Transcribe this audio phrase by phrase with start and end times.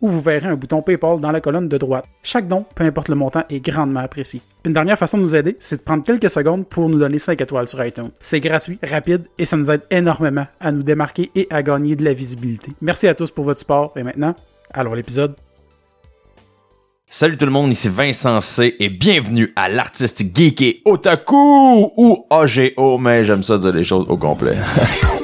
[0.00, 2.04] où vous verrez un bouton PayPal dans la colonne de droite.
[2.22, 4.40] Chaque don, peu importe le montant, est grandement apprécié.
[4.64, 7.40] Une dernière façon de nous aider, c'est de prendre quelques secondes pour nous donner 5
[7.40, 8.10] étoiles sur iTunes.
[8.20, 12.04] C'est gratuit, rapide et ça nous aide énormément à nous démarquer et à gagner de
[12.04, 12.72] la visibilité.
[12.80, 14.34] Merci à tous pour votre support et maintenant,
[14.72, 15.34] allons à l'épisode.
[17.12, 22.24] Salut tout le monde, ici Vincent C et bienvenue à l'artiste geek et otaku ou
[22.30, 24.56] AGO, mais j'aime ça dire les choses au complet.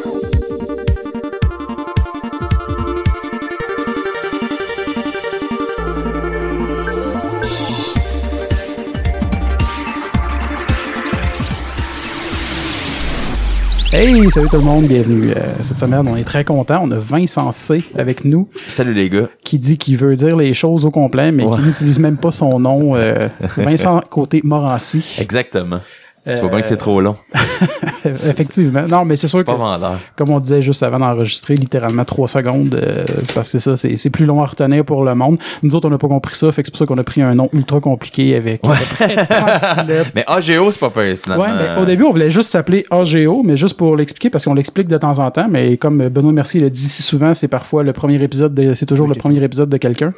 [13.99, 15.33] Hey, salut tout le monde, bienvenue.
[15.35, 16.83] Euh, cette semaine, on est très content.
[16.85, 19.29] On a Vincent C avec nous Salut les gars.
[19.43, 22.61] qui dit qu'il veut dire les choses au complet, mais qui n'utilise même pas son
[22.61, 22.95] nom.
[22.95, 25.17] euh, Vincent côté Morancy.
[25.19, 25.81] Exactement.
[26.27, 27.15] Tu vois Euh, bien que c'est trop long.
[28.05, 28.85] Effectivement.
[28.89, 29.99] Non, mais c'est sûr C'est que, pas vendeur.
[30.17, 34.11] comme on disait juste avant d'enregistrer, littéralement trois secondes, euh, c'est parce que ça, c'est
[34.11, 35.39] plus long à retenir pour le monde.
[35.63, 37.23] Nous autres, on n'a pas compris ça, fait que c'est pour ça qu'on a pris
[37.23, 40.11] un nom ultra compliqué avec à peu près 36 lettres.
[40.15, 41.45] Mais AGO, c'est pas pire finalement.
[41.45, 44.55] Ouais, mais au début, on voulait juste s'appeler AGO, mais juste pour l'expliquer, parce qu'on
[44.55, 47.83] l'explique de temps en temps, mais comme Benoît Mercier le dit si souvent, c'est parfois
[47.83, 50.13] le premier épisode, de- c'est toujours le premier épisode de quelqu'un.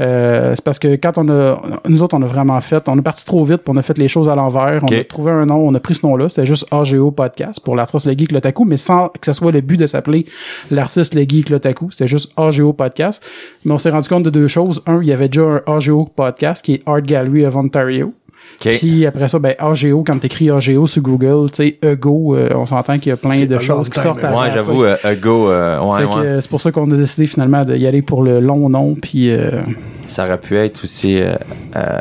[0.00, 3.02] Euh, c'est parce que quand on a, nous autres, on a vraiment fait, on est
[3.02, 5.48] parti trop vite, puis on a fait les choses à l'envers, on a trouvé un
[5.52, 8.64] nom, on a pris ce nom-là, c'était juste AGO Podcast pour l'artiste Le Geek Lotaku,
[8.64, 10.26] mais sans que ce soit le but de s'appeler
[10.70, 13.22] l'artiste Le Geek Lotaku, c'était juste AGO Podcast.
[13.64, 14.82] Mais on s'est rendu compte de deux choses.
[14.86, 18.12] Un, il y avait déjà un AGO Podcast qui est Art Gallery of Ontario.
[18.60, 22.66] Puis après ça, ben AGO, quand t'écris AGO sur Google, tu sais, Ego, euh, on
[22.66, 24.28] s'entend qu'il y a plein de choses qui sortent hein.
[24.28, 24.90] avant, Ouais, j'avoue, sais.
[24.90, 26.26] euh, AGO, euh, ouais, ouais.
[26.26, 29.30] euh, c'est pour ça qu'on a décidé finalement d'y aller pour le long nom, puis
[29.30, 29.62] euh,
[30.08, 31.34] Ça aurait pu être aussi euh,
[31.76, 31.98] euh,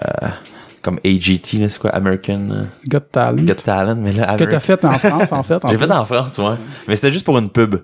[0.81, 3.43] comme AGT, là, c'est quoi, American euh, Got Talent.
[3.43, 5.59] Got Talent, mais là, que Ameri- t'as fait en France, en fait.
[5.69, 6.55] J'ai fait en France, ouais.
[6.87, 7.75] Mais c'était juste pour une pub.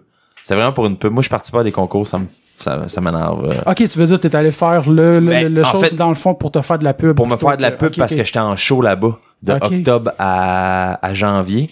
[0.44, 1.12] C'était vraiment pour une pub.
[1.12, 2.26] Moi, je participe pas à des concours, ça me,
[2.58, 3.46] ça, ça m'énerve.
[3.52, 3.72] euh.
[3.72, 6.10] Ok, tu veux dire que t'es allé faire le, le, Ben, le, chose fait, dans
[6.10, 7.16] le fond pour te faire de la pub.
[7.16, 10.12] pour me faire de la que- pub parce que j'étais en show là-bas de octobre
[10.18, 11.70] à, à janvier.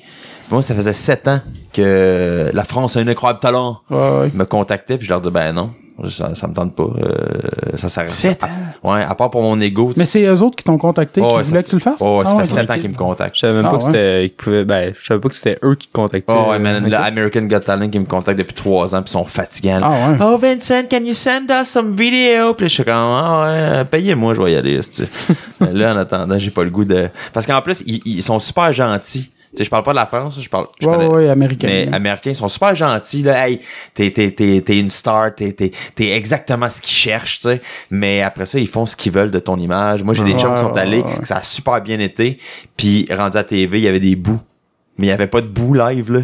[0.52, 1.40] Moi, ça faisait sept ans
[1.74, 3.80] que la France a un incroyable talent.
[3.90, 4.32] Ouais, ouais.
[4.36, 5.72] Me contactaient puis je leur disais ben non,
[6.10, 6.84] ça, ça me tente pas.
[6.84, 8.48] Euh, ça sert Sept ans?
[8.84, 9.92] Ouais, à part pour mon ego.
[9.94, 11.76] tu Mais c'est eux autres qui t'ont contacté, Oh, qui ouais, voulaient ça- que tu
[11.78, 12.02] le fasses?
[12.02, 13.36] Oh, ouais, ça Ah, fait sept ans qu'ils me contactent.
[13.36, 15.58] Je savais même Ah, pas que c'était qu'ils pouvaient ben je savais pas que c'était
[15.64, 16.34] eux qui te contactaient.
[16.36, 16.90] Oh ouais, man, Ok.
[16.92, 19.80] le American Got Talent qui me contacte depuis trois ans puis ils sont fatigants.
[19.80, 19.90] là.
[19.92, 20.18] Ah ouais.
[20.34, 22.54] Oh Vincent, can you send us some video?
[22.54, 24.82] Puis là, je suis comme ah ouais, payez-moi, je vais y aller.
[24.82, 25.10] c'est-tu.
[25.62, 27.10] Mais là, en attendant, j'ai pas le goût de.
[27.34, 29.32] Parce qu'en plus, ils, ils sont super gentils.
[29.56, 30.68] Tu sais, je parle pas de la France, je parle.
[30.80, 31.68] Je Ouais, connais- ouais, américain.
[31.68, 33.48] Mais américains ils sont super gentils là.
[33.48, 33.60] Hey,
[33.94, 37.62] t'es t'es t'es t'es une star, t'es t'es t'es exactement ce qu'ils cherchent, tu sais.
[37.90, 40.04] Mais après ça, ils font ce qu'ils veulent de ton image.
[40.04, 42.38] Moi, j'ai des Ouais, chums qui sont allés, que ça a super bien été.
[42.78, 44.42] Puis rendu à TV, il y avait des bouts,
[44.98, 46.20] mais il y avait pas de bouts live là.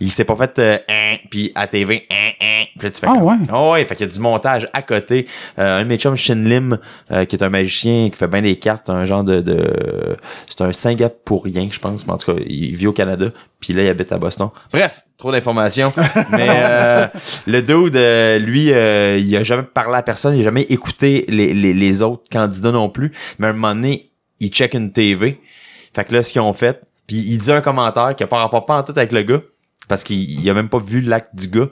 [0.00, 2.64] Il s'est pas fait euh, hein, puis à TV hein, hein.
[2.78, 3.36] Puis là, tu fais Ah, comme- ouais?
[3.50, 5.26] Ah ouais, fait qu'il y a du montage à côté.
[5.58, 6.78] Euh, un de mes chums, Shin Lim,
[7.10, 10.16] euh, qui est un magicien qui fait bien des cartes, un genre de, de
[10.48, 13.26] c'est un Singapourien, je pense, mais en tout cas, il vit au Canada,
[13.60, 14.48] puis là il habite à Boston.
[14.72, 15.92] Bref, trop d'informations.
[16.30, 17.06] mais euh,
[17.46, 21.24] le dude, euh, lui, euh, il a jamais parlé à personne, il a jamais écouté
[21.28, 23.12] les, les, les autres candidats non plus.
[23.38, 24.10] Mais à un moment donné,
[24.40, 25.40] il check une TV.
[25.94, 28.38] Fait que là, ce qu'ils ont fait, puis il dit un commentaire qui a pas
[28.38, 29.40] rapport pas en tout avec le gars,
[29.88, 31.68] parce qu'il il a même pas vu l'acte du gars.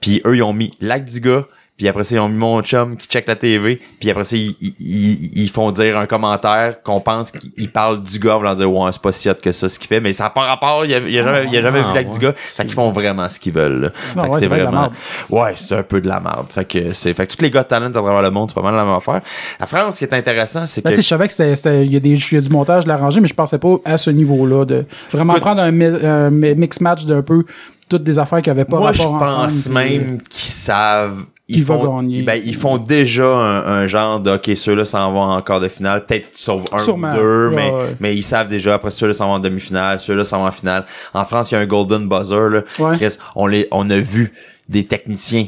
[0.00, 1.46] Puis eux, ils ont mis l'acte du gars,
[1.82, 4.36] puis après ça, ils ont mis mon chum qui check la TV, puis après ça,
[4.36, 8.38] ils, ils, ils- ils font dire un commentaire qu'on pense qu'ils parlent du gars, en
[8.38, 10.30] voulant dire «Ouais, c'est pas si hot que ça, ce qu'il fait», mais ça n'a
[10.30, 12.18] pas rapport, il a, il a jamais, il a jamais Ah, vu l'acte ouais.
[12.18, 13.80] du gars, fait qu'ils font vraiment ce qu'ils veulent.
[13.80, 13.90] là.
[13.90, 14.92] Fait ouais, c'est vrai de la merde.
[15.28, 16.46] Ouais, c'est un peu de la merde.
[16.50, 18.54] Fait que c'est fait que tous les gars de talent à travers le monde, c'est
[18.54, 19.20] pas mal la même affaire.
[19.58, 21.94] La France, ce qui est intéressant, c'est Ben, que je savais que c'était, il y
[21.94, 25.32] y a du montage de l'arrangé, mais je pensais pas à ce niveau-là de vraiment
[25.32, 27.44] Écoute- prendre un, mi- un mi- mix match d'un peu
[27.88, 29.42] toutes des affaires qui avaient pas Moi, je rapport ensemble.
[29.42, 31.24] pense même qu'ils savent.
[31.48, 35.22] Ils font, ils- ben, ils font déjà un, un genre de OK, ceux-là s'en vont
[35.22, 37.12] en quart de finale, peut-être sauf un Sûrement.
[37.12, 37.96] ou deux, Ouais, mais, ouais.
[38.00, 40.86] mais ils savent déjà après ceux-là s'en vont en demi-finale, ceux-là s'en vont en finale.
[41.14, 42.62] En France, il y a un golden buzzer là.
[42.78, 42.96] Ouais.
[42.96, 44.32] Chris, on les on a vu
[44.68, 45.46] des techniciens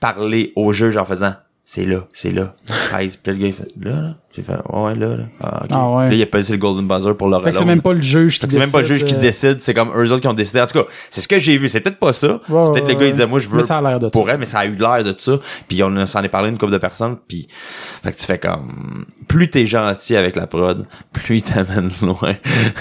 [0.00, 1.34] parler aux juges en faisant
[1.64, 2.54] c'est là, c'est là.
[2.66, 3.16] 13.
[3.16, 4.14] Puis là, le gars, il fait là, là.
[4.36, 5.24] J'ai fait, ouais, là, là.
[5.42, 5.62] Ah.
[5.70, 6.10] Ah, ouais.
[6.10, 8.02] Là, il a passé le Golden Buzzer pour leur Fait que c'est même pas le
[8.02, 10.20] juge qui que c'est même pas le juge qui euh, décide, c'est comme eux autres
[10.20, 10.60] qui ont décidé.
[10.60, 11.70] En tout cas, c'est ce que j'ai vu.
[11.70, 12.40] C'est peut-être pas ça.
[12.50, 13.98] Ouais, c'est peut-être ouais, le gars, il disait, moi, je veux Mais ça a l'air
[13.98, 15.38] de pour elle, mais ça a eu l'air de ça.
[15.68, 17.16] Puis on s'en est parlé une couple de personnes.
[17.26, 17.48] Puis,
[18.02, 22.34] fait que tu fais comme, plus t'es gentil avec la prod, plus il t'amène loin.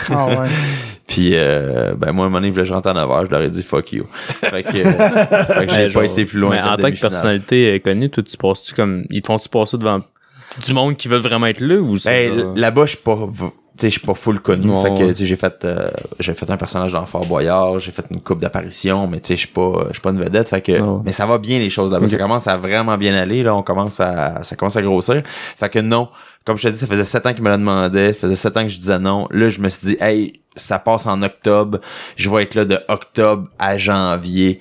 [0.10, 0.36] Ah ouais.
[1.08, 3.42] Puis, euh, ben, moi, à un moment donné, je rentre en 9 heures, je leur
[3.42, 4.06] ai dit fuck you.
[4.12, 4.92] Fait que, euh,
[5.46, 7.80] fait que j'ai Mais pas genre, été plus loin Mais en tant que personnalité euh,
[7.80, 9.04] connue, toi, tu passes-tu comme.
[9.12, 10.02] Ils te font-tu passer devant
[10.64, 12.30] du monde qui veulent vraiment être là ou c'est.
[12.30, 14.68] Ben, là-bas, je suis pas, v- tu sais, je suis pas full connu.
[14.68, 15.14] Non, fait que, ouais.
[15.14, 18.22] tu sais, j'ai fait, euh, j'ai fait un personnage dans Fort Boyard, j'ai fait une
[18.22, 20.48] coupe d'apparitions, mais tu sais, je suis pas, je suis pas une vedette.
[20.48, 21.02] Fait que, Oh.
[21.04, 22.08] mais ça va bien les choses là-bas.
[22.08, 23.54] Ça commence à vraiment bien aller, là.
[23.54, 25.22] On commence à, ça commence à grossir.
[25.58, 26.08] Fait que non.
[26.46, 28.14] Comme je te dis, ça faisait sept ans qu'il me le demandait.
[28.14, 29.28] Ça faisait sept ans que je disais non.
[29.32, 31.80] Là, je me suis dit, hey, ça passe en octobre.
[32.16, 34.60] Je vais être là de octobre à janvier.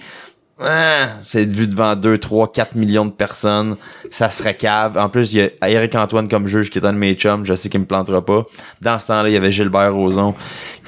[0.60, 3.74] Ah, c'est vu devant 2, 3, 4 millions de personnes.
[4.10, 4.96] Ça serait cave.
[4.96, 7.44] En plus, il y a Eric Antoine comme juge qui est un de mes chums.
[7.44, 8.44] Je sais qu'il me plantera pas.
[8.80, 10.32] Dans ce temps-là, il y avait Gilbert Rozon.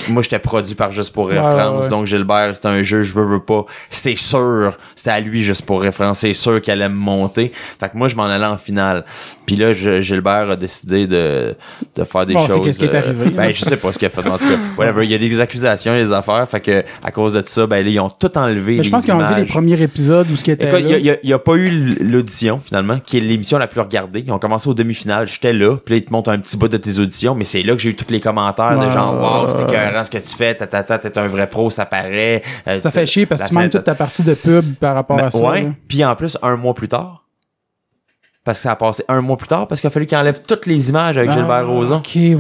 [0.09, 1.85] Moi, j'étais produit par Juste pour Ouais, référence.
[1.85, 1.91] ouais.
[1.91, 3.65] Donc, Gilbert, c'était un juge, je veux, veux pas.
[3.91, 4.79] C'est sûr.
[4.95, 6.21] C'était à lui Juste pour référence.
[6.21, 7.51] C'est sûr qu'elle allait me monter.
[7.81, 9.05] Fait que moi, je m'en allais en finale.
[9.47, 11.57] Puis là, je- Gilbert a décidé de,
[11.97, 12.65] de faire des Bon, c'est choses.
[12.67, 14.21] qu'est-ce qui est euh, arrivé, ben, je sais pas ce qu'il a fait.
[14.29, 15.05] En tout cas, whatever.
[15.05, 16.49] Il y a des accusations, des affaires.
[16.49, 18.77] Fait que, à cause de ça, ben, là, ils ont tout enlevé.
[18.79, 19.47] Mais je pense les qu'ils ont enlevé les
[19.83, 21.17] épisodes où ce qui était Écoute, il là.
[21.23, 21.71] y a, pas eu
[22.01, 24.25] l'audition, finalement, qui est l'émission la plus regardée.
[24.27, 25.29] Ils ont commencé aux demi-finales.
[25.29, 25.77] J'étais là.
[25.85, 27.35] Puis là, ils te montrent un petit bout de tes auditions.
[27.35, 30.05] Mais c'est là que j'ai eu tous les commentaires de genre, wow, ouais, c'était écœurant
[30.05, 30.55] ce que tu fais.
[30.55, 32.43] Ta, ta, ta, t'es un vrai pro, ça paraît.
[32.69, 35.19] Euh, Ça fait chier parce que tu manques toute ta partie de pub par rapport
[35.19, 35.39] à ça.
[35.39, 35.69] ouais.
[35.89, 37.26] Puis en plus, un mois plus tard.
[38.47, 40.41] Parce que ça a passé un mois plus tard, parce qu'il a fallu qu'ils enlèvent
[40.47, 41.97] toutes les images avec Ah, Gilbert Rozon.
[41.97, 42.37] Ok, ouais.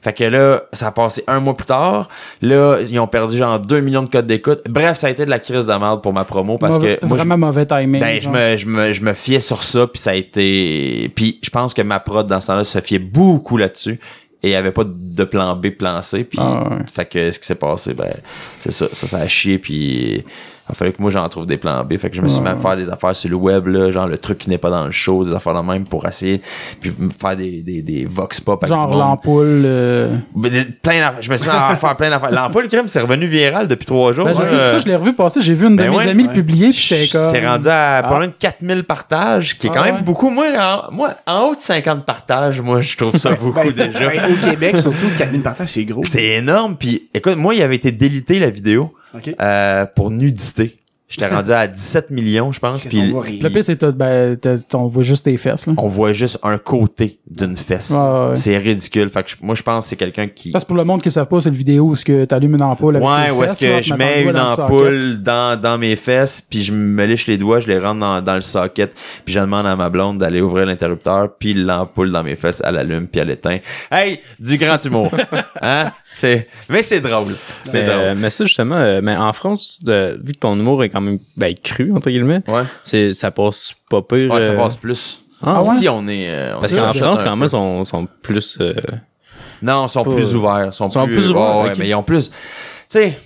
[0.00, 2.08] Fait que là, ça a passé un mois plus tard.
[2.40, 4.62] Là, ils ont perdu genre 2 millions de codes d'écoute.
[4.68, 7.06] Bref, ça a été de la crise de merde pour ma promo parce Mauvais- que
[7.06, 8.00] moi, je- vraiment mauvais timing.
[8.00, 11.12] ben, je me, je me, je me fiais sur ça, puis ça a été...
[11.14, 14.00] Puis je pense que ma prod, dans ce temps-là, se fiait beaucoup là-dessus.
[14.42, 16.24] Et il n'y avait pas de plan B, plan C.
[16.24, 16.76] Puis, Ah, ouais.
[16.92, 18.10] fait que ce qui s'est passé, ben,
[18.58, 18.86] c'est ça.
[18.90, 20.24] Ça, ça a chié, puis
[20.72, 21.96] il fallait que moi, j'en trouve des plans B.
[21.98, 24.06] Fait que je me suis mis à faire des affaires sur le web, là, genre
[24.06, 26.40] le truc qui n'est pas dans le show, des affaires de même pour essayer,
[26.80, 29.62] puis me faire des, des, des vox pop Genre l'ampoule.
[29.64, 31.22] euh, Ben, plein d'affaires.
[31.22, 32.30] Je me suis mis à faire plein d'affaires.
[32.32, 34.24] L'ampoule crème, c'est revenu viral depuis trois jours.
[34.24, 35.40] Ben, je sais, c'est pour ça que je l'ai revu passer.
[35.40, 36.08] J'ai vu une de Ben mes ouais.
[36.08, 37.30] amies le publier, puis j'étais comme.
[37.30, 38.02] C'est rendu à Ah.
[38.04, 40.02] pas loin de 4000 partages, qui est Ah quand même ouais.
[40.02, 40.30] beaucoup.
[40.30, 44.08] Moi en, moi, en haut de 50 partages, moi, je trouve ça beaucoup Ben, déjà.
[44.08, 46.02] ben, au Québec, surtout, 4000 partages, c'est gros.
[46.04, 46.76] C'est énorme.
[46.76, 49.34] Puis, écoute, moi, il avait été délité la vidéo OK.
[49.40, 50.76] euh, pour nudité.
[51.12, 52.84] J'étais rendu à 17 millions, je pense.
[52.84, 53.12] Puis.
[53.12, 55.66] Le pire, c'est que ben, t'as- on voit juste tes fesses.
[55.66, 55.74] Là.
[55.76, 57.90] on voit juste un côté d'une fesse.
[57.90, 58.34] Ouais, ouais.
[58.34, 59.10] C'est ridicule.
[59.10, 60.50] Fait que moi, je pense que c'est quelqu'un qui...
[60.50, 62.54] Parce que pour le monde qui ne savent pas, c'est une vidéo où tu allumes
[62.54, 65.76] une ampoule avec Ouais, où est-ce là, que je mets une dans ampoule dans, dans
[65.76, 68.94] mes fesses, puis je me liche les doigts, je les rentre dans, dans le socket,
[69.24, 72.78] puis je demande à ma blonde d'aller ouvrir l'interrupteur, puis l'ampoule dans mes fesses, elle
[72.78, 73.58] allume, puis elle éteint.
[73.90, 75.10] Hey, du grand humour.
[75.62, 75.92] hein?
[76.10, 77.34] C'est, mais c'est drôle.
[77.64, 78.00] C'est mais, drôle.
[78.00, 81.18] euh, mais ça, justement, euh, mais en France, vu que ton humour est quand même
[81.36, 82.62] ben, cru, entre guillemets, Ouais.
[82.84, 84.30] c'est, ça passe pas pire.
[84.32, 85.24] Ouais, ça euh, passe plus.
[85.42, 85.74] Ah ouais?
[85.76, 88.56] Si on est, euh, on Parce qu'en France, quand même, sont, sont plus.
[88.60, 88.74] euh,
[89.60, 90.66] Non, ils sont pas- plus ouverts.
[90.66, 92.28] Ils sont, sont plus, plus ouverts, ouais, mais ils ont plus.
[92.30, 92.34] Tu
[92.88, 93.18] sais,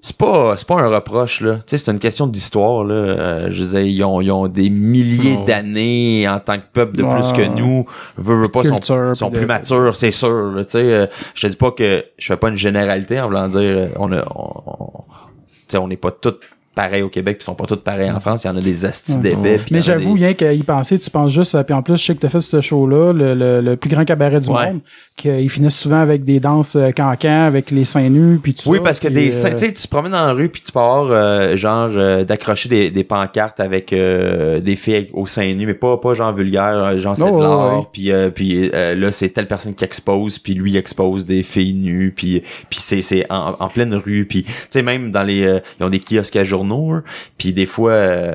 [0.00, 1.56] c'est pas, c'est pas un reproche, là.
[1.56, 2.94] Tu sais, c'est une question d'histoire, là.
[2.94, 5.44] Euh, je disais, ils ont, ils ont des milliers Oh.
[5.44, 7.84] d'années en tant que peuple de plus que nous.
[8.16, 10.64] Veux, veux pas, sont, Culture, sont puis plus de- matures, c'est sûr, là.
[10.64, 13.48] Tu sais, euh, je te dis pas que je fais pas une généralité en voulant
[13.48, 16.34] dire, on a, on, on- tu sais, on n'est pas tous
[16.76, 18.44] pareils au Québec, puis ils sont pas tous pareils en France.
[18.44, 19.58] Il y en a des astis d'épais.
[19.72, 22.14] Mais j'avoue, des- rien qu'à y penser, tu penses juste, puis en plus, je sais
[22.14, 24.66] que tu as fait ce show-là, le, le, le plus grand cabaret du Ouais.
[24.72, 24.80] monde,
[25.16, 28.78] qu'ils finissent souvent avec des danses euh, cancan, avec les seins nus, puis tout Oui,
[28.78, 28.84] ça.
[28.84, 30.70] parce que des euh, seins- tu sais, tu te promènes dans la rue puis tu
[30.78, 35.50] avoir euh, genre euh, d'accrocher des, des pancartes avec euh, des filles avec- au sein
[35.54, 37.78] nu, mais pas pas genre vulgaire, genre c'est Oh, de l'art.
[37.78, 37.84] ouais.
[37.92, 41.72] Puis euh, puis euh, là c'est telle personne qui expose, puis lui expose des filles
[41.72, 45.44] nues, puis puis c'est c'est en, en pleine rue, puis tu sais même dans les
[45.46, 47.00] euh, ils ont des kiosques à journaux,
[47.38, 48.34] puis des fois euh,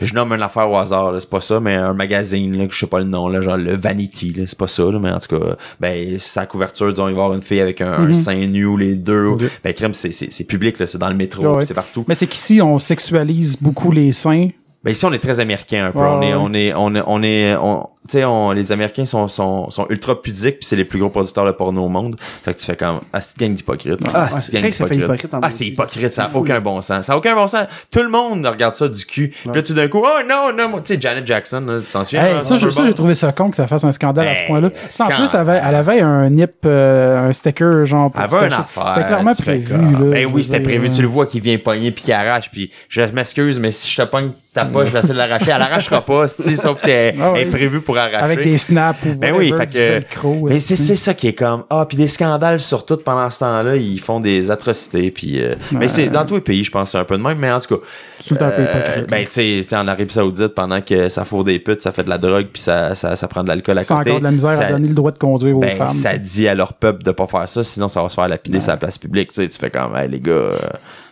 [0.00, 2.78] je nomme une affaire au hasard, c'est pas ça, mais un magazine, là, que je
[2.80, 5.38] sais pas le nom, là, genre le Vanity, c'est pas ça, là, mais en tout
[5.38, 8.14] cas, ben, sa couverture, disons, il va y avoir une fille avec un, un Mhm.
[8.14, 9.36] sein nu ou les deux.
[9.62, 12.04] Ben, crème, c'est, public, c'est dans le métro, Ouais, c'est partout.
[12.08, 14.48] Mais c'est qu'ici, on sexualise beaucoup les seins.
[14.82, 15.98] Ben, ici, on est très américain, un peu.
[15.98, 16.34] Ouais, on, est, ouais.
[16.38, 19.86] on est, on est, on est, on, tu sais, on, les Américains sont, sont, sont
[19.90, 22.16] ultra pudiques puis c'est les plus gros producteurs de porno au monde.
[22.18, 24.00] Fait que tu fais comme, ah, c'est gang d'hypocrites.
[24.12, 26.54] Ah, Ouais, c'est vrai que ça fait hypocrite en Ah, c'est hypocrite, ça a aucun
[26.54, 26.60] là.
[26.60, 27.06] bon sens.
[27.06, 27.66] Ça a aucun bon sens.
[27.92, 29.28] Tout le monde regarde ça du cul.
[29.28, 31.92] Puis là, tout d'un coup, oh non, non, moi, tu sais, Janet Jackson, là, tu
[31.92, 32.24] t'en souviens?
[32.26, 34.46] Hey, hein, ça, j'ai trouvé ça con que ça fasse un scandale à ce Ben,
[34.48, 34.70] point-là.
[34.88, 38.34] Ça, en plus, elle avait, elle avait un nip, euh, un sticker, genre, pour Elle
[38.34, 38.62] avait une cacher.
[38.62, 38.90] affaire.
[38.94, 40.10] C'était clairement prévu, là.
[40.10, 40.88] Ben oui, c'était prévu.
[40.88, 42.50] euh, Tu le vois qui vient pogner puis qui arrache.
[42.50, 45.50] Puis je m'excuse, mais si je te pogne ta poche, je vais essayer de l'arracher.
[45.52, 48.16] Elle l'arrachera pas, si, sauf si elle Ah est prévue pour arracher.
[48.24, 51.32] Avec des snaps ou Ben oui, fait que- velcro, Mais c'est c'est ça qui est
[51.34, 55.42] comme ah puis des scandales sur tout pendant ce temps-là ils font des atrocités puis
[55.42, 57.50] euh, mais c'est dans tous les pays je pense c'est un peu de même mais
[57.50, 57.82] en tout cas
[58.26, 61.24] tout le temps un peu euh, ben tu sais en Arabie Saoudite pendant que ça
[61.24, 63.78] fourre des putes ça fait de la drogue puis ça, ça ça prend de l'alcool
[63.78, 65.60] à C'est côté encore de la misère ça, à donner le droit de conduire aux
[65.60, 65.90] ben, femmes.
[65.90, 68.58] ça dit à leur peuple de pas faire ça sinon ça va se faire lapider
[68.66, 70.52] la place publique tu sais tu fais comme hey, les gars euh,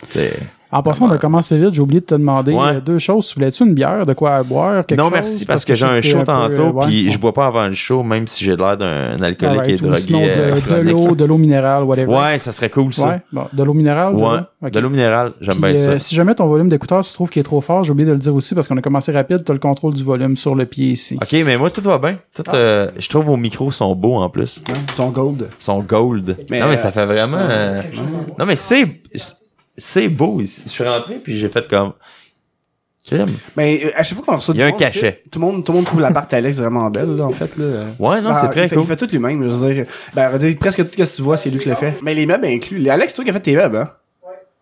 [0.09, 0.33] tu sais
[0.71, 1.73] En passant, on a commencé vite.
[1.73, 2.75] J'ai oublié de te demander Ouais.
[2.75, 3.27] euh, deux choses.
[3.29, 5.13] Tu voulais-tu une bière, de quoi à boire, quelque non chose?
[5.15, 6.87] merci parce, que, j'ai un show tantôt euh, ouais.
[6.87, 9.75] puis je bois pas avant le show même si j'ai l'air d'un alcoolique Alright, et
[9.85, 12.13] ou drogué sinon euh, de, l'eau, de l'eau minérale, whatever.
[12.15, 14.15] ouais ça serait cool ça Ouais, bon, de l'eau minérale.
[14.15, 17.41] ouais de l'eau minérale j'aime bien ça si jamais ton volume d'écouteur, tu trouves qu'il
[17.41, 19.51] est trop fort, j'ai oublié de le dire aussi parce qu'on a commencé rapide, tu
[19.51, 21.17] as le contrôle du volume sur le pied ici.
[21.23, 22.17] Ok, mais moi, tout va bien.
[22.35, 22.55] Tout, Ah.
[22.57, 24.61] euh, je trouve vos micros sont beaux en plus.
[24.91, 25.49] Ils sont gold.
[25.59, 26.37] Ils sont gold.
[26.51, 27.39] Mais, non, mais ça fait vraiment.
[28.39, 28.87] Non, mais c'est.
[29.79, 30.41] C'est beau.
[30.43, 31.93] Je suis rentré puis j'ai fait comme.
[33.57, 35.23] Mais euh, à chaque fois qu'on reçoit Il y a du un monde, cachet.
[35.31, 37.57] Tout le monde, tout le monde trouve la part Alex vraiment belle, là, en fait.
[37.57, 37.65] Là.
[37.99, 38.85] Ouais, non, Ben, c'est très il fait, cool.
[38.85, 39.49] Il fait tout lui-même.
[39.49, 41.95] Je veux dire, ben, presque tout ce que tu vois, c'est lui qui l'a fait.
[42.03, 42.87] Mais les meubles inclus.
[42.91, 43.91] Alex, c'est toi qui as fait tes meubles, hein?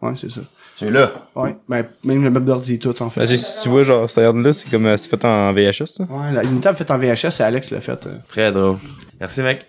[0.01, 0.43] Ouais, c'est ça.
[0.77, 1.11] Tu es là.
[1.35, 1.57] Ouais.
[1.69, 3.21] Ben, même le meuble d'ordi et tout, en fait.
[3.21, 5.87] Ben, si tu vois, genre, cette regarde là c'est comme euh, c'est fait en VHS,
[5.87, 6.05] ça.
[6.05, 8.07] Ouais, la- une table faite en VHS, c'est Alex qui l'a fait.
[8.07, 8.17] euh.
[8.29, 8.77] Très drôle.
[9.19, 9.67] Merci, mec.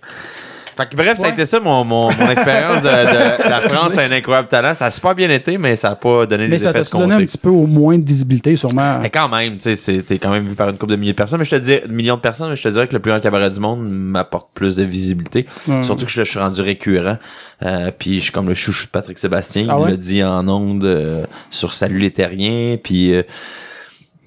[0.77, 3.98] Fait que bref, ça a été ça mon, mon, mon expérience de, de la France
[3.98, 4.74] a un incroyable talent.
[4.75, 6.98] Ça a super bien été, mais ça a pas donné Mais les ça effets t'a
[6.98, 9.00] donné un petit peu au moins de visibilité, sûrement?
[9.01, 11.13] Mais quand même, tu sais, c'est- t'es quand même vu par une couple de milliers
[11.13, 11.39] de personnes.
[11.39, 13.19] Mais je te dis, millions de personnes, mais je te dirais que le plus grand
[13.19, 15.46] cabaret du monde m'apporte plus de visibilité.
[15.84, 17.17] Surtout que je, je suis rendu récurrent.
[17.63, 19.65] Euh, puis je suis comme le chouchou de Patrick Sébastien.
[19.69, 22.77] Ah il l'a dit en ondes euh, sur Salut les Terriens.
[22.84, 23.24] Puis euh,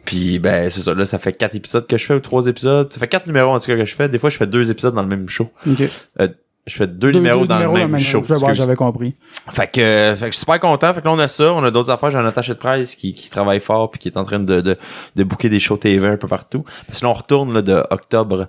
[0.04, 0.94] puis ben c'est ça.
[0.94, 2.92] Là, ça fait quatre épisodes que je fais ou trois épisodes.
[2.92, 4.08] Ça fait quatre numéros en tout cas que je fais.
[4.08, 5.50] Des fois, je fais deux épisodes dans le même show.
[5.66, 5.82] Ok.
[6.20, 6.28] Euh,
[6.66, 8.20] je fais deux, numéros dans le même, show.
[8.20, 8.58] Voir, excuse.
[8.58, 9.14] J'avais compris.
[9.50, 10.92] Fait que, euh, fait que je suis super content.
[10.94, 11.52] Fait que là, on a ça.
[11.52, 12.10] On a d'autres affaires.
[12.10, 14.60] J'ai un attaché de presse qui, qui travaille fort puis qui est en train de,
[14.60, 14.76] de,
[15.16, 16.64] de booker des shows TV un peu partout.
[16.86, 18.46] Parce que là, on retourne là, de octobre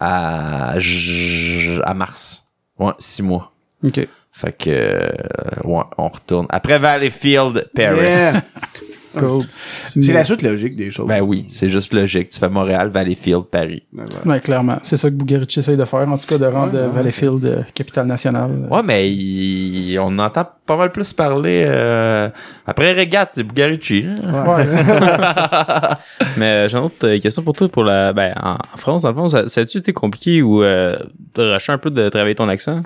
[0.00, 2.44] à, à mars.
[2.78, 3.52] Ouais, six mois.
[3.84, 4.06] Ok.
[4.32, 5.10] Fait que, euh,
[5.64, 6.46] ouais, on retourne.
[6.48, 8.00] Après Valleyfield, Paris.
[8.00, 8.42] Yeah.
[9.18, 9.44] Cool.
[9.88, 11.06] C'est la suite logique des choses.
[11.06, 12.30] Ben oui, c'est juste logique.
[12.30, 13.82] Tu fais Montréal, Valleyfield, Paris.
[13.92, 14.04] Ben.
[14.24, 14.78] Ouais, clairement.
[14.82, 17.62] C'est ça que Bugarici essaye de faire, en tout cas, de rendre euh, Valleyfield euh,
[17.74, 18.66] capitale nationale.
[18.70, 22.28] Ouais, mais il- on entend pas mal plus parler euh,
[22.66, 24.02] après Regatte, c'est Bugarici.
[24.02, 24.44] là.
[24.56, 24.66] Ouais.
[26.36, 27.68] Mais euh, j'ai une autre euh, question pour toi.
[27.68, 30.96] Pour la, ben, en en France, le fond, ça, a-tu été compliqué ou euh,
[31.36, 32.80] rusher un peu de travailler ton accent?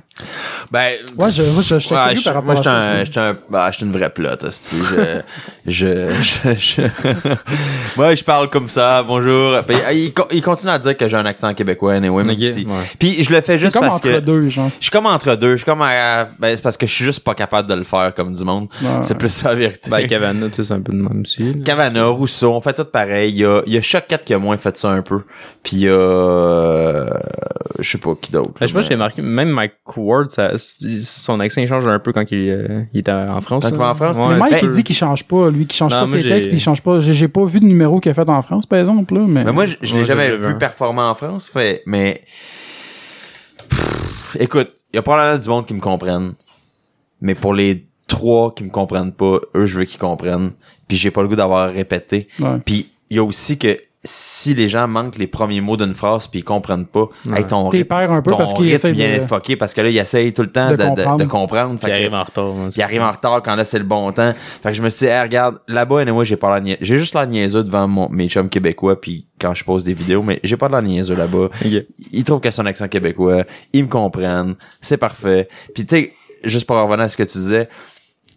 [0.71, 3.06] Ben, Ouais, je, moi, je, j'étais Ouais, je- par rapport moi, à ça un, aussi.
[3.06, 4.47] j'étais un, bah, j'étais une vraie plotte.
[4.47, 5.21] Je,
[5.66, 6.83] je, je, je,
[7.97, 9.59] moi, je parle comme ça, bonjour.
[9.66, 12.40] Puis, euh, il, il continue à dire que j'ai un accent québécois, anyway, même Ok,
[12.42, 12.73] si- ouais.
[12.99, 14.71] Puis, je le fais juste comme parce entre que, deux, genre.
[14.78, 17.04] je suis comme entre deux, je suis comme à- ben, c'est parce que je suis
[17.04, 18.68] juste pas capable de le faire comme du monde.
[18.82, 18.88] Ouais.
[19.02, 19.90] C'est plus ça la vérité.
[19.90, 21.52] Ben, Cavana, tu sais, c'est un peu de même aussi.
[21.52, 21.61] là.
[21.64, 23.30] Cavana, Rousseau, on fait tout pareil.
[23.32, 25.20] Il y a, il y a Choc 4 qui a moins fait ça un peu.
[25.62, 27.11] Puis il y a, euh,
[27.78, 28.52] je sais pas qui d'autre.
[28.58, 31.99] Ben, je sais pas, j'ai marqué, même Mike Ward, ça, son accent il change un
[31.99, 33.64] peu quand il, euh, il était en France.
[33.64, 34.16] Quand il va en France?
[34.16, 36.28] Ouais, mais Mike, il dit qu'il change pas, lui, qu'il change Non, pas moi, ses
[36.28, 37.00] textes, puis il change pas.
[37.00, 39.44] J'ai, j'ai pas vu de numéro qu'il a fait en France, par exemple, là, mais.
[39.44, 40.54] Mais moi, je, je l'ai Ouais, jamais vu hein.
[40.54, 42.23] performer en France, fait, mais
[43.68, 46.32] Pff, écoute, il y a probablement du monde qui me comprenne,
[47.20, 50.50] mais pour les trois qui me comprennent pas, eux, je veux qu'ils comprennent.
[50.88, 52.28] Puis j'ai pas le goût d'avoir répété.
[52.38, 52.58] Ouais.
[52.64, 56.28] Puis il y a aussi que si les gens manquent les premiers mots d'une phrase
[56.28, 58.92] puis ils comprennent pas, hey, ton rythme, perds un peu ton parce qu'il rythme essaie
[58.92, 60.94] vient de- fucké parce que là, il essaye tout le temps de de, de- de
[60.94, 61.26] comprendre.
[61.28, 61.80] comprendre.
[61.80, 62.44] Fait Il que- arrive en retard.
[62.44, 64.32] hein, il arrive en retard quand là c'est le bon temps.
[64.62, 66.76] Fait que je me suis dit, hey, regarde, là-bas, moi j'ai pas la niaise.
[66.80, 70.23] J'ai juste la niaiseux devant mon, mes chums québécois puis quand je pose des vidéos,
[70.23, 71.49] mais j'ai pas de la niaiseux là-bas.
[72.12, 73.42] Ils trouvent que c'est un accent québécois.
[73.73, 74.54] Ils me comprennent.
[74.80, 75.49] C'est parfait.
[75.75, 76.12] Puis tu sais,
[76.48, 77.68] juste pour revenir à ce que tu disais,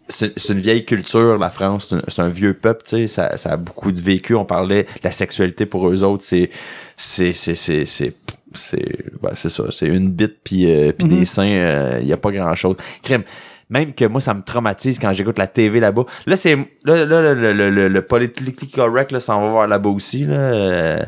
[0.08, 1.94] c'est une vieille culture, la France.
[2.08, 3.06] C'est un, vieux peuple, tu sais.
[3.06, 4.34] Ça, ça a beaucoup de vécu.
[4.34, 6.24] On parlait de la sexualité pour eux autres.
[6.24, 6.50] C'est,
[6.96, 8.14] c'est, c'est, c'est, c'est,
[8.52, 9.64] c'est, ben, c'est ça.
[9.70, 11.98] C'est une bite puis, euh, puis des seins.
[12.00, 12.76] Il y a pas grand chose.
[13.02, 13.22] Crème.
[13.70, 16.04] Même que moi, ça me traumatise quand j'écoute la TV là-bas.
[16.26, 19.68] Là, c'est, là, là, le, le, le, le, le politically correct, là, s'en va voir
[19.68, 21.06] là-bas aussi, là.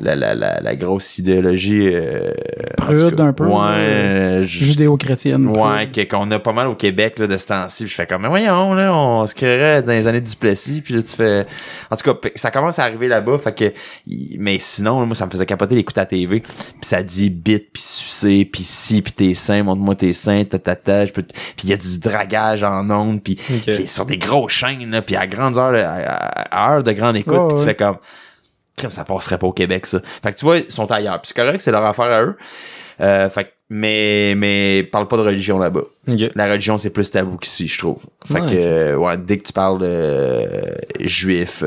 [0.00, 2.32] La, la, la, la grosse idéologie euh,
[2.76, 5.46] Prude cas, un peu, ouais Judéo-chrétienne.
[5.46, 7.86] ouais qu'on a pas mal au Québec là, de ce temps-ci.
[7.86, 10.94] Je fais comme mais voyons là on se créerait dans les années du Duplessis puis
[10.94, 11.46] là tu fais
[11.90, 13.38] en tout cas ça commence à arriver là-bas.
[13.38, 13.72] Fait que
[14.38, 16.52] mais sinon moi ça me faisait capoter l'écoute à TV puis
[16.82, 20.76] ça dit bite puis sucer puis si puis tes seins montre-moi tes seins ta ta
[20.76, 21.24] ta puis
[21.64, 23.38] il y a du dragage en ondes puis
[23.86, 27.54] sur des grosses chaînes puis à grandes heures à, heure de grande écoute Ouais, puis
[27.56, 27.66] tu ouais.
[27.66, 27.96] fais comme
[28.76, 30.00] Crème, ça passerait pas au Québec, ça.
[30.22, 31.20] Fait que tu vois, ils sont ailleurs.
[31.20, 32.36] Puis c'est correct, c'est leur affaire à eux.
[33.02, 35.82] Euh, fait que- mais mais parle pas de religion là-bas.
[36.34, 38.02] La religion c'est plus tabou qu'ici, je trouve.
[38.26, 41.62] Fait Ouais, que euh, ouais, dès que tu parles de euh, juif,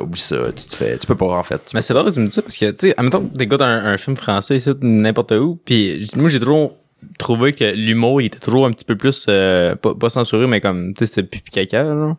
[0.00, 1.60] oublie ça, tu te fais, tu peux pas en fait.
[1.74, 3.62] Mais c'est drôle que tu me dis ça parce que, tu sais, admettons que t'écoutes
[3.62, 6.78] un, un film français ici, n'importe où, puis moi, j'ai toujours
[7.18, 10.60] trouvé que l'humour, il était toujours un petit peu plus, euh, pas, pas censuré, mais
[10.60, 12.16] comme, tu sais, c'était pipi caca, là.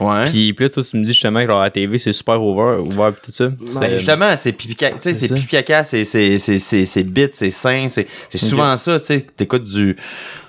[0.00, 0.24] ouais.
[0.26, 2.42] Puis, puis là, toi, tu me dis justement que genre, à la TV, c'est super
[2.42, 3.48] over, ouvert pis tout ça.
[3.48, 6.84] Ben, C'est- justement, c'est pipi caca, tu sais, C'est pipi caca, c'est c'est c'est c'est
[6.86, 9.96] c'est bit, c'est sain, c'est c'est souvent ça, tu sais, t'écoutes du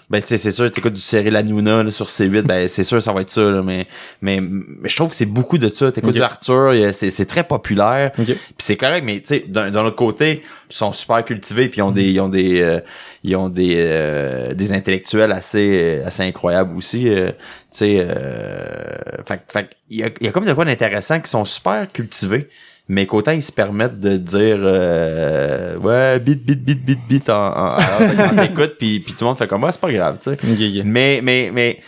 [0.10, 3.02] ben tu sais c'est sûr t'écoutes du Cyril Hanouna là, sur C8 ben c'est sûr
[3.02, 3.88] ça va être ça là, mais
[4.22, 5.92] mais mais je trouve que c'est beaucoup de ça.
[5.92, 8.12] T'écoutes du Arthur c'est très populaire.
[8.36, 11.84] Puis c'est correct mais tu sais d'un autre côté ils sont super cultivés puis ils
[11.84, 12.80] ont des ils ont des euh,
[13.24, 17.36] ils ont des euh, des intellectuels assez assez incroyables aussi euh, tu
[17.72, 18.96] sais euh,
[19.28, 21.92] fait, que- fait il y a, y a comme de quoi d'intéressant qui sont super
[21.92, 22.50] cultivés
[22.88, 27.34] mais qu'autant ils se permettent de dire euh, ouais bit bit bit bit bit en,
[27.48, 30.30] en alors t'écoutes puis puis tout le monde fait comme moi c'est pas grave tu
[30.32, 30.38] sais.
[30.86, 31.80] Mais mais mais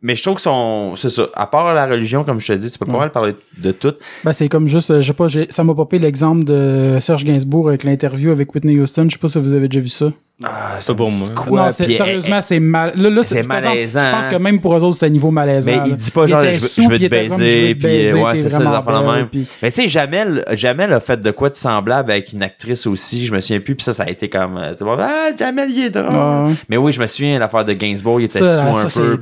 [0.00, 1.26] mais je trouve que son c'est ça.
[1.34, 3.94] À part la religion comme je te dis tu peux pas mal parler de tout.
[4.24, 7.24] Ben, c'est comme juste, euh, je sais pas, j'ai- ça m'a popé l'exemple de Serge
[7.24, 9.06] Gainsbourg avec l'interview avec Whitney Houston.
[9.08, 10.12] Je sais pas si vous avez déjà vu ça.
[10.44, 11.28] Ah, C'est pour moi.
[11.34, 12.92] quoi non, c'est- puis, sérieusement, c'est mal.
[12.96, 15.70] Là, là, c'est malaisant, Je pense que même pour eux autres, c'était un niveau malaisant.
[15.70, 18.36] Mais il dit pas genre, je veux- sous, je veux puis te baiser, puis, ouais,
[18.36, 19.28] c'est ça, de belle, même.
[19.62, 23.26] Mais tu sais, Jamel, Jamel a fait de quoi de semblable avec une actrice aussi,
[23.26, 25.30] je me souviens plus, puis ça, ça a été comme, euh, tout le monde, ah,
[25.38, 26.54] Jamel, il est drôle.
[26.68, 29.00] Mais oui, je me souviens, l'affaire de Gainsbourg, il était Ça, sous ça, un c'est
[29.00, 29.16] peu.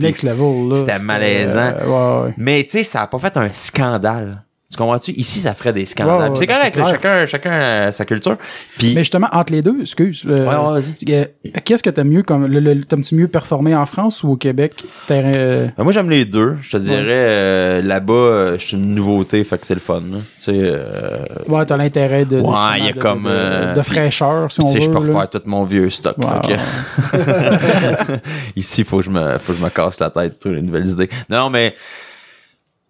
[0.77, 1.73] c'était malaisant.
[1.83, 2.29] euh.
[2.37, 4.43] Mais tu sais, ça a pas fait un scandale.
[4.77, 5.13] Tu comprends-tu?
[5.13, 6.31] Ici, ça ferait des scandales.
[6.33, 8.37] Ouais, c'est correct, là, chacun, chacun a sa culture.
[8.77, 10.23] Puis, Mais justement, entre les deux, excuse.
[10.29, 11.25] euh, Ouais, euh,
[11.65, 14.75] Qu'est-ce que t'aimes mieux comme le, le- t'aimes-tu mieux performer en France ou au Québec?
[15.11, 16.57] Euh, Ben, moi, j'aime les deux.
[16.61, 20.01] Je te dirais, euh, là-bas, euh, je suis une nouveauté, fait que c'est le fun.
[20.01, 20.19] là.
[20.37, 23.29] Tu sais, euh, ouais, t'as l'intérêt de, de, Ouais, il y a de- comme, de,
[23.31, 24.85] euh, de fraîcheur, si on tu sais, veut.
[24.85, 26.19] je peux refaire tout mon vieux stock.
[26.19, 26.55] Ouais, fait
[27.17, 28.13] que-
[28.57, 30.87] Ici, faut que je me, faut que je me casse la tête, trouver une nouvelle
[30.87, 31.09] idée.
[31.31, 31.75] Non, mais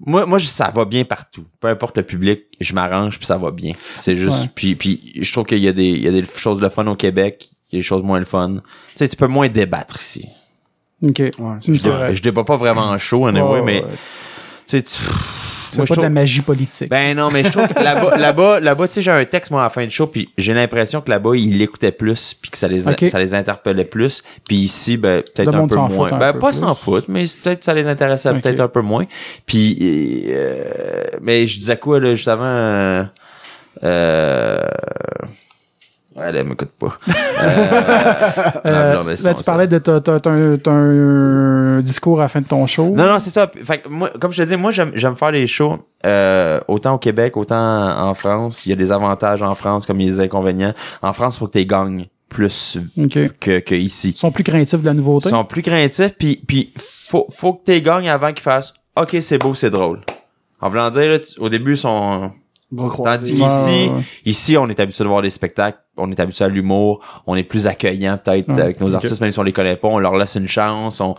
[0.00, 1.44] moi, moi, je- ça va bien partout.
[1.60, 3.72] Peu importe le public, je m'arrange puis ça va bien.
[3.94, 4.50] C'est juste, Ouais.
[4.54, 6.86] puis, puis je trouve qu'il y a des, il y a des choses de fun
[6.86, 8.56] au Québec, il y a des choses moins le fun.
[8.56, 8.62] Tu
[8.96, 10.28] sais, tu peux moins débattre ici.
[11.02, 11.18] Ok.
[11.18, 12.14] Ouais, C'est Je, vrai.
[12.14, 13.90] je débat pas vraiment chaud, anyway, Ouais, mais ouais.
[14.66, 14.96] tu sais, tu-
[15.76, 16.90] C'est pas je de la magie politique.
[16.90, 19.62] ben non, mais je trouve que là-bas, là-bas, là-bas, tu sais, j'ai un texte moi
[19.62, 22.58] à la fin du show, puis j'ai l'impression que là-bas ils l'écoutaient plus, puis que
[22.58, 26.12] ça les, ça les interpellait plus, puis ici, ben peut-être un peu moins.
[26.12, 28.82] un Ben peu pas s'en foutre, mais peut-être que ça les intéressait peut-être un peu
[28.82, 29.06] moins.
[29.44, 29.76] Puis,
[30.28, 32.44] euh, mais je disais quoi là juste avant.
[32.44, 33.04] Euh,
[33.82, 34.60] euh,
[36.16, 36.96] ouais, elle m'écoute pas.
[38.64, 39.78] Euh, Euh, là, son- tu parlais de
[40.68, 42.92] un discours à la fin de ton show.
[42.96, 43.50] Non, non, c'est ça.
[43.64, 46.98] Fait que moi, comme je te dis, moi, j'aime, faire les shows, euh, autant au
[46.98, 47.56] Québec, autant
[48.08, 48.66] en France.
[48.66, 50.72] Il y a des avantages en France comme il y a des inconvénients.
[51.02, 53.38] En France, il faut que tu gagnes plus Ok.
[53.38, 54.10] que, que ici.
[54.10, 55.28] Ils sont plus craintifs de la nouveauté.
[55.28, 59.16] Ils sont plus craintifs, puis, puis faut, faut que tu gagnes avant qu'ils fassent «Ok,
[59.20, 60.00] c'est beau, c'est drôle».
[60.60, 62.30] En voulant dire, là, tu- au début, ils sont...
[62.74, 64.02] Tandis qu'ici, Ouais, ouais.
[64.24, 67.44] ici, on est habitué de voir des spectacles, on est habitué à l'humour, on est
[67.44, 68.60] plus accueillant peut-être Ouais.
[68.60, 71.14] avec nos artistes, même si on les connaît pas, on leur laisse une chance, on,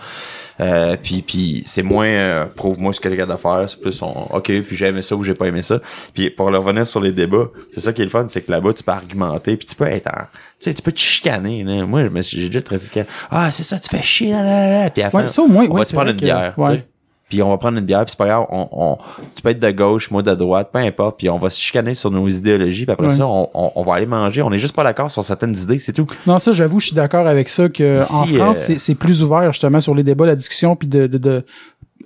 [0.59, 4.01] euh, puis, puis c'est moins euh, prouve-moi ce que t'es capable de faire, c'est plus
[4.01, 5.79] on, ok, puis j'ai aimé ça ou j'ai pas aimé ça.
[6.13, 8.73] Puis pour revenir sur les débats, c'est ça qui est le fun, c'est que là-bas
[8.73, 10.27] tu peux argumenter, puis tu peux être en, tu
[10.59, 11.63] sais, tu peux te chicaner.
[11.63, 11.85] Là.
[11.85, 14.83] Moi, je me suis- j'ai déjà trafiqué, ah c'est ça, tu fais chier, là, là,
[14.83, 14.89] là.
[14.89, 16.53] puis à la Ouais, fin, ça au moins, on ouais, va prendre une que- bière,
[16.55, 16.75] tu ouais.
[16.75, 16.87] sais.
[17.29, 18.97] Puis on va prendre une bière, puis c'est pas grave, on, on,
[19.35, 21.93] tu peux être de gauche, moi de droite, peu importe, puis on va se chicaner
[21.93, 23.13] sur nos idéologies, puis après Ouais.
[23.13, 24.41] ça, on, on, on va aller manger.
[24.43, 26.07] On est juste pas d'accord sur certaines idées, c'est tout.
[26.25, 28.95] Non, ça, j'avoue, je suis d'accord avec ça que Ici, en France, euh, c'est, c'est
[28.95, 31.43] plus ouvert justement sur les débats, la discussion, puis de, de, de-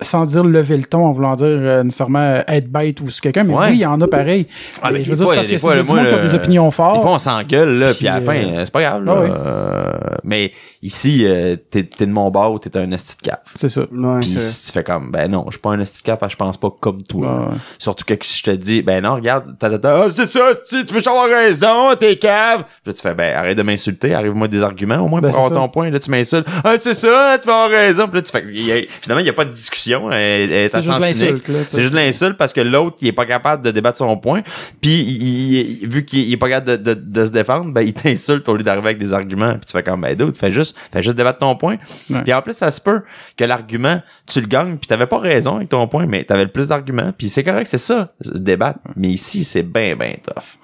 [0.00, 3.20] sans dire lever le ton en voulant dire euh, nécessairement euh, être bête ou ce
[3.20, 3.66] quelqu'un, mais Ouais.
[3.68, 4.46] oui, il y en a pareil.
[4.82, 6.34] Ah, mais je des veux dire, c'est parce des que c'est qui a le- des
[6.34, 7.02] opinions Des fortes.
[7.02, 9.12] fois, on s'engueule, là, puis, à la fin, euh, euh, c'est pas grave, là.
[9.16, 9.30] ah oui.
[9.30, 9.92] Euh,
[10.24, 10.52] mais
[10.82, 13.42] ici, euh, t'es, t'es de mon bord ou t'es un esti de cap.
[13.54, 13.82] C'est ça.
[13.92, 16.20] Ouais, Puis si tu fais comme, ben non, je suis pas un esti de cap,
[16.20, 17.48] parce que je pense pas comme toi.
[17.50, 17.56] Ouais.
[17.78, 20.50] Surtout que si je te dis, ben non, regarde, ta, ta, ta, ah, c'est ça,
[20.68, 22.62] tu, tu veux avoir raison, t'es cave.
[22.82, 25.38] Puis là, tu fais, ben arrête de m'insulter, arrive-moi des arguments, au moins Ben, pour
[25.38, 25.56] avoir ça.
[25.56, 25.90] ton point.
[25.90, 28.06] Là, tu m'insultes, ah, c'est ça, tu vas avoir raison.
[28.08, 29.81] Puis là, tu fais, il y a- finalement, il y a pas de discussion.
[30.12, 31.46] Elle, elle est à C'est juste l'insulte.
[31.70, 34.42] C'est juste l'insulte parce que l'autre, il est pas capable de débattre son point.
[34.80, 37.82] Puis, il- il- vu qu'il il est pas capable de, de, de se défendre, ben,
[37.82, 39.52] il t'insulte au lieu d'arriver avec des arguments.
[39.52, 41.76] Puis tu fais comme, ben, d'autres, fais juste, fais juste débattre ton point.
[42.10, 42.22] Ouais.
[42.22, 43.02] Puis en plus, ça se peut
[43.36, 46.50] que l'argument, tu le gagnes, puis t'avais pas raison avec ton point, mais t'avais le
[46.50, 47.12] plus d'arguments.
[47.16, 48.78] Puis c'est correct, c'est ça, débattre.
[48.96, 50.58] Mais ici, c'est ben, ben tough.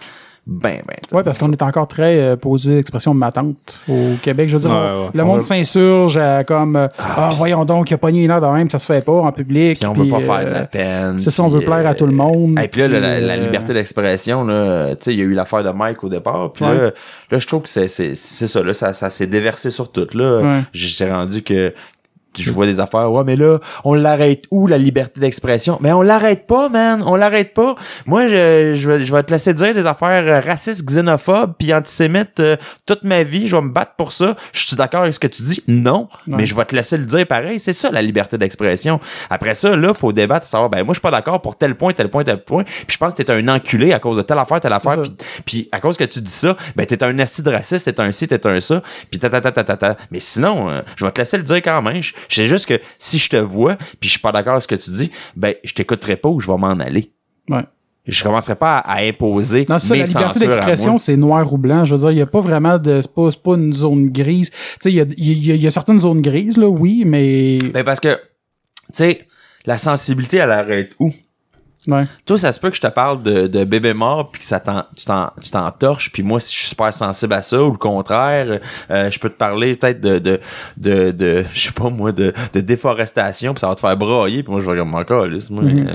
[0.51, 0.97] Ben, ben.
[1.17, 4.49] Ouais, parce qu'on est encore très euh, posé l'expression matante au Québec.
[4.49, 5.11] Je veux dire, Ouais, on- ouais.
[5.13, 8.47] le monde s'insurge à comme euh, ah, voyons donc, il a pogné une heure de
[8.47, 9.79] même, ça se fait pas en public.
[9.79, 11.19] Puis on veut pas faire de euh, la peine.
[11.21, 12.59] c'est ça, on veut plaire à euh, tout le monde.
[12.63, 15.23] Et puis là, la, la- puis, la euh, liberté d'expression, là, tu sais, il y
[15.23, 16.51] a eu l'affaire de Mike au départ.
[16.53, 16.75] Puis Ouais.
[16.79, 16.91] là,
[17.31, 20.09] là, je trouve que c'est, c'est, c'est ça, là, ça, ça s'est déversé sur tout,
[20.15, 20.41] là.
[20.41, 20.61] Ouais.
[20.73, 21.75] J'ai rendu que
[22.37, 25.79] je vois des affaires, ouais, mais là, on l'arrête où, la liberté d'expression?
[25.81, 27.03] Mais on l'arrête pas, man.
[27.05, 27.75] On l'arrête pas.
[28.07, 31.73] Moi, je, je, vais, je vais te laisser dire des affaires euh, racistes, xénophobes, puis
[31.75, 33.49] antisémites euh, toute ma vie.
[33.49, 34.37] Je vais me battre pour ça.
[34.53, 35.63] Je suis d'accord avec ce que tu dis?
[35.67, 36.09] Non.
[36.27, 37.59] Mais je vais te laisser le dire pareil.
[37.59, 39.01] C'est ça, la liberté d'expression.
[39.31, 41.93] Après ça, là, faut débattre, savoir, ben, moi, je suis pas d'accord pour tel point,
[41.93, 42.65] tel point, tel point.
[42.65, 45.01] Puis je pense que t'es un enculé à cause de telle affaire, telle affaire.
[45.03, 45.13] Puis,
[45.45, 48.13] puis à cause que tu dis ça, ben, t'es un asti de raciste, t'es un
[48.13, 48.83] ci, t'es un ça.
[49.11, 49.97] Puis ta, ta, ta, ta, ta, ta.
[50.11, 52.03] Mais sinon, euh, je vais te laisser le dire quand même.
[52.03, 54.63] Je je sais juste que si je te vois, puis je suis pas d'accord avec
[54.63, 57.13] ce que tu dis, ben, je t'écouterai pas ou je vais m'en aller.
[57.49, 57.63] Ouais.
[58.07, 61.85] Je commencerai pas à, imposer Non, ça, mes la liberté d'expression, c'est noir ou blanc.
[61.85, 63.03] Je veux dire, il n'y a pas vraiment de.
[63.03, 64.51] C'est pas, pas une zone grise.
[64.51, 67.59] Tu sais, il y a, y a- y a certaines zones grises, là, oui, mais.
[67.75, 68.19] Ben, parce que, tu
[68.95, 69.27] sais,
[69.67, 71.13] la sensibilité, elle arrête où?
[71.87, 72.05] Ouais.
[72.27, 74.61] Toi, ça se peut que je te parle de, de bébé mort puis que ça
[74.61, 77.63] t'en, tu t'en, tu t'en torches puis moi, si je suis super sensible à ça
[77.63, 78.61] ou le contraire,
[78.91, 80.41] euh, je peux te parler peut-être de, de,
[80.77, 84.43] de, de, je sais pas moi, de, de déforestation puis ça va te faire brailler
[84.43, 85.39] puis moi, je vais comme encore, là,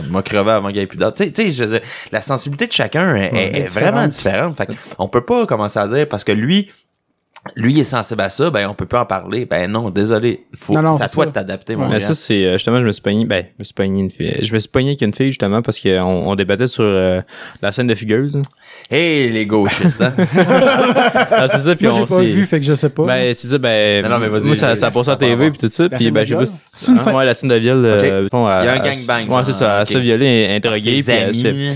[0.10, 1.14] moi, crevé avant qu'il y ait plus d'art.
[1.14, 1.30] Tu sais,
[1.68, 1.80] dire,
[2.12, 4.56] la sensibilité de chacun est, est- est est vraiment différente.
[4.56, 4.58] différente.
[4.58, 6.72] Fait que on peut pas commencer à dire parce que lui,
[7.58, 9.46] lui est sensible à ça, ben on peut pas en parler.
[9.46, 10.46] Ben non, désolé.
[10.56, 11.30] Faut, Non, non, c'est à toi ça.
[11.30, 12.00] de t'adapter, mon Mais gars.
[12.00, 14.34] ça, c'est euh, justement, je me suis pogné, ben, je me suis pogné une fille.
[14.42, 17.22] Je me suis pogné avec une fille justement parce qu'on on débattait sur euh,
[17.62, 18.42] la scène de Fugueuse.
[18.90, 20.14] Hey, les gauchistes, hein?
[21.36, 23.06] Ah, c'est ça, puis on pas s'est- vu, fait que je sais pas.
[23.06, 24.04] Ben, c'est ça, ben.
[24.04, 25.90] Non, non, mais vas-y, moi, ça, ça a passé à TV puis tout ça, La
[25.90, 26.46] puis scène ben, de j'ai viol?
[26.46, 26.52] pas.
[26.88, 27.86] Une Hein, scène- Ouais, la scène de viol.
[27.86, 29.82] euh, fond, elle- Il y a un gangbang, Ouais, c'est ça.
[29.82, 31.50] Elle se violer, interroguer, Ses puis elle se fait.
[31.50, 31.70] amis.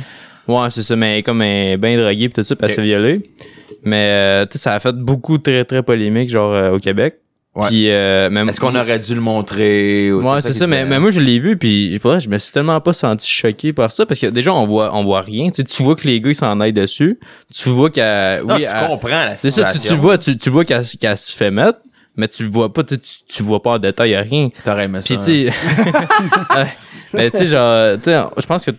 [0.47, 3.21] Ouais, c'est ça, mais comme est bien droguée puis tout ça, puis elle se violer.
[3.83, 7.15] Mais, euh, tu sais, ça a fait beaucoup très, très polémique, genre, euh, au Québec.
[7.55, 7.67] Ouais.
[7.69, 8.47] Puis, euh, même.
[8.49, 10.11] Est-ce qu'on aurait dû le montrer?
[10.11, 12.53] ou Ouais, c'est ça, mais, mais moi je l'ai vu puis vrai, je me suis
[12.53, 15.55] tellement pas senti choqué par ça parce que déjà on voit on voit rien, tu
[15.55, 17.17] sais, tu vois que les gars ils s'en aillent dessus,
[17.51, 20.37] tu vois qu'elle Non, oui, tu elle- comprends la c'est ça, tu, tu vois tu,
[20.37, 21.79] tu vois qu'elle se fait mettre,
[22.15, 24.49] mais tu le vois pas, tu, tu, vois pas en détail rien.
[24.63, 25.07] T'aurais aimé ça.
[25.07, 25.49] Puis tu sais
[26.55, 26.67] Ouais.
[27.11, 28.71] mais tu sais genre tu sais je pense que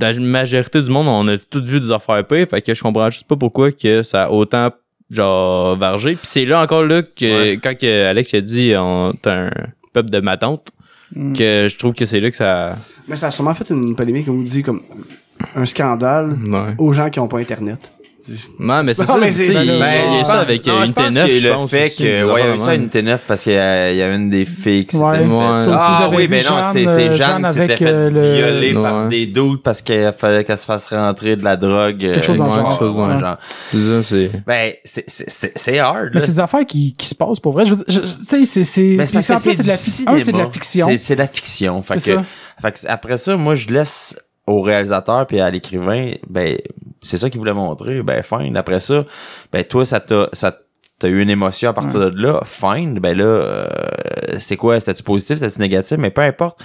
[0.00, 3.10] la majorité du monde on a tous vu des affaires pires, fait que je comprends
[3.10, 4.70] juste pas pourquoi que ça a autant
[5.10, 6.12] genre vargé.
[6.14, 7.58] Puis c'est là encore là que Ouais.
[7.62, 9.50] quand que Alex a dit on t'as un
[9.92, 10.68] peuple de ma tante
[11.14, 11.34] Mm.
[11.34, 12.74] que je trouve que c'est là que ça
[13.06, 14.80] Mais ça a sûrement fait une polémique, comme vous dites, comme
[15.54, 17.92] un scandale ouais aux gens qui ont pas Internet.
[18.60, 20.86] Non mais c'est ça mais c'est- il il y ben, a ça avec Non, euh,
[20.86, 22.48] je pense Unité 9 qu'il y je a le pense fait que, ouais, il y
[22.48, 22.80] a eu affaires ça de à même.
[22.80, 25.18] Unité 9 parce qu'il y, a- il y avait une des filles qui Ouais.
[25.68, 27.78] aussi, Ah oui, vu ben non, Jeanne, c'est euh, c'est Jeanne Jeanne qui s'était avec,
[27.78, 28.82] fait euh, le- violer Ouais.
[28.82, 31.98] par des doutes parce qu'il fallait qu'elle se fasse rentrer de la drogue.
[31.98, 32.68] Quelque chose dans le euh, genre.
[32.68, 33.36] quelque chose dans le genre.
[33.72, 37.08] C'est ça, c'est Ben, c'est- c'est c'est- c'est hard, Mais c'est des affaires qui, qui
[37.08, 37.64] se passent pour vrai.
[37.66, 39.76] Je veux dire, je- je- tu sais, c'est, c'est, Mais c'est c'est c'est de la,
[39.76, 39.90] c'est
[40.52, 40.86] fiction.
[40.88, 41.82] C'est c'est de la fiction.
[41.82, 42.24] Fait que, C'est ça.
[42.60, 46.58] fait que après ça, moi, je laisse au réalisateur puis à l'écrivain, ben,
[47.02, 48.02] c'est ça qu'il voulait montrer.
[48.02, 48.56] Ben, fine.
[48.56, 49.04] Après ça,
[49.52, 50.56] ben, toi, ça t'a, ça
[50.98, 52.40] t'as eu une émotion à partir de là.
[52.44, 52.98] Fine.
[53.00, 53.66] Ben là, euh,
[54.38, 54.78] c'est quoi?
[54.78, 55.38] C'était-tu positif?
[55.38, 55.98] C'était-tu négatif?
[55.98, 56.60] Mais peu importe.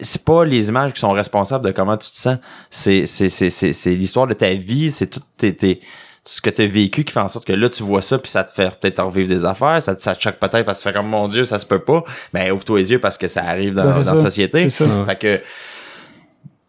[0.00, 2.38] C'est pas les images qui sont responsables de comment tu te sens.
[2.70, 4.90] C'est, c'est, c'est, c'est, c'est l'histoire de ta vie.
[4.90, 5.80] C'est tout tes, tes-
[6.24, 8.30] ce que tu as vécu qui fait en sorte que là, tu vois ça, puis
[8.30, 10.84] ça te fait peut-être revivre des affaires, ça, te- ça te choque peut-être parce que
[10.84, 12.04] tu fais comme, mon Dieu, ça se peut pas.
[12.32, 14.70] Mais ouvre-toi les yeux parce que ça arrive dans, Ben, dans la société.
[14.70, 15.04] C'est ça.
[15.04, 15.40] Fait que,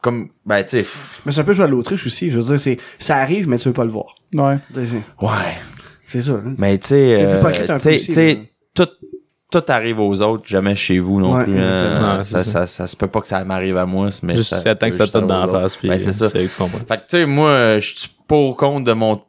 [0.03, 0.85] comme, ben, tu sais,
[1.25, 2.29] Mais c'est un peu jouer à l'autruche aussi.
[2.29, 4.13] Je veux dire, c'est, ça arrive, mais tu veux pas le voir.
[4.35, 4.57] Ouais.
[4.75, 5.29] Ouais.
[6.05, 6.33] c'est ça.
[6.33, 6.53] hein.
[6.57, 8.41] Mais tu sais, euh, hypocrite un tu sais, peu aussi, tu sais, là.
[8.75, 8.89] tout,
[9.51, 11.59] tout arrive aux autres, jamais chez vous non Ouais, plus.
[11.59, 11.83] hein.
[11.93, 12.17] exactement.
[12.17, 14.53] Ouais, ça, c'est ça, ça, se peut pas que ça m'arrive à moi, mais juste
[14.55, 16.27] ça, attends que ça pète dans la face puis Ben, c'est ça.
[16.29, 16.79] c'est là que tu comprends.
[16.79, 19.19] Fait que, tu sais, moi, je suis pas au compte de mon.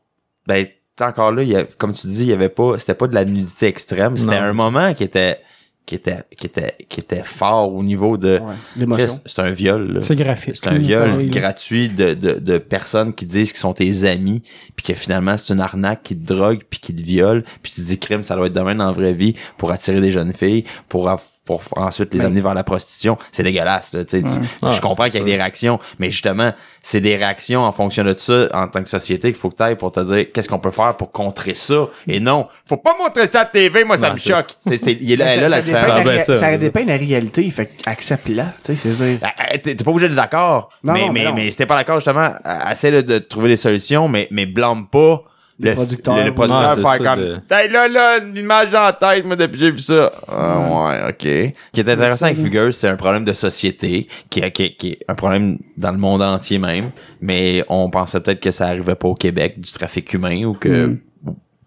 [0.47, 0.67] Ben,
[1.01, 2.79] encore là, il y a, comme tu dis, il y avait pas.
[2.79, 4.17] C'était pas de la nudité extrême.
[4.17, 5.39] C'était Non, un moment qui était.
[5.87, 8.41] Qui était, qui était, qui était fort au niveau de.
[8.41, 9.07] Ouais.
[9.27, 10.01] C'est un viol, là.
[10.01, 10.57] C'est graphique.
[10.57, 14.43] C'est un viol pareil, gratuit de, de, de personnes qui disent qu'ils sont tes amis,
[14.77, 17.83] puis que finalement c'est une arnaque qui te drogue, puis qui te viole, puis tu
[17.83, 20.33] te dis crime, ça doit être demain dans la vraie vie pour attirer des jeunes
[20.33, 21.11] filles, pour
[21.45, 23.19] pour ensuite les Mais- amener vers la prostitution.
[23.33, 24.23] C'est dégueulasse, là, tu sais.
[24.23, 25.25] tu- Ouais, je comprends qu'il y a ça.
[25.27, 26.53] des réactions, mais justement,
[26.83, 29.63] c'est des réactions en fonction de ça en tant que société qu'il faut que tu
[29.63, 31.87] ailles pour te dire qu'est-ce qu'on peut faire pour contrer ça.
[32.09, 34.57] Et non, faut pas montrer ça à la TV, moi ça Non, me choque.
[34.61, 35.87] C'est, c'est, il est là, Mais elle a la différence.
[35.89, 39.05] la Ah, ben, ça, ça dépeint la réalité, fait accepte-la, tu sais, c'est ça.
[39.23, 40.71] Ah, ah, T'es pas obligé d'être d'accord.
[40.83, 42.31] Non, mais, non, mais mais, mais si t'es pas d'accord, justement,
[42.71, 45.23] essaie là, de trouver des solutions, mais, mais blâme pas
[45.61, 46.17] Les le producteurs.
[46.17, 49.53] le, le producteur faire comme de- là là une image dans la tête moi depuis
[49.53, 52.97] que j'ai vu ça ah ouais ok ce qui est intéressant avec Fugueuse c'est un
[52.97, 56.91] problème de société qui est, qui, qui est un problème dans le monde entier même
[57.21, 60.87] mais on pensait peut-être que ça arrivait pas au Québec du trafic humain ou que
[60.87, 60.99] Mm.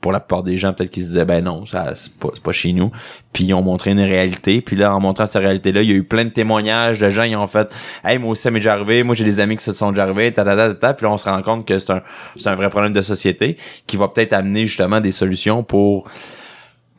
[0.02, 2.44] Pour la plupart des gens peut-être qu'ils se disaient ben non ça c'est pas, c'est
[2.44, 2.92] pas chez nous
[3.34, 5.92] puis ils ont montré une réalité puis là en montrant cette réalité là il y
[5.92, 7.70] a eu plein de témoignages de gens qui ont fait
[8.06, 10.04] hey moi aussi ça m'est déjà arrivé moi j'ai des amis qui se sont déjà
[10.04, 12.02] arrivés ta ta ta puis là on se rend compte que c'est un
[12.36, 13.58] c'est un vrai problème de société
[13.88, 16.08] qui va peut-être amener justement des solutions pour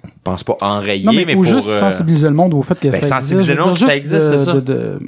[0.05, 2.63] je pense pas enrayer Non, mais, mais, ou pour juste euh, sensibiliser le monde au
[2.63, 3.59] fait que ben, ça sensibiliser existe.
[3.59, 4.53] le monde que ça existe, c'est ça.
[4.55, 4.99] de, de,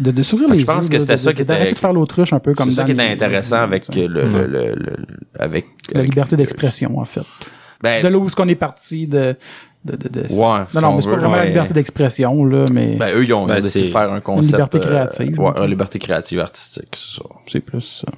[0.00, 1.92] de, de sourire les je pense que là, c'était ça qui était- d'arrêter de faire
[1.92, 4.96] l'autruche un peu comme c'est ça qui les- intéressant avec le, le, le, le- le-
[5.38, 7.22] avec la liberté d'expression en fait.
[7.82, 9.36] ben, De là où est-ce qu'on est parti de
[9.84, 12.44] de, de, de- ouais Non, si non, on mais c'est pas vraiment la liberté d'expression,
[12.44, 14.52] là, mais Ben, eux, ils ont, ils ont Ben, décidé de faire un concept.
[14.52, 15.40] liberté euh, créative.
[15.40, 17.24] ouais, une liberté créative artistique, c'est ça.
[17.48, 18.12] c'est plus ça.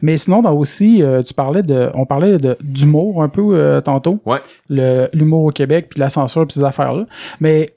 [0.00, 3.80] Mais sinon, dans aussi, euh, tu parlais de, on parlait de d'humour un peu euh,
[3.80, 4.20] tantôt.
[4.26, 4.38] Ouais.
[4.68, 7.06] Le l'humour au Québec, puis la censure, puis ces affaires-là.
[7.40, 7.72] Mais je-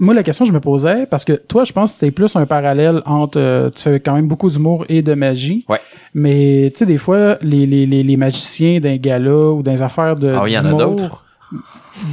[0.00, 2.34] moi, la question que je me posais, parce que toi, je pense que c'était plus
[2.36, 5.64] un parallèle entre, euh, tu fais quand même beaucoup d'humour et de magie.
[5.68, 5.80] Ouais.
[6.14, 10.16] Mais tu sais, des fois, les, les, les, les magiciens d'un gala ou des affaires
[10.16, 11.24] de Ah oui, il y en a d'autres.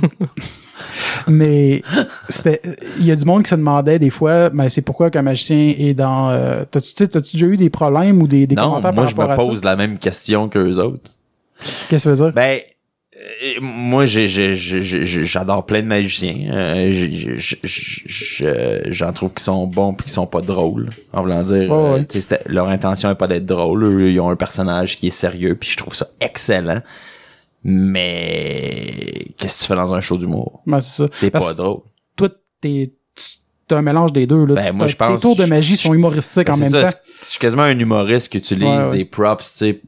[1.27, 1.81] mais
[2.29, 2.61] c'était
[2.99, 5.73] il y a du monde qui se demandait des fois mais c'est pourquoi qu'un magicien
[5.77, 9.03] est dans euh, t'as-tu t'as-tu déjà eu des problèmes ou des, des Non, commentaires moi,
[9.03, 9.45] par je rapport me à ça?
[9.49, 11.11] pose la même question qu'eux autres.
[11.89, 12.33] qu'est-ce que ça veut dire?
[12.33, 12.59] Ben,
[13.61, 16.35] moi, j'adore plein de magiciens.
[16.51, 17.39] Euh,
[18.87, 20.89] J'en trouve qui sont bons puis qui sont pas drôles.
[21.11, 21.99] En voulant dire, euh,
[22.47, 23.83] leur intention est pas d'être drôle.
[23.83, 26.81] Eux, ils ont un personnage qui est sérieux puis je trouve ça excellent.
[27.63, 30.61] Mais qu'est-ce que tu fais dans un show d'humour?
[30.67, 31.81] C'est ça T'es pas drôle.
[32.15, 32.29] toi
[32.61, 32.91] t'es
[33.71, 35.93] un mélange des deux là Ben, moi, T'as- je pense- tes tours de magie sont
[35.93, 38.85] humoristiques Ben, en même ça, temps c'est- Je suis quasiment un humoriste qui utilise Ouais,
[38.87, 38.97] ouais.
[38.97, 39.81] des props, tu sais,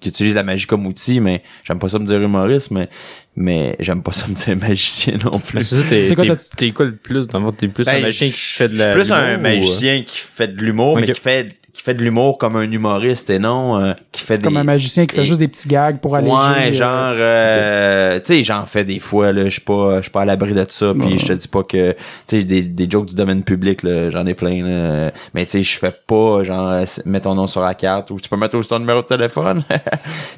[0.00, 2.88] qui utilise la magie comme outil, mais j'aime pas ça me dire humoriste, mais,
[3.36, 5.60] mais j'aime pas ça me dire magicien non Mais plus.
[5.62, 6.24] c'est ça, t'es, quoi
[6.56, 7.52] t'es, quoi le plus dans le fond?
[7.52, 8.92] T'es plus Ben, un magicien je- qui fait de Je la.
[8.94, 12.02] suis plus un ou, magicien qui fait de l'humour, mais qui fait, qui fait de
[12.02, 14.44] l'humour comme un humoriste et non euh, qui fait des...
[14.44, 18.18] comme un magicien qui fait juste des petits gags pour alléger Ouais, euh, genre, euh,
[18.18, 20.52] tu sais, j'en fais des fois, là, je suis pas, je suis pas à l'abri
[20.52, 23.42] de ça, puis je te dis pas que, tu sais, des, des jokes du domaine
[23.42, 27.20] public, là, j'en ai plein, là, mais tu sais, je fais pas, genre, euh, mets
[27.20, 29.78] ton nom sur la carte, ou tu peux mettre aussi ton numéro de téléphone, tu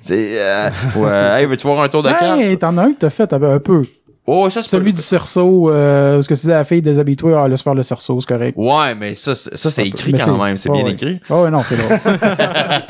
[0.03, 2.41] sais, euh, ouais, hey, veux-tu voir un tour de carte?
[2.41, 3.83] Hey, t'en as un que t'as fait un peu.
[4.25, 7.63] Oh, ça, c'est Celui du cerceau, euh, parce que c'est la fille déshabituée, ah, laisse
[7.63, 8.55] faire le cerceau, c'est correct.
[8.57, 10.93] Ouais, mais ça, c'est- ça, c'est écrit quand même, c'est ouais, bien ouais.
[10.93, 11.21] écrit.
[11.29, 11.99] Oh, ouais, non, c'est drôle.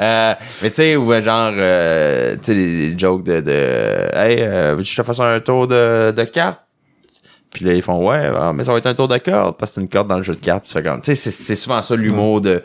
[0.00, 3.50] Euh, mais tu sais, ou euh, genre, euh, tu sais, les, jokes de, de
[4.14, 6.60] Hey, euh, veux-tu que je te fasse un tour de, de cartes?
[7.52, 9.70] Puis là, ils font, ouais, ah, mais ça va être un tour de corde, parce
[9.70, 10.64] que c'est une corde dans le jeu de cartes.
[10.66, 12.62] Tu fais comme, tu sais, c'est, c'est souvent ça l'humour de,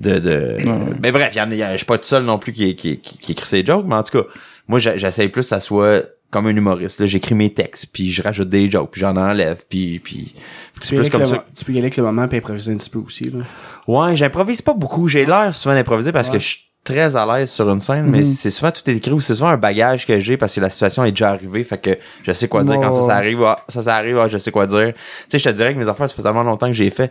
[0.00, 0.56] de, de,
[1.00, 2.52] mais bref, y en a, il y a- je suis pas tout seul non plus
[2.52, 4.24] qui, qui, qui, qui écrit ces jokes, mais en tout cas,
[4.66, 8.22] moi, j'essaye plus que ça soit comme un humoriste, là, j'écris mes textes, puis je
[8.22, 10.34] rajoute des jokes, puis j'en enlève, puis, puis
[10.80, 11.44] Tu c'est peux, plus comme le, ça.
[11.56, 13.30] tu peux y aller avec le moment puis improviser un petit peu aussi.
[13.30, 13.44] Là.
[13.86, 15.08] Ouais, j'improvise pas beaucoup.
[15.08, 18.24] J'ai l'air souvent d'improviser parce que je suis très à l'aise sur une scène, mais
[18.24, 21.04] c'est souvent tout écrit ou c'est souvent un bagage que j'ai parce que la situation
[21.04, 23.42] est déjà arrivée, fait que je sais quoi dire quand ça, ça arrive.
[23.42, 24.92] ah, ça, ça arrive, ah, je sais quoi dire.
[24.94, 27.10] Tu sais, je te dirais que mes affaires, ça fait tellement longtemps que j'ai fait.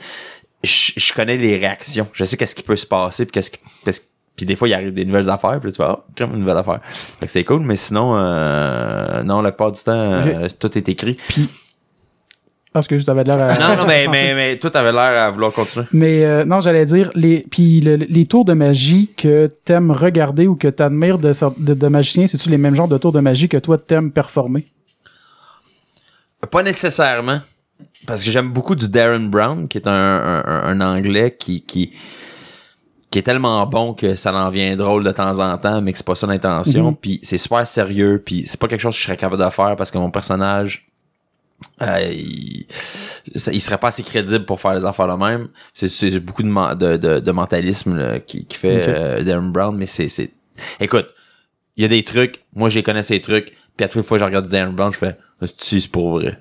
[0.63, 2.07] Je, je connais les réactions.
[2.13, 4.01] Je sais qu'est-ce qui peut se passer, puis qu'est-ce qui, qu'est-ce-
[4.37, 6.79] puis des fois, il arrive des nouvelles affaires, puis tu vas, comme une nouvelle affaire.
[6.85, 10.87] Fait que c'est cool, mais sinon, euh, non, la plupart du temps, euh, tout est
[10.87, 11.17] écrit.
[12.71, 13.57] Parce que juste t'avais l'air à...
[13.57, 15.85] Non, non, mais, mais, mais tout avait l'air à vouloir continuer.
[15.91, 20.45] Mais euh, non, j'allais dire les puis le- les tours de magie que t'aimes regarder
[20.45, 23.49] ou que t'admires de, de, de magiciens, c'est-tu les mêmes genres de tours de magie
[23.49, 24.67] que toi t'aimes performer?
[26.51, 27.39] Pas nécessairement.
[28.05, 31.61] Parce que j'aime beaucoup du Darren Brown, qui est un, un, un- un anglais qui,
[31.61, 31.93] qui,
[33.09, 35.97] qui est tellement bon que ça en vient drôle de temps en temps, mais que
[35.97, 36.93] c'est pas ça l'intention.
[36.93, 39.75] Puis c'est super sérieux, puis c'est pas quelque chose que je serais capable de faire
[39.77, 40.87] parce que mon personnage,
[41.81, 42.65] euh, il,
[43.35, 45.47] ça- il serait pas assez crédible pour faire les affaires de même.
[45.73, 49.87] C'est, beaucoup de, de, de, de mentalisme là, qui, qui fait euh, Darren Brown, mais
[49.87, 50.31] c'est, c'est...
[50.79, 51.07] Écoute,
[51.77, 54.17] il y a des trucs, moi j'ai connais ces trucs, puis à toutes les fois
[54.17, 55.15] que je regarde Darren Brown, je fais
[55.59, 56.39] c'est pour vrai.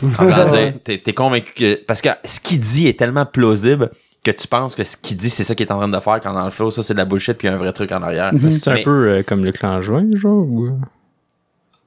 [0.84, 1.74] T'es convaincu que.
[1.84, 3.90] Parce que ce qu'il dit est tellement plausible
[4.24, 6.20] que tu penses que ce qu'il dit, c'est ça qu'il est en train de faire,
[6.20, 7.72] quand dans le flow, ça c'est de la bullshit, puis il y a un vrai
[7.72, 8.32] truc en arrière.
[8.50, 10.70] C'est un peu euh, comme le clan joint, genre, ou...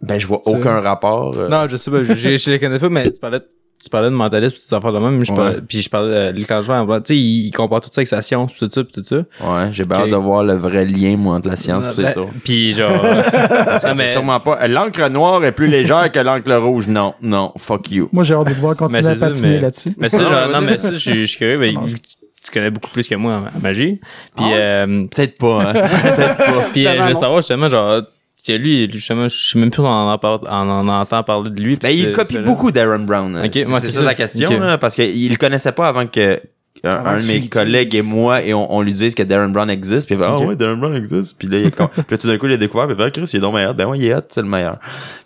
[0.01, 1.37] Ben, je vois aucun rapport.
[1.37, 3.41] euh, Non, je sais pas, je, je, je les connais pas, mais tu parlais,
[3.83, 5.37] tu parlais de mentalisme, pis des affaires de même, je Ouais.
[5.37, 8.21] parlais, puis je parlais de joint, tu sais, il, il compare tout ça avec sa
[8.21, 9.15] science, pis tout ça, pis tout ça.
[9.17, 10.03] Ouais, j'ai bien Ok.
[10.03, 12.27] hâte de voir le vrai lien, moi, entre la science et Ben, tout.
[12.43, 12.91] Puis genre...
[13.03, 14.67] Non, c'est mais- sûrement pas.
[14.67, 16.87] L'encre noire est plus légère que l'encre rouge.
[16.87, 18.09] Non, non, fuck you.
[18.11, 19.93] Moi j'ai hâte de voir continuer Mais à c'est ça, patiner mais- là-dessus.
[19.97, 21.95] Mais ça, Non, genre, non, mais ça, je suis curieux, mais il-
[22.43, 23.99] tu connais beaucoup plus que moi en, magie.
[24.35, 24.53] Puis, Ah ouais?
[24.55, 25.73] euh, Peut-être pas, hein.
[25.73, 26.65] Peut-être pas.
[26.73, 28.01] puis euh, je veux savoir justement, genre,
[28.41, 31.75] que lui, justement, je sais même plus on en, on en entend parler de lui.
[31.75, 33.35] Ben, il copie beaucoup Darren Brown.
[33.43, 34.05] Ok, c'est moi, c'est ça, ça.
[34.05, 36.41] la question, là, parce qu'il le connaissait pas avant que
[36.83, 39.69] un, un de mes collègues et moi et on, on lui dise que Darren Brown
[39.69, 40.47] existe puis il fait ah Ok.
[40.47, 41.37] ouais Darren Brown existe.
[41.37, 43.01] Puis là, il est con- puis là tout d'un coup il a découvert puis il
[43.01, 43.73] fait ah, Chris il est donc meilleur.
[43.75, 44.77] Ben ouais il est hot c'est le meilleur.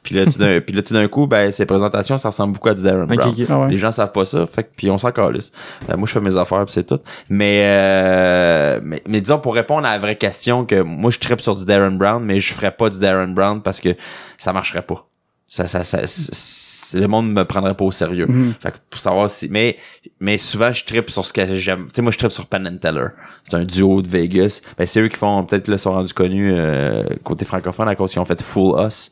[0.03, 2.69] Puis là tout d'un puis là tout d'un coup ben ses présentations ça ressemble beaucoup
[2.69, 3.33] à du Darren Brown.
[3.49, 3.69] Ah ouais.
[3.71, 5.51] les gens savent pas ça fait que puis on s'en calisse.
[5.87, 6.99] Ben, moi je fais mes affaires puis c'est tout.
[7.29, 11.41] Mais, euh, mais mais disons pour répondre à la vraie question que moi je tripe
[11.41, 13.89] sur du Darren Brown mais je ferais pas du Darren Brown parce que
[14.37, 15.07] ça marcherait pas.
[15.47, 15.99] Ça, ça, ça,
[16.93, 18.27] le monde me prendrait pas au sérieux.
[18.61, 19.77] Fait que pour savoir si, mais,
[20.19, 21.85] mais souvent, je tripe sur ce que j'aime.
[21.87, 23.07] Tu sais, moi, je tripe sur Penn and Teller.
[23.43, 24.61] C'est un duo de Vegas.
[24.77, 28.11] Ben, c'est eux qui font, peut-être, là, sont rendus connus, euh, côté francophone à cause
[28.11, 29.11] qu'ils ont fait Full Us.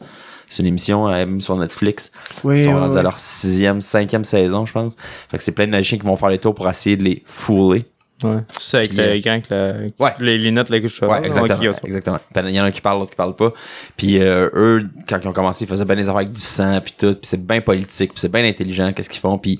[0.49, 2.11] C'est une émission, euh, même sur Netflix.
[2.43, 4.97] Oui, Ils sont rendus à leur sixième, cinquième saison, je pense.
[5.29, 7.23] Fait que c'est plein de magiciens qui vont faire les tours pour essayer de les
[7.25, 7.85] fouler.
[8.23, 8.37] Ouais.
[8.59, 9.13] C'est avec Puis, euh,
[9.49, 10.13] le la, Ouais.
[10.19, 11.71] les lunettes, la couche Ouais, exactement.
[11.83, 12.19] Exactement.
[12.35, 13.51] Il y en a un qui parle, l'autre qui parle pas.
[13.97, 16.79] Puis euh, eux, quand ils ont commencé, ils faisaient bien des affaires avec du sang
[16.81, 17.13] puis tout.
[17.13, 19.37] Puis c'est bien politique, puis c'est bien intelligent, qu'est-ce qu'ils font.
[19.37, 19.59] Puis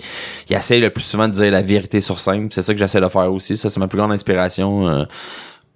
[0.49, 2.49] ils essayent le plus souvent de dire la vérité sur scène.
[2.52, 3.58] C'est ça que j'essaie de faire aussi.
[3.58, 4.88] Ça, c'est ma plus grande inspiration.
[4.88, 5.04] Euh,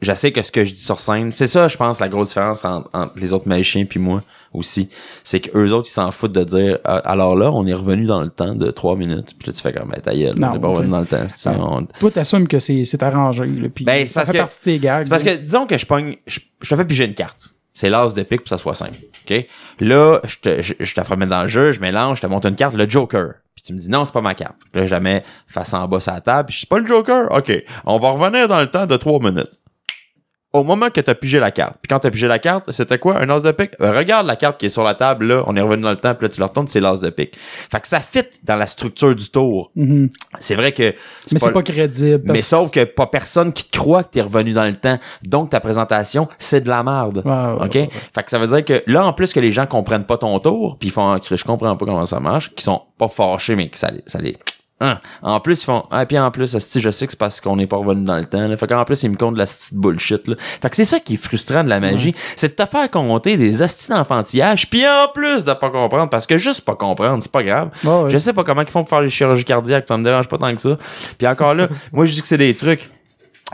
[0.02, 2.64] j'essaie que ce que je dis sur scène, c'est ça, je pense, la grosse différence
[2.66, 4.90] entre, entre les autres magiciens puis moi aussi.
[5.24, 8.06] C'est que eux autres, ils s'en foutent de dire, Ah, alors là, on est revenu
[8.06, 9.36] dans le temps de trois minutes.
[9.38, 11.06] Puis là, tu fais comme, ben, ta gueule, Non, on est pas revenu dans le
[11.06, 11.26] temps.
[11.48, 11.78] Non.
[11.80, 13.46] on- Toi, t'assumes que c'est c'est arrangé.
[13.46, 15.10] Là, puis Ben, c'est ça parce fait que- partie de tes gags.
[15.10, 17.50] Parce que disons que je pogne, je, je te fais piger une carte.
[17.74, 18.98] C'est l'as de pique pour que ça soit simple.
[19.30, 19.46] OK?
[19.82, 22.28] Là, je te, je, je te ferai mettre dans le jeu, je mélange, je te
[22.28, 23.34] monte une carte, le Joker.
[23.54, 24.56] Puis tu me dis non, c'est pas ma carte.
[24.74, 26.88] Là, je la mets face en bas sur la table, puis je dis pas le
[26.88, 27.28] Joker?
[27.32, 27.52] OK.
[27.86, 29.52] On va revenir dans le temps de trois minutes.
[30.54, 31.76] Au moment que t'as pigé la carte.
[31.82, 33.20] Puis quand t'as pigé la carte, c'était quoi?
[33.20, 33.72] Un as de pique?
[33.82, 35.44] Euh, regarde la carte qui est sur la table, là.
[35.46, 37.38] On est revenu dans le temps, puis là, tu le retournes, c'est l'as de pique.
[37.70, 39.72] Fait que ça fit dans la structure du tour.
[39.76, 40.10] Mhm.
[40.40, 40.94] C'est vrai que
[41.32, 42.24] Mais c'est pas crédible.
[42.32, 44.98] mais sauf que pas personne qui te croit que t'es revenu dans le temps.
[45.24, 47.24] Donc ta présentation, c'est de la merde.
[47.62, 47.74] OK?
[47.74, 50.40] Fait que ça veut dire que là, en plus que les gens comprennent pas ton
[50.40, 53.56] tour, puis ils font, Ah, je comprends pas comment ça marche, qui sont pas fâchés,
[53.56, 54.34] mais que ça les,
[54.80, 55.00] Hein?
[55.24, 57.56] En plus, ils font, ah, puis en plus, asti, je sais que c'est parce qu'on
[57.56, 58.56] n'est pas revenu dans le temps, là.
[58.58, 60.36] Fait qu'en plus, ils me comptent de la petite bullshit, là.
[60.62, 62.14] Fait que c'est ça qui est frustrant de la magie.
[62.36, 66.28] C'est de te faire compter des astis d'enfantillage, puis en plus de pas comprendre, parce
[66.28, 67.70] que juste pas comprendre, c'est pas grave.
[67.84, 68.10] Ouais.
[68.12, 70.38] Je sais pas comment ils font pour faire les chirurgies cardiaques, ça me dérange pas
[70.38, 70.78] tant que ça.
[71.18, 72.90] Puis encore là, moi, je dis que c'est des trucs.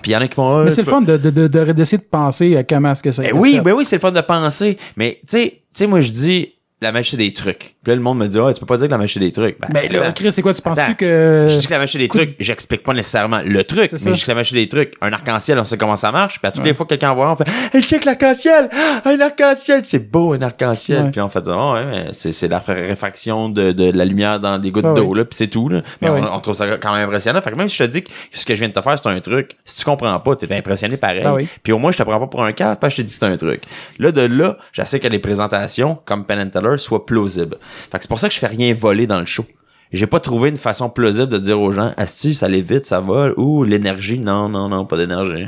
[0.01, 1.47] Puis il y en a qui font, ah, Mais c'est le fun de, de, de,
[1.47, 4.01] de- d'essayer de penser à comment est-ce que ça ben oui, ben oui, c'est le
[4.01, 4.77] fun de penser.
[4.97, 7.72] Mais tu sais, tu sais, moi je dis la magie c'est des trucs.
[7.83, 9.31] Puis là, le monde me dit, ah, tu peux pas dire que la c'est des
[9.31, 9.59] trucs.
[9.59, 10.11] Ben, Ben là.
[10.13, 10.53] Chris, c'est quoi?
[10.53, 11.47] Tu penses-tu que.
[11.49, 14.11] Je dis que la c'est des trucs, j'explique pas nécessairement le truc, mais ça.
[14.11, 14.93] je dis que la c'est des trucs.
[15.01, 16.39] Un arc-en-ciel, on sait comment ça marche.
[16.39, 18.69] Puis à toutes les fois que quelqu'un voit on fait, hey, check l'arc-en-ciel!
[19.05, 19.81] Un arc-en-ciel!
[19.83, 21.03] C'est beau, un arc-en-ciel!
[21.05, 21.11] Ouais.
[21.11, 24.57] Puis on fait, oh, ouais, mais c'est, c'est la réfraction de, de la lumière dans
[24.59, 25.17] des gouttes Ah d'eau, oui.
[25.19, 25.81] là, puis c'est tout, là.
[26.01, 26.27] Mais Ah on, oui.
[26.31, 27.41] on trouve ça quand même impressionnant.
[27.41, 28.97] Fait que même si je te dis que ce que je viens de te faire,
[28.97, 31.23] c'est un truc, si tu comprends pas, t'es impressionné pareil.
[31.25, 31.47] Ah oui.
[31.61, 33.13] Puis au moins, je te prends pas pour un cas parce que je te dis
[33.13, 33.61] que c'est un truc.
[33.99, 37.57] Là, de là, j'essaie que les présentations, comme Penn Teller, soient plausibles.
[37.91, 39.45] Fait que c'est pour ça que je fais rien voler dans le show.
[39.91, 42.99] J'ai pas trouvé une façon plausible de dire aux gens, Asti, ça allait vite, ça
[42.99, 45.45] vole, ou l'énergie, non, non, non, pas d'énergie.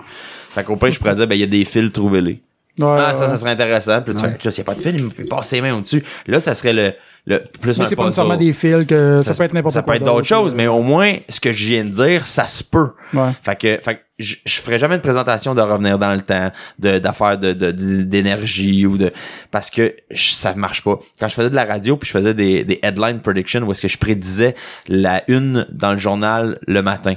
[0.50, 2.42] Fait qu'au pire, je pourrais dire, ben, il y a des fils, trouvez-les.
[2.78, 3.28] Ouais, ah, ça, ouais.
[3.30, 4.02] ça serait intéressant.
[4.02, 6.04] Puis là, tu fais, Chris, y a pas de fil, il peut passer mains au-dessus.
[6.28, 6.94] Là, ça serait le,
[7.26, 9.94] le plus Mais c'est pas nécessairement des fils que ça, peut être n'importe Ça quoi.
[9.94, 10.58] peut être d'autres d'autre, choses, là.
[10.58, 12.92] mais au moins, ce que je viens de dire, ça se peut.
[13.14, 13.32] Ouais.
[13.42, 16.52] Fait que, fait que je, je ferai jamais une présentation de revenir dans le temps,
[16.80, 19.12] de d'affaires de, de, de- d'énergie ou de
[19.52, 20.98] parce que je- ça marche pas.
[21.20, 23.82] Quand je faisais de la radio puis je faisais des, des headline predictions où est-ce
[23.82, 24.56] que je prédisais
[24.88, 27.16] la une dans le journal le matin.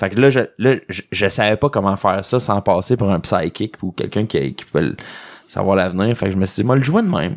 [0.00, 3.10] Fait que là, je, là, je, je savais pas comment faire ça sans passer pour
[3.12, 4.88] un psychic ou quelqu'un qui, qui pouvait
[5.46, 6.16] savoir l'avenir.
[6.16, 7.36] Fait que je me suis dit, moi, le jouer de même.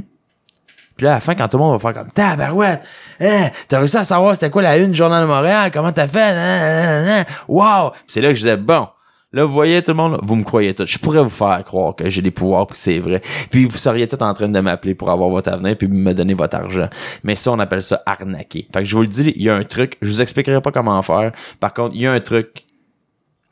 [0.97, 2.81] Puis là, à la fin, quand tout le monde va faire comme Tabarouette,
[3.21, 6.07] hein, t'as réussi à savoir c'était quoi la une du Journal de Montréal, comment t'as
[6.07, 7.91] fait, hein, hein, hein, wow!
[7.91, 8.87] Puis c'est là que je disais, bon,
[9.31, 10.85] là, vous voyez tout le monde, vous me croyez tout.
[10.85, 13.21] Je pourrais vous faire croire que j'ai des pouvoirs puis c'est vrai.
[13.51, 16.33] Puis vous seriez tout en train de m'appeler pour avoir votre avenir puis me donner
[16.33, 16.89] votre argent.
[17.23, 18.67] Mais ça, on appelle ça arnaquer.
[18.73, 20.71] Fait que je vous le dis, il y a un truc, je vous expliquerai pas
[20.71, 21.31] comment faire.
[21.59, 22.66] Par contre, il y a un truc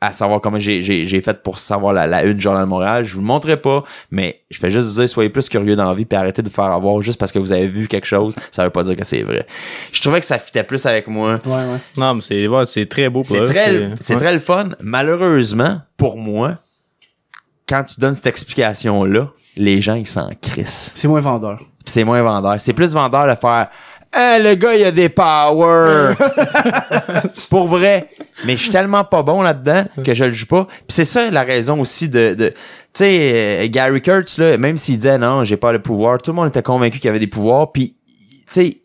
[0.00, 3.04] à savoir comment j'ai, j'ai, j'ai fait pour savoir la, la une Journal de Montréal.
[3.04, 5.88] Je vous le montrerai pas, mais je fais juste vous dire, soyez plus curieux dans
[5.88, 8.06] la vie puis arrêtez de vous faire avoir juste parce que vous avez vu quelque
[8.06, 8.34] chose.
[8.50, 9.46] Ça veut pas dire que c'est vrai.
[9.92, 11.40] Je trouvais que ça fitait plus avec moi.
[11.44, 11.78] Ouais, ouais.
[11.96, 14.20] Non, mais c'est ouais, c'est très beau pour C'est très, c'est ouais.
[14.20, 14.68] très le fun.
[14.80, 16.58] Malheureusement, pour moi,
[17.68, 20.92] quand tu donnes cette explication-là, les gens, ils s'en crissent.
[20.94, 21.60] C'est moins vendeur.
[21.86, 22.60] C'est moins vendeur.
[22.60, 23.68] C'est plus vendeur de faire
[24.18, 26.16] Hein, le gars, il a des powers.
[27.50, 28.08] Pour vrai.
[28.46, 30.66] Mais je suis tellement pas bon là-dedans que je le joue pas.
[30.66, 32.34] Puis c'est ça la raison aussi de.
[32.34, 32.54] de tu
[32.94, 36.36] sais, euh, Gary Kurtz, là, même s'il disait non, j'ai pas le pouvoir, tout le
[36.36, 37.72] monde était convaincu qu'il avait des pouvoirs.
[37.72, 37.96] Puis, tu
[38.48, 38.78] sais,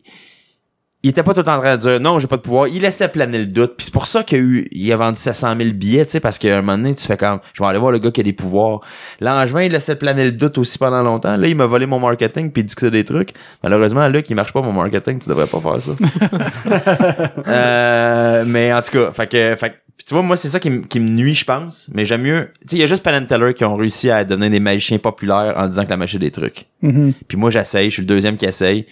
[1.04, 2.68] il était pas tout le temps en train de dire non, j'ai pas de pouvoir.
[2.68, 3.74] Il laissait planer le doute.
[3.76, 6.20] Puis c'est pour ça qu'il a eu, il a vendu 700 000 billets, tu sais,
[6.20, 8.20] parce qu'à un moment donné, tu fais comme, je vais aller voir le gars qui
[8.20, 8.80] a des pouvoirs.
[9.20, 11.36] Langevin, il laissait planer le doute aussi pendant longtemps.
[11.36, 13.30] Là, il m'a volé mon marketing puis il dit que c'est des trucs.
[13.64, 15.92] Malheureusement, Luc, il marche pas mon marketing, tu devrais pas faire ça.
[17.48, 19.74] euh, mais en tout cas, fait que, fait
[20.06, 21.88] tu vois, moi, c'est ça qui, me- qui me nuit, je pense.
[21.94, 22.48] Mais j'aime mieux.
[22.62, 24.98] Tu sais, il y a juste Penn Teller qui ont réussi à donner des magiciens
[24.98, 26.66] populaires en disant que la est des trucs.
[26.82, 27.12] Mhm.
[27.28, 28.86] Puis moi, j'essaye, je suis le deuxième qui essaye.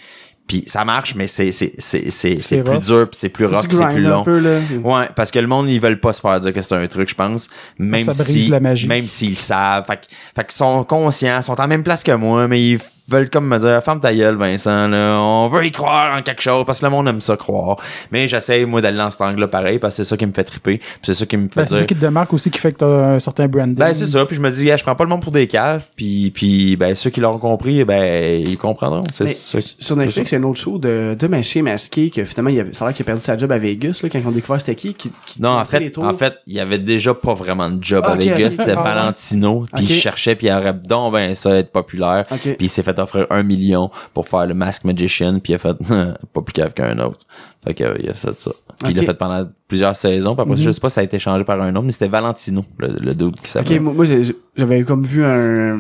[0.50, 3.86] Puis ça marche, mais c'est c'est c'est c'est plus dur, puis c'est plus rough, c'est
[3.94, 4.24] plus long.
[4.24, 4.40] peu.
[4.82, 7.08] Ouais, parce que le monde ils veulent pas se faire dire que c'est un truc,
[7.08, 7.48] je pense.
[7.78, 8.88] Même Ça brise si la magie.
[8.88, 12.48] même s'ils savent, fait, que- fait qu'ils sont conscients, sont en même place que moi,
[12.48, 12.80] mais ils
[13.10, 16.42] veulent comme me dire ferme ta gueule Vincent là, on veut y croire en quelque
[16.42, 17.76] chose parce que le monde aime ça croire.
[18.10, 20.44] Mais j'essaye moi d'aller dans cet angle-là pareil parce que c'est ça qui me fait
[20.44, 22.72] triper, c'est ça qui me fait Ben, c'est ça qui te démarque aussi qui fait
[22.72, 23.74] que t'as un certain branding.
[23.76, 25.84] ben c'est ça, puis je me dis, je prends pas le monde pour des caves,
[25.96, 29.04] puis puis ben ceux qui l'auront compris, ben ils comprendront.
[29.14, 29.58] C'est Mais ça.
[29.78, 32.88] sur Netflix, a un autre show de deux masqués que finalement, il avait, ça a
[32.88, 34.94] l'air qu'il a perdu sa job à Vegas, là, quand ils ont découvert c'était qui,
[34.94, 37.82] qui, qui Non, en fait, les en fait, il y avait déjà pas vraiment de
[37.82, 38.52] job à Vegas.
[38.52, 38.82] C'était Ah.
[38.82, 42.24] Valentino, puis il cherchait, puis il aurait donc ben ça être populaire.
[42.40, 45.58] Puis il s'est fait offrir un million pour faire le Mask Magician, puis il a
[45.58, 45.76] fait
[46.32, 47.20] pas plus cave qu'un autre.
[47.64, 48.50] Fait que, euh, il a fait ça.
[48.82, 49.06] Puis il l'a Ok.
[49.08, 50.34] fait pendant plusieurs saisons.
[50.34, 51.92] Puis après, ça, je sais pas si ça a été changé par un autre, mais
[51.92, 53.78] c'était Valentino, le, le dude qui Ok, s'appelait.
[53.78, 55.78] moi, moi, j'ai- j'avais comme vu un,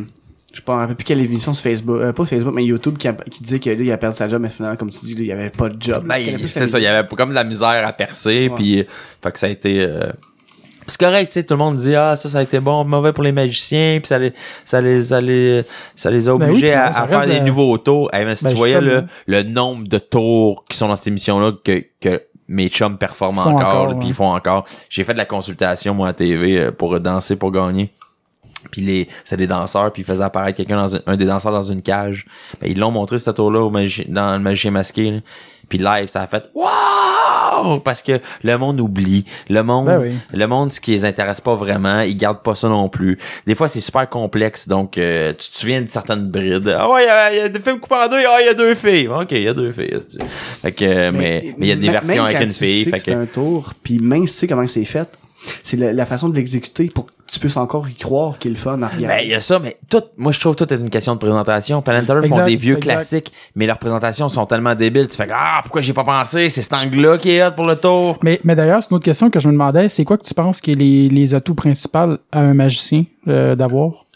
[0.52, 2.98] je sais pas, un peu plus quelle émission sur Facebook, euh, pas Facebook, mais YouTube
[2.98, 4.98] qui, a- qui disait que là, il a perdu sa job, mais finalement, comme tu
[5.06, 6.04] dis, là, il avait pas de job.
[6.06, 8.84] Ben, c'est ça, il y avait comme de la misère à percer, puis euh,
[9.22, 10.10] fait que ça a été euh,
[10.90, 13.12] c'est correct, tu sais, tout le monde dit ah ça ça a été bon, mauvais
[13.12, 14.32] pour les magiciens, puis ça les
[14.64, 15.64] ça les ça les
[15.96, 18.10] ça les a Ben oui, obligés à, faire des de- nouveaux tours.
[18.12, 21.06] Eh, mais si Ben, tu voyais le, le nombre de tours qui sont dans cette
[21.06, 24.64] émission là que que mes chums performent Font encore, puis ils font encore.
[24.88, 27.92] J'ai fait de la consultation moi à TV euh, pour danser pour gagner.
[28.70, 31.52] Puis les c'est des danseurs puis ils faisaient apparaître quelqu'un dans un, un des danseurs
[31.52, 32.26] dans une cage.
[32.60, 35.10] Ben, ils l'ont montré ce tour là au magi- dans le magicien masqué.
[35.12, 35.18] là.
[35.70, 40.14] Puis live ça a fait waouh parce que le monde oublie, le monde Ben oui.
[40.32, 43.18] le monde ce qui les intéresse pas vraiment, ils gardent pas ça non plus.
[43.46, 46.74] Des fois c'est super complexe donc euh, tu te souviens de certaines brides.
[46.78, 48.46] Ah ouais, il y a- il y, a des films coupés en deux, ah il
[48.46, 49.08] y a deux filles.
[49.08, 49.96] OK, il y a deux filles.
[50.62, 53.04] Fait que mais mais il y a des versions avec une fille, sais fait que
[53.04, 55.08] c'est un tour, puis si tu sais comment c'est fait,
[55.62, 58.54] c'est la, la façon de l'exécuter pour que tu puisses encore y croire qu'il est
[58.54, 60.76] le fun à Ben, il y a ça, mais tout, moi, je trouve tout est
[60.76, 61.80] une question de présentation.
[61.80, 62.94] Penn Teller font des vieux exact.
[62.94, 65.08] classiques, mais leurs présentations sont tellement débiles.
[65.08, 66.48] Tu fais, ah, pourquoi j'ai pas pensé?
[66.48, 68.18] C'est cet angle-là qui est hot pour le tour.
[68.22, 69.88] Mais, mais d'ailleurs, c'est une autre question que je me demandais.
[69.88, 73.54] C'est quoi que tu penses qui est les, les atouts principaux à un magicien euh,
[73.54, 74.06] d'avoir?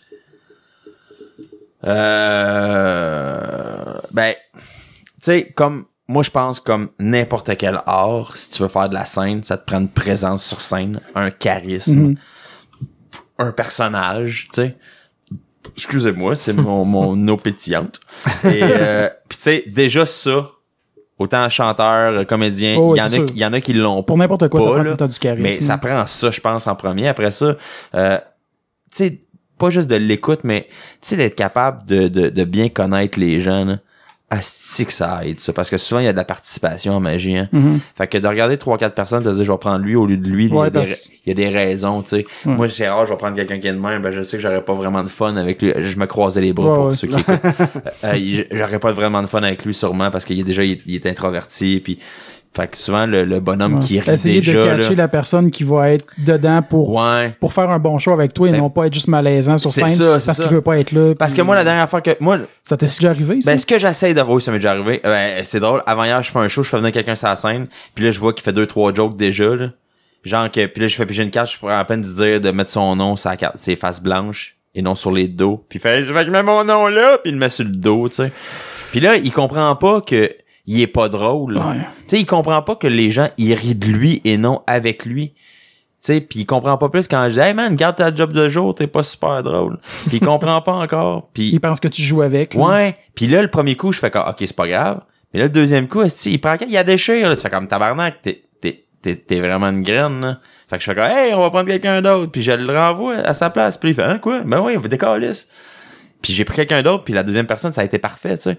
[1.86, 3.38] Euh,
[4.10, 4.60] ben, tu
[5.20, 9.04] sais, comme, moi, je pense comme n'importe quel art, si tu veux faire de la
[9.06, 12.16] scène, ça te prend une présence sur scène, un charisme, Mhm.
[13.38, 14.76] un personnage, tu sais.
[15.76, 18.00] Excusez-moi, c'est mon, mon eau pétillante.
[18.44, 20.50] Et, euh, pis tu sais, déjà ça,
[21.18, 23.26] autant chanteur, euh, comédien, il Oh, ouais, y en c'est a, sûr.
[23.26, 24.84] qui- il y en a qui l'ont Pour n'importe quoi, ça prend là.
[24.84, 25.42] tout le temps du charisme.
[25.42, 27.08] mais ça prend ça, je pense, en premier.
[27.08, 27.56] Après ça,
[27.94, 28.18] euh,
[28.90, 29.20] tu sais,
[29.58, 30.66] pas juste de l'écoute, mais
[31.00, 33.78] tu sais, d'être capable de, de, de bien connaître les gens, là.
[34.34, 35.52] Asti que ça aide, ça.
[35.52, 37.48] Parce que souvent, il y a de la participation en magie, hein.
[37.52, 37.80] Mhm.
[37.96, 40.16] Fait que de regarder trois quatre personnes, de dire, je vais prendre lui au lieu
[40.16, 40.94] de lui, il y a des parce- ra-
[41.26, 42.24] il y a des raisons, tu sais.
[42.44, 44.42] Moi, c'est rare, je vais prendre quelqu'un qui est de même, ben, je sais que
[44.42, 45.72] j'aurais pas vraiment de fun avec lui.
[45.76, 46.94] Je me croisais les bras Ouais, pour ouais.
[46.94, 47.34] ceux qui écoutent.
[48.04, 51.06] Euh, j'aurais pas vraiment de fun avec lui, sûrement, parce qu'il est déjà, il est
[51.06, 51.98] introverti, puis,
[52.56, 55.50] fait que souvent, le, le bonhomme qui rit Essayer déjà, de là, catcher la personne
[55.50, 57.34] qui va être dedans pour, ouais.
[57.40, 59.72] pour faire un bon show avec toi et Ben, non pas être juste malaisant sur
[59.72, 61.14] scène ça, c'est parce qu'il veut pas être là.
[61.14, 63.50] Parce puis- que moi, la dernière fois que, moi, Ça t'est déjà arrivé, ça?
[63.50, 65.00] Ben, ce que j'essaie de oui, ça m'est déjà arrivé.
[65.02, 65.82] Ben, c'est drôle.
[65.86, 68.10] Avant hier, je fais un show, je fais venir quelqu'un sur la scène, puis là,
[68.10, 69.70] je vois qu'il fait deux, trois jokes déjà, là.
[70.22, 72.50] Genre que, puis là, je fais piger une carte, je pourrais à peine dire de
[72.50, 75.64] mettre son nom sur la carte, ses faces blanches, et non sur les dos.
[75.68, 77.70] Puis il fait, je vais mettre mon nom là, puis il le met sur le
[77.72, 78.32] dos, tu sais.
[78.90, 80.30] Puis là, il comprend pas que
[80.66, 81.58] il est pas drôle.
[81.58, 81.76] Ouais.
[81.76, 85.04] Tu sais, il comprend pas que les gens, ils rient de lui et non avec
[85.04, 85.30] lui.
[85.30, 88.32] Tu sais, puis il comprend pas plus quand je dis, hey man, garde ta job
[88.32, 89.78] de jour, t'es pas super drôle.
[90.06, 91.30] Puis il comprend pas encore.
[91.32, 92.54] Puis Il pense que tu joues avec.
[92.54, 92.62] là.
[92.62, 92.96] Ouais.
[93.14, 95.00] Puis là, le premier coup, je fais comme, OK, c'est pas grave.
[95.32, 97.36] Mais là, le deuxième coup, esti, il prend, il y a déchire, là.
[97.36, 100.40] Tu fais comme tabarnak, t'es, t'es, vraiment une graine, là.
[100.68, 102.30] Fait que je fais comme, hey, on va prendre quelqu'un d'autre.
[102.30, 103.76] Puis je le renvoie à sa place.
[103.76, 104.40] Puis il fait, hein, quoi?
[104.40, 104.88] Ben oui, on va.
[106.24, 108.56] Puis j'ai pris quelqu'un d'autre, puis la deuxième personne, ça a été parfait, tu sais.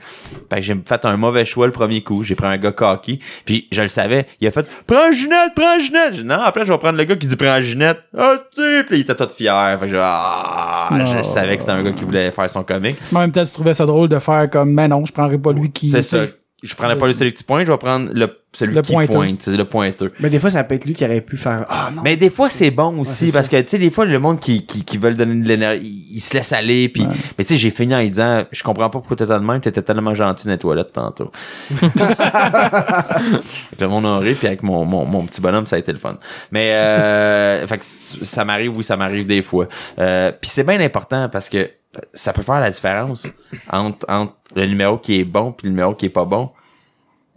[0.51, 2.23] Fait que j'ai fait un mauvais choix le premier coup.
[2.23, 4.27] J'ai pris un gars cocky, puis je le savais.
[4.39, 7.03] Il a fait «Prends Ginette, prends Ginette!» J'ai dit, Non, après, je vais prendre le
[7.05, 8.83] gars qui dit «Prends Ginette.» Ah, tu sais!
[8.83, 9.79] Puis il était tout fier.
[9.79, 10.89] Fait que j'ai Ah!
[10.91, 12.97] Je savais que c'était un gars qui voulait faire son comique.
[13.11, 15.39] Mais en même temps, tu trouvais ça drôle de faire comme, mais non, je prendrais
[15.39, 15.89] pas lui qui.
[15.89, 16.19] C'est ça.
[16.63, 19.15] Je prendrais pas le celui qui pointe, je vais prendre le, celui Le qui pointeur.
[19.15, 20.09] pointe, c'est le pointeur.
[20.19, 22.01] Mais des fois, ça peut être lui qui aurait pu faire, ah non.
[22.01, 23.57] Mais des fois, c'est bon aussi, parce ça.
[23.57, 26.21] que, tu sais, des fois, le monde qui, qui, qui veulent donner de l'énergie, ils,
[26.21, 27.05] se laissent aller, puis,
[27.37, 29.59] mais tu sais, j'ai fini en lui disant, je comprends pas pourquoi t'étais de même,
[29.59, 31.31] t'étais tellement gentil dans les toilettes tantôt.
[31.81, 35.99] Avec le monde horrible, puis avec mon, mon, mon petit bonhomme, ça a été le
[35.99, 36.17] fun.
[36.51, 39.67] Mais, euh, fait que ça m'arrive, oui, ça m'arrive des fois.
[39.99, 41.69] Euh, puis c'est bien important parce que
[42.13, 43.27] ça peut faire la différence
[43.71, 46.51] entre, entre le numéro qui est bon puis le numéro qui est pas bon.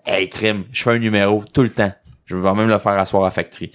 [0.06, 1.92] Hey, crime, je fais un numéro tout le temps.
[2.26, 3.72] Je vais même le faire asseoir à Factory.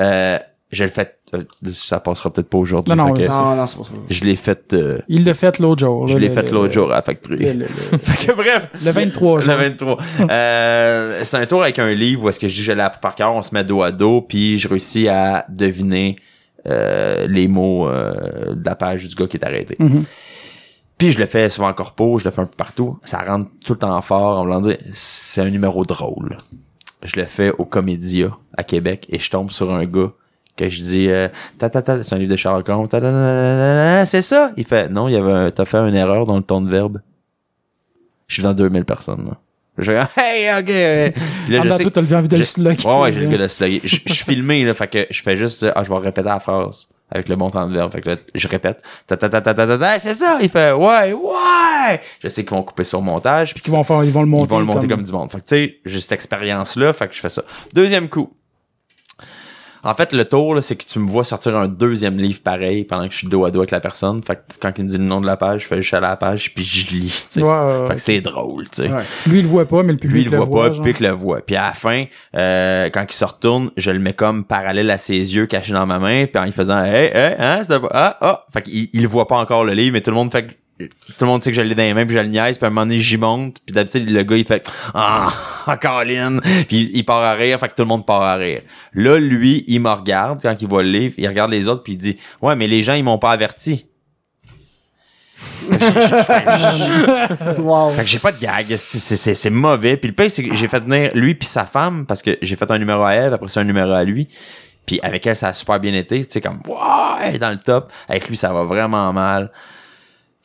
[0.00, 0.38] Euh,
[0.70, 2.94] je le fais, euh, ça passera peut-être pas aujourd'hui.
[2.94, 3.90] Non, non, que Non, non, c'est pas ça.
[4.10, 6.08] je l'ai fait, euh, Il l'a fait l'autre jour.
[6.08, 7.54] je l'ai fait l'autre jour à Factory.
[7.54, 7.66] Le,
[7.98, 8.68] Fait que bref.
[8.84, 9.56] le 23 Le juin.
[9.56, 9.98] 23.
[10.30, 13.14] Euh, c'est un tour avec un livre où est-ce que je dis je l'ai par
[13.14, 16.16] cœur, on se met dos à dos, puis je réussis à deviner
[16.66, 19.76] euh, les mots euh, de la page du gars qui est arrêté.
[19.78, 20.04] Mhm.
[20.98, 22.98] Puis je le fais souvent en corpo, je le fais un peu partout.
[23.04, 24.38] Ça rentre tout le temps fort.
[24.38, 26.36] En voulant dire, c'est un numéro drôle.
[27.02, 30.12] Je le fais au Comédia à Québec et je tombe sur un gars
[30.56, 32.86] que je dis euh, ta ta ta c'est un livre de Sherlock Holmes
[34.06, 36.44] c'est ça il fait non il y avait un- t'as fait une erreur dans le
[36.44, 37.00] ton de verbe
[38.28, 39.36] je suis dans 2000 personnes là.
[39.78, 41.14] Je hey ok ouais.
[41.44, 42.86] Puis là, En je sais toi, t'as le envie de le slugger.
[42.86, 43.80] Ouais, ouais, j'ai le gars de slugger.
[43.82, 46.88] Je suis filmé, là, fait que je fais juste, ah, je vais répéter la phrase
[47.10, 47.92] avec le bon temps de verbe.
[47.92, 48.82] Fait que là, je répète.
[49.06, 50.38] Ta, ta, ta, ta, ta, ta, c'est ça!
[50.40, 52.00] Il fait, ouais, ouais!
[52.20, 54.46] Je sais qu'ils vont couper sur montage, puis Ils vont, faire, ils vont le monter.
[54.46, 55.30] ils vont le monter comme, du monde.
[55.30, 57.42] Fait que, tu sais, j'ai cette expérience-là, fait que je fais ça.
[57.72, 58.32] Deuxième coup.
[59.84, 63.06] En fait, le tour, c'est que tu me vois sortir un deuxième livre pareil pendant
[63.06, 64.22] que je suis dos à dos avec la personne.
[64.22, 66.00] Fait que quand il me dit le nom de la page, je fais juste à
[66.00, 67.28] la page, puis je lis.
[67.36, 67.86] Ouais.
[67.88, 68.90] Fait que c'est drôle, tu sais.
[69.26, 70.68] Lui, il le voit pas, mais le Lui, public il le voit pas, genre.
[70.68, 71.40] le public le voit.
[71.42, 72.04] Puis à la fin,
[72.36, 75.86] euh, quand il se retourne, je le mets comme parallèle à ses yeux cachés dans
[75.86, 77.90] ma main, puis en lui faisant Hey, hey, hein, c'était pas.
[77.92, 78.46] Ah, ah.
[78.52, 80.52] Fait qu'il il voit pas encore le livre, mais tout le monde fait que.
[80.78, 80.88] Tout
[81.20, 82.68] le monde sait que je l'ai dans les mains, puis je le niaise, puis à
[82.68, 85.30] un moment donné, j'y monte, puis d'habitude, le gars, il fait Ah,
[85.80, 86.40] Colin!
[86.68, 88.62] Puis il part à rire, fait que tout le monde part à rire.
[88.92, 91.92] Là, lui, il me regarde quand il voit le livre, il regarde les autres, puis
[91.92, 93.86] il dit Ouais, mais les gens, ils m'ont pas averti.
[97.58, 97.90] Wow.
[97.90, 98.76] Fait que j'ai pas de gag.
[98.76, 99.96] C'est mauvais.
[99.96, 102.56] Puis le pire, c'est que j'ai fait venir lui puis sa femme parce que j'ai
[102.56, 104.28] fait un numéro à elle, après ça un numéro à lui.
[104.86, 106.24] Puis avec elle, ça a super bien été.
[106.24, 107.90] Tu sais, comme, wow, elle est dans le top.
[108.08, 109.50] Avec lui, ça va vraiment mal.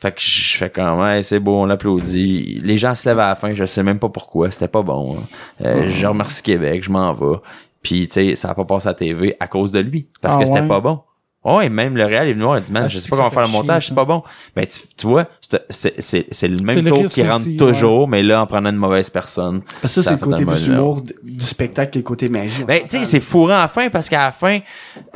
[0.00, 2.60] Fait que je fais comme, ouais, c'est beau, on l'applaudit.
[2.64, 5.18] Les gens se lèvent à la fin, je sais même pas pourquoi, c'était pas bon.
[5.18, 5.22] hein.
[5.66, 7.36] Euh, Je remercie Québec, je m'en vais.
[7.82, 10.08] Puis, tu sais, ça a pas passé à la TV à cause de lui.
[10.22, 10.68] Parce Ah que c'était ouais?
[10.68, 11.00] pas bon.
[11.42, 13.30] Ouais, même le réel est venu voir, il dit, man, Ah, je sais pas comment
[13.30, 14.22] faire le montage, c'est pas bon.
[14.54, 15.24] Ben, tu, tu vois,
[15.70, 19.62] c'est- le même taux qui rentre aussi, toujours, mais là, en prenant une mauvaise personne.
[19.80, 22.64] Parce que ça, c'est le côté plus humour du spectacle que le côté magie.
[22.64, 24.60] Ben, tu sais, c'est fourrant à la fin parce qu'à la fin,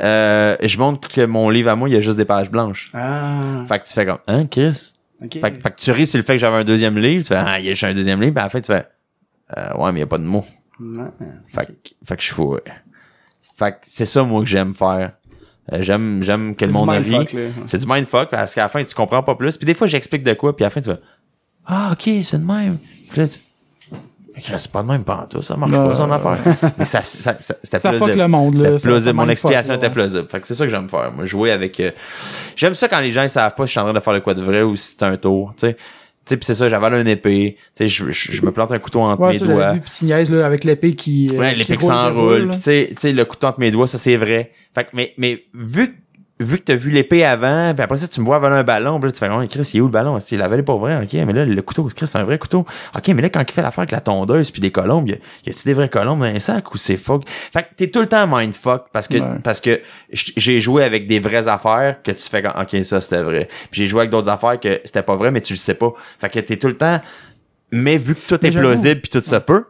[0.01, 2.89] euh, je montre que mon livre à moi, il y a juste des pages blanches.
[2.95, 3.63] Ah.
[3.67, 4.93] Fait que tu fais comme, hein, Chris?
[5.23, 5.33] Ok.
[5.39, 7.27] Fait, que- fait que tu ris sur le fait que j'avais un deuxième livre, tu
[7.29, 8.85] fais, ah, il y a juste un deuxième livre, puis à la fin, tu fais,
[9.57, 10.45] euh, ouais, mais il y a pas de mots.
[10.79, 11.11] Non.
[11.47, 11.71] Fait que,
[12.03, 12.57] fait que je fous.
[13.57, 15.11] Fait que c'est ça, moi, que j'aime faire.
[15.73, 17.09] Euh, j'aime, j'aime que le monde rit.
[17.11, 17.23] là.
[17.65, 19.57] C'est du mindfuck parce qu'à la fin, tu comprends pas plus.
[19.57, 20.99] Puis des fois, j'explique de quoi, puis à la fin, tu fais,
[21.65, 22.77] ah, ok, c'est de même.
[23.09, 23.39] Puis là, tu,
[24.35, 26.37] Mais c'est pas de même, pas tout, ça marche pas, son affaire.
[26.77, 28.11] Mais ça, ça, ça, c'était Ça plausible.
[28.11, 28.77] fuck le monde, là.
[28.77, 29.13] C'était plausible.
[29.15, 29.91] Mon explication était ouais.
[29.93, 30.27] plausible.
[30.29, 31.11] Fait que c'est ça que j'aime faire.
[31.11, 31.91] Moi, jouer avec, euh,
[32.55, 34.13] j'aime ça quand les gens, ils savent pas si je suis en train de faire
[34.13, 35.77] le quoi de vrai ou si c'est un tour, tu sais.
[36.25, 37.55] Tu sais, pis c'est ça, j'avale un épée.
[37.75, 39.73] Tu sais, je, je, je me plante un couteau entre Ouais, mes ça, doigts.
[39.73, 41.29] vu, puis tu niaises, là, avec l'épée qui.
[41.33, 42.47] euh, Ouais, l'épée qui roule, s'enroule.
[42.49, 44.51] Puis tu sais, tu sais, le couteau entre mes doigts, ça c'est vrai.
[44.73, 45.95] Fait que, mais, mais vu que
[46.39, 48.99] vu que t'as vu l'épée avant, puis après ça, tu me vois avaler un ballon,
[48.99, 50.17] puis là, tu fais, oh, Chris, il est où le ballon?
[50.19, 50.97] Qu'il avalé pas vrai?
[51.01, 52.65] Ok, mais là, le couteau, Chris, c'est un vrai couteau.
[52.93, 55.13] Ok, mais là, quand il fait l'affaire avec la tondeuse puis des colombes, y
[55.49, 57.23] a-tu des vraies colombes dans un sac ou c'est fuck?
[57.27, 59.39] Fait que t'es tout le temps mindfuck parce que, Ouais.
[59.43, 59.79] parce que
[60.11, 63.47] j'ai joué avec des vraies affaires que tu fais comme, ok, ça c'était vrai.
[63.71, 65.93] Puis j'ai joué avec d'autres affaires que c'était pas vrai, mais tu le sais pas.
[66.19, 66.99] Fait que t'es tout le temps,
[67.71, 69.65] mais vu que tout Mais est plausible puis tout se peut,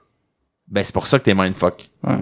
[0.67, 1.89] ben c'est pour ça que t'es mindfuck.
[2.03, 2.15] Ouais.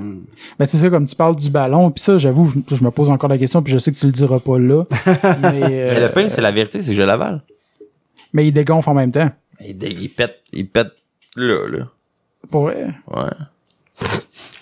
[0.60, 3.10] Mais c'est ça, comme tu parles du ballon, puis ça, j'avoue, je, je me pose
[3.10, 4.84] encore la question, puis je sais que tu le diras pas là.
[5.42, 7.42] mais, euh, Mais le pain, c'est la vérité, c'est que je l'avale.
[8.34, 9.32] mais il dégonfle en même temps.
[9.66, 10.92] Il, dé- il pète, il pète
[11.36, 11.88] là, là.
[12.52, 12.88] Pour vrai?
[13.08, 13.30] Ouais.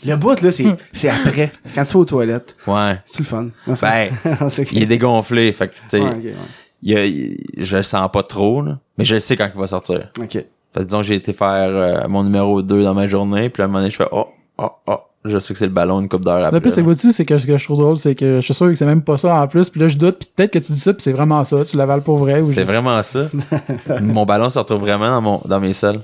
[0.05, 1.51] Le bout, là, c'est, c'est après.
[1.75, 2.55] Quand tu vas aux toilettes.
[2.67, 2.99] Ouais.
[3.05, 3.49] C'est le fun.
[3.67, 4.11] Non, Ben,
[4.71, 6.35] il est dégonflé, fait que, tu sais, Ouais,
[6.83, 7.35] ouais.
[7.57, 10.11] je le sens pas trop, là, mais je le sais quand il va sortir.
[10.19, 10.43] Ok.
[10.73, 13.61] Parce que disons que j'ai été faire euh, mon numéro 2 dans ma journée, puis
[13.61, 15.99] à un moment donné, je fais, oh, oh, oh, je sais que c'est le ballon
[16.01, 16.51] une coupe d'heure après.
[16.51, 18.53] Le plus, c'est vois-tu, c'est que ce que je trouve drôle, c'est que je suis
[18.53, 20.59] sûr que c'est même pas ça en plus, puis là, je doute, puis peut-être que
[20.59, 23.27] tu dis ça, puis c'est vraiment ça, tu l'avales pour vrai, C'est vraiment ça.
[24.01, 25.99] mon ballon se retrouve vraiment dans mon dans mes selles.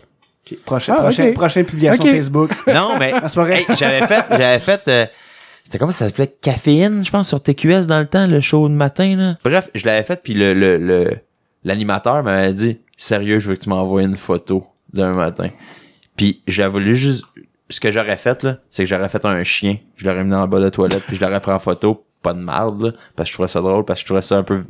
[0.51, 0.57] Ok.
[0.65, 2.09] Prochain, Ah, prochain, prochaine publication Ok.
[2.11, 2.51] Facebook.
[2.73, 5.05] Non, mais hey, j'avais fait, j'avais fait, euh,
[5.63, 8.73] c'était comment ça s'appelait, caféine, je pense, sur TQS dans le temps, le show de
[8.73, 9.31] matin, là.
[9.43, 11.11] Bref, je l'avais fait, puis le, le, le,
[11.63, 15.49] l'animateur m'avait dit, sérieux, je veux que tu m'envoies une photo d'un matin.
[16.15, 17.23] Puis j'avais voulu juste
[17.69, 20.41] ce que j'aurais fait là, c'est que j'aurais fait un chien, je l'aurais mis dans
[20.41, 22.91] le bas de la toilette puis je l'aurais pris en photo, pas de marde là,
[23.15, 24.63] parce que je trouvais ça drôle parce que je trouvais ça un peu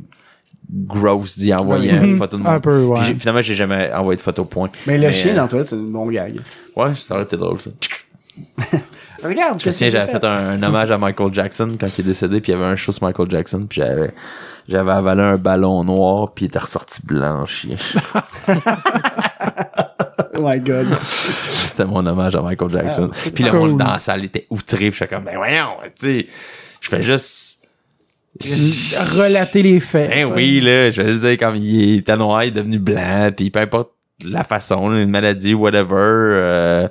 [0.70, 2.60] gross d'y envoyer une photo de Un moi.
[2.60, 3.00] peu, ouais.
[3.04, 4.68] Puis finalement j'ai jamais envoyé de photo point.
[4.86, 6.40] Mais le Mais, chien euh, dans la toilette, c'est une bon gag.
[6.76, 7.70] Ouais, ça aurait été drôle ça.
[9.22, 12.52] Regarde, souviens, j'avais fait un, un hommage à Michael Jackson quand il est décédé, puis
[12.52, 14.12] il y avait un show sur Michael Jackson, puis j'avais
[14.68, 17.76] j'avais avalé un ballon noir, puis il était ressorti blanc, chien.
[20.34, 20.98] Oh my god.
[21.02, 23.10] C'était mon hommage à Michael Jackson.
[23.12, 25.76] Ah, puis le monde dans la salle était outré, puis je fais comme, ben voyons,
[25.98, 26.26] tu sais,
[26.80, 27.56] je fais juste...
[28.40, 30.10] Relater les faits.
[30.10, 33.30] Ben oui, là, je vais juste dire, comme il était noir, il est devenu blanc,
[33.34, 33.90] puis peu importe
[34.24, 36.88] la façon, une maladie, whatever, euh,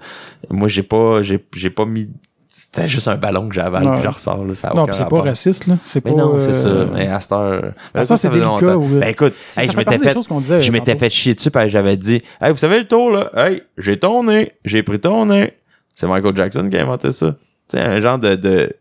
[0.49, 2.09] moi j'ai pas, j'ai j'ai pas mis...
[2.49, 5.21] C'était juste un ballon que j'avale, puis je ressors, là, ça a Non, c'est pas
[5.21, 5.75] raciste, là.
[5.85, 6.09] C'est pas.
[6.09, 6.69] non, c'est ça.
[6.69, 7.73] euh, Mais à cette heure.
[7.93, 8.97] à cette heure, c'est délicat, oui.
[8.99, 10.59] Ben écoute, ça hey, fait je m'étais fait.
[10.59, 13.29] Je m'étais fait chier dessus parce que j'avais dit Hey, vous savez le tour là?
[13.35, 15.53] Hey, j'ai ton nez, j'ai pris ton nez.
[15.95, 17.35] C'est Michael Jackson qui a inventé ça.
[17.69, 18.33] Tu sais, un genre de.
[18.35, 18.73] de...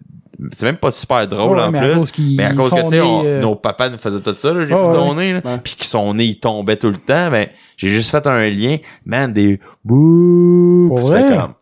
[0.52, 1.94] C'est même pas super drôle Ouais, en mais à plus.
[1.98, 4.20] cause mais à cause sont que tu sais, on- nés, euh, nos papas nous faisaient
[4.20, 5.14] tout ça, là, j'ai ton ouais.
[5.16, 5.58] nez, là, Ouais.
[5.64, 7.46] puis que son nez il tombait tout le temps, ben
[7.78, 8.76] j'ai juste fait un lien,
[9.06, 11.54] man, des bouh, comme.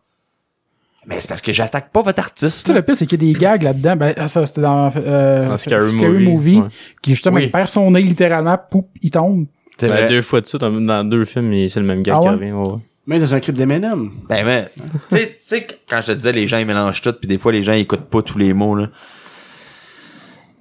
[1.07, 2.61] Mais c'est parce que j'attaque pas votre artiste.
[2.61, 2.79] Tu sais, là.
[2.79, 3.95] le pire, c'est qu'il y a des gags là-dedans.
[3.95, 5.95] Ben, ah, ça, c'était dans, euh, Dans Scary
[6.25, 6.67] Movie, ouais.
[7.01, 7.43] qui justement, Oui.
[7.43, 9.45] il perd son nez littéralement, poup, il tombe.
[9.81, 12.21] Ben, deux fois de suite, dans- dans deux films, et c'est le même gars Ah
[12.21, 12.33] qui ouais?
[12.33, 12.51] revient.
[12.53, 12.79] ouais.
[13.07, 14.11] Même dans un clip d'Eminem.
[14.27, 14.69] Ben, mais,
[15.09, 17.37] tu sais- tu sais, quand je te disais, les gens, ils mélangent tout, puis des
[17.37, 18.87] fois, les gens, ils écoutent pas tous les mots, là.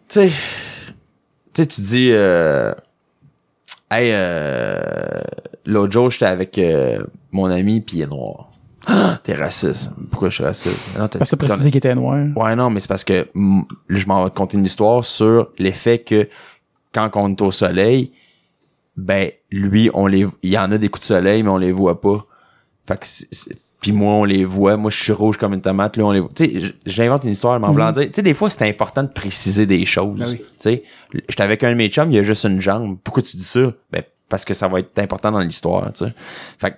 [0.09, 2.73] Tu sais, tu sais, tu dis, euh,
[3.91, 5.23] hey, euh,
[5.65, 8.51] l'autre jour, j'étais avec euh, mon ami, puis il est noir.
[8.87, 9.93] Ah, t'es raciste.
[10.11, 10.99] Pourquoi je suis raciste?
[10.99, 12.19] Non, t'as- Parce que précisé qu'il était noir.
[12.37, 13.27] Ouais, non, mais c'est parce que
[13.89, 16.29] je m'en vais te conter une histoire sur l'effet que
[16.93, 18.13] quand on est au soleil,
[18.99, 21.73] ben lui, on les, il y en a des coups de soleil, mais on les
[21.73, 22.27] voit pas.
[22.87, 24.77] Fait que c'est- puis moi, on les voit.
[24.79, 25.97] Moi, je suis rouge comme une tomate.
[25.97, 26.31] Lui, on les voit.
[26.35, 28.05] Tu sais, j'invente une histoire, mais en voulant dire.
[28.07, 30.17] Tu sais, des fois, c'est important de préciser des choses.
[30.19, 30.39] Ben oui.
[30.39, 30.83] Tu sais,
[31.29, 32.97] j'étais avec un de mes chums, il a juste une jambe.
[33.05, 33.73] Pourquoi tu dis ça?
[33.93, 36.15] Ben, parce que ça va être important dans l'histoire, tu sais.
[36.59, 36.77] Fait que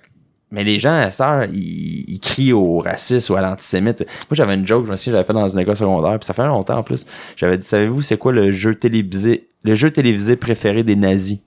[0.51, 3.99] mais les gens, à ça, ils, ils crient au racisme ou à l'antisémite.
[3.99, 6.33] Moi, j'avais une joke, je me souviens, j'avais fait dans une école secondaire, puis ça
[6.33, 7.05] fait longtemps en plus.
[7.35, 11.39] J'avais dit, savez-vous, c'est quoi le jeu télévisé, le jeu télévisé préféré des nazis?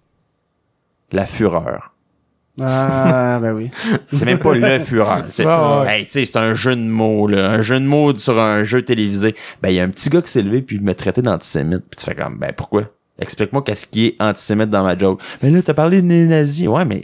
[1.12, 1.94] La fureur.
[2.62, 3.70] Ah, ben oui.
[4.12, 5.24] C'est même pas le fureur.
[5.30, 6.00] C'est, Ouais, ouais.
[6.00, 7.50] hey, tu sais, c'est un jeu de mots, là.
[7.50, 9.34] Un jeu de mots sur un jeu télévisé.
[9.62, 11.82] Ben, il y a un petit gars qui s'est levé puis il m'a traité d'antisémite.
[11.90, 12.84] Puis tu fais comme, ben, pourquoi?
[13.20, 15.20] Explique-moi qu'est-ce qui est antisémite dans ma joke.
[15.42, 16.66] Mais là, t'as parlé des nazis.
[16.68, 17.02] Ouais, mais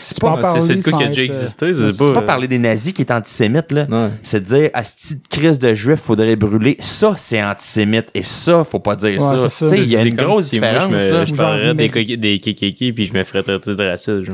[0.00, 2.12] c'est, pas, parler C'est c'est de quoi sans qui a déjà existé, c'est pas.
[2.14, 3.86] pas parler des nazis qui est antisémite, là.
[3.90, 4.10] Ouais.
[4.22, 6.76] C'est de dire, à cette petite crise de juifs, faudrait brûler.
[6.80, 8.06] Ça, c'est antisémite.
[8.14, 9.48] Et ça, faut pas dire Ouais, ça.
[9.48, 11.24] Tu sais, il y a une grosse si moi, différence, je, me- là.
[11.24, 14.30] je parlerais des, des kékékés puis je me ferais traiter de raciste.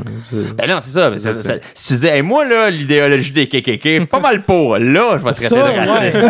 [0.57, 1.11] Ben non, c'est ça.
[1.15, 1.43] C'est Ça- ça.
[1.43, 4.77] ça- si tu dis, hey, moi, là, l'idéologie des KKK, pas mal pour.
[4.79, 6.23] Là, je vais te traiter de raciste.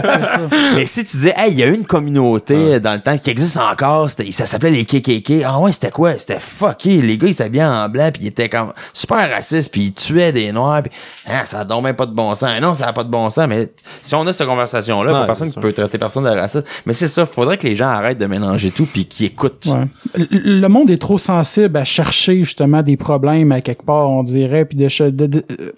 [0.76, 3.57] Mais si tu dis, hey, il y a une communauté dans le temps qui existe
[3.57, 5.43] encore, ça s'appelait les KKK.
[5.45, 6.19] Ah ouais, c'était quoi?
[6.19, 7.01] C'était fucké.
[7.01, 10.33] Les gars, ils s'habillaient en blanc, puis ils étaient comme super racistes, puis ils tuaient
[10.33, 10.93] des noirs, puis
[11.27, 12.51] hein, ça a donc même pas de bon sens.
[12.61, 13.71] Non, ça a pas de bon sens, mais
[14.03, 16.66] si on a cette conversation-là, Ouais, personne qui peut traiter personne de raciste.
[16.87, 19.66] Mais c'est ça, faudrait que les gens arrêtent de mélanger tout, puis qu'ils écoutent.
[19.66, 19.87] Ouais.
[20.31, 24.64] Le monde est trop sensible à chercher justement des problèmes à quelque part, on dirait,
[24.64, 25.73] puis de, ch- de- de- euh,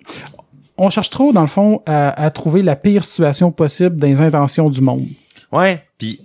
[0.78, 4.20] on cherche trop dans le fond à, à trouver la pire situation possible dans les
[4.20, 5.05] intentions du monde.
[5.53, 6.20] Ouais, puis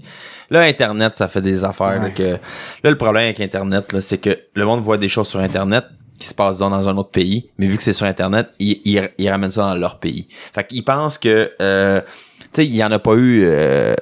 [0.49, 2.37] là internet ça fait des affaires là, que
[2.83, 5.85] là le problème avec internet là, c'est que le monde voit des choses sur internet
[6.19, 8.81] qui se passent disons, dans un autre pays, mais vu que c'est sur internet, ils,
[8.85, 10.27] ils, ils ramènent ça dans leur pays.
[10.53, 12.01] Fait qu'ils pensent que euh,
[12.39, 13.93] tu sais, il y en a pas eu euh,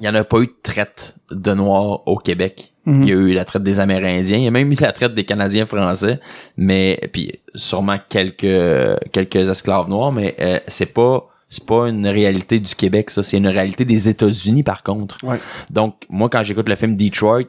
[0.00, 2.72] il y en a pas eu de traite de noirs au Québec.
[2.84, 3.02] Mhm.
[3.02, 5.14] Il y a eu la traite des Amérindiens, il y a même eu la traite
[5.14, 6.20] des Canadiens français,
[6.56, 12.58] mais puis sûrement quelques quelques esclaves noirs, mais euh, c'est pas c'est pas une réalité
[12.60, 15.18] du Québec ça, c'est une réalité des États-Unis par contre.
[15.22, 15.38] Ouais.
[15.70, 17.42] Donc moi quand j'écoute le film Detroit,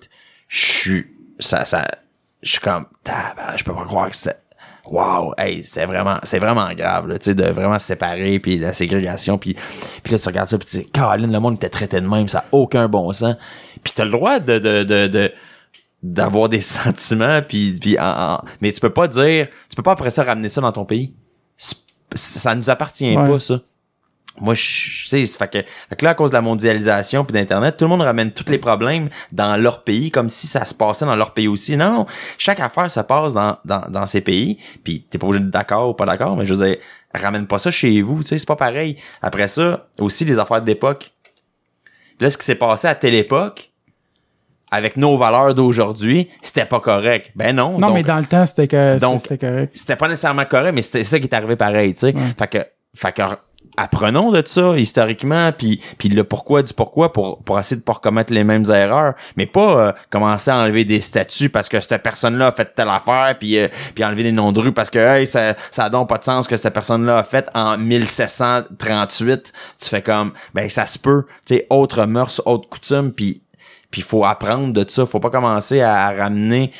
[0.47, 1.05] je suis
[1.39, 1.85] ça ça
[2.43, 2.85] je suis comme
[3.57, 4.35] je peux pas croire que c'était
[4.89, 8.57] Wow, hey, c'était vraiment, c'est vraiment grave, là, tu sais, de vraiment se séparer, puis
[8.57, 9.53] la ségrégation, puis,
[10.01, 12.29] puis là, tu regardes ça, puis tu dis, Caroline, le monde était traité de même,
[12.29, 13.35] ça a aucun bon sens.
[13.83, 15.33] Puis t'as le droit de, de, de, de
[16.01, 19.91] d'avoir des sentiments, puis, puis en- en- mais tu peux pas dire, tu peux pas
[19.91, 21.13] après ça ramener ça dans ton pays.
[21.57, 21.75] C'est-
[22.15, 23.27] Ça nous appartient Ouais.
[23.27, 23.59] pas, ça.
[24.39, 25.57] Moi, je sais, fait que,
[25.89, 28.49] fait que là, à cause de la mondialisation puis d'Internet, tout le monde ramène tous
[28.49, 31.75] les problèmes dans leur pays, comme si ça se passait dans leur pays aussi.
[31.75, 32.05] Non, non.
[32.37, 35.89] Chaque affaire se passe dans, dans, dans ces pays, puis t'es pas obligé d'être d'accord
[35.89, 36.77] ou pas d'accord, mais je veux dire,
[37.13, 38.97] ramène pas ça chez vous, tu sais, c'est pas pareil.
[39.21, 41.11] Après ça, aussi les affaires d'époque.
[42.19, 43.71] Là, ce qui s'est passé à telle époque,
[44.69, 47.31] avec nos valeurs d'aujourd'hui, c'était pas correct.
[47.35, 47.79] Ben non.
[47.79, 49.71] Non, donc, mais dans le temps, c'était que- donc- c'était correct.
[49.73, 52.13] c'était pas nécessairement correct, mais c'était ça qui est arrivé pareil, tu sais.
[52.13, 52.21] Ouais.
[52.37, 52.57] Fait que,
[52.95, 53.21] fait que,
[53.77, 57.93] apprenons de ça historiquement, puis puis le pourquoi du pourquoi pour pour essayer de pas
[57.93, 62.01] recommettre les mêmes erreurs, mais pas euh, commencer à enlever des statuts parce que cette
[62.01, 64.99] personne-là a fait telle affaire, puis euh, puis enlever des noms de rue parce que
[64.99, 69.53] hey, ça ça a donc pas de sens que cette personne-là a fait en 1738.
[69.79, 73.41] Tu fais comme ben ça se peut, tu sais, autre mœurs, autre coutume, puis
[73.91, 76.71] puis faut apprendre de ça, faut pas commencer à ramener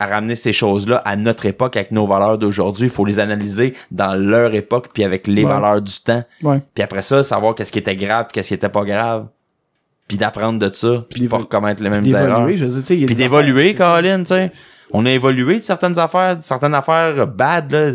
[0.00, 2.84] à ramener ces choses-là à notre époque avec nos valeurs d'aujourd'hui.
[2.86, 5.52] Il faut les analyser dans leur époque puis avec les Ouais.
[5.52, 6.24] valeurs du temps.
[6.42, 6.60] Ouais.
[6.74, 9.28] Puis après ça, savoir qu'est-ce qui était grave puis qu'est-ce qui était pas grave.
[10.08, 12.48] Puis d'apprendre de ça, puis de pas recommettre les mêmes erreurs.
[12.54, 14.50] Je veux dire, Puis d'évoluer, Colin, tu sais.
[14.92, 17.90] On a évolué de certaines affaires, de certaines affaires bad, là.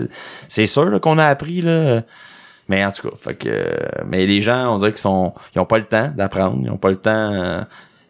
[0.47, 2.01] C'est sûr qu'on a appris, là.
[2.67, 3.65] Mais en tout cas, fait que,
[4.07, 6.77] mais les gens, on dirait qu'ils sont, ils ont pas le temps d'apprendre, ils ont
[6.77, 7.61] pas le temps euh,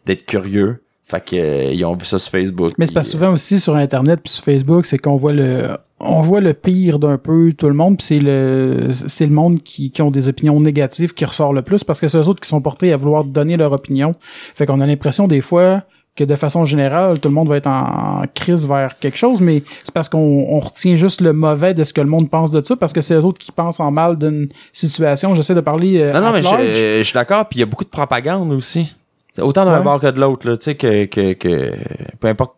[0.06, 0.82] d'être curieux.
[1.10, 2.72] Fait que, euh, ils ont vu ça sur Facebook.
[2.78, 6.22] Mais c'est puis, souvent aussi sur Internet puis sur Facebook, c'est qu'on voit le on
[6.22, 9.90] voit le pire d'un peu tout le monde, puis c'est le c'est le monde qui,
[9.90, 12.48] qui ont des opinions négatives qui ressort le plus parce que c'est eux autres qui
[12.48, 14.14] sont portés à vouloir donner leur opinion.
[14.54, 15.82] Fait qu'on a l'impression des fois
[16.16, 19.42] que de façon générale, tout le monde va être en, en crise vers quelque chose,
[19.42, 22.52] mais c'est parce qu'on on retient juste le mauvais de ce que le monde pense
[22.52, 25.34] de ça, parce que c'est eux autres qui pensent en mal d'une situation.
[25.34, 27.64] J'essaie de parler euh, Non, non, mais je, euh, je suis d'accord, puis il y
[27.64, 28.94] a beaucoup de propagande aussi.
[29.42, 29.84] Autant d'un Ouais.
[29.84, 31.72] bord que de l'autre, là, tu sais, que, que, que,
[32.20, 32.56] peu importe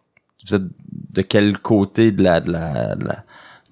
[0.48, 0.64] vous êtes
[1.14, 3.16] de quel côté de la, de la, de la,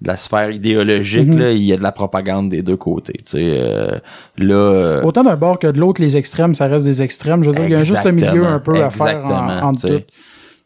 [0.02, 1.38] de la sphère idéologique, Mhm.
[1.38, 3.98] là, il y a de la propagande des deux côtés, tu sais, euh,
[4.38, 7.42] là, euh, Autant d'un bord que de l'autre, les extrêmes, ça reste des extrêmes.
[7.42, 9.88] Je veux dire, il y a juste un milieu un peu à faire en, sais.
[9.88, 10.04] tout.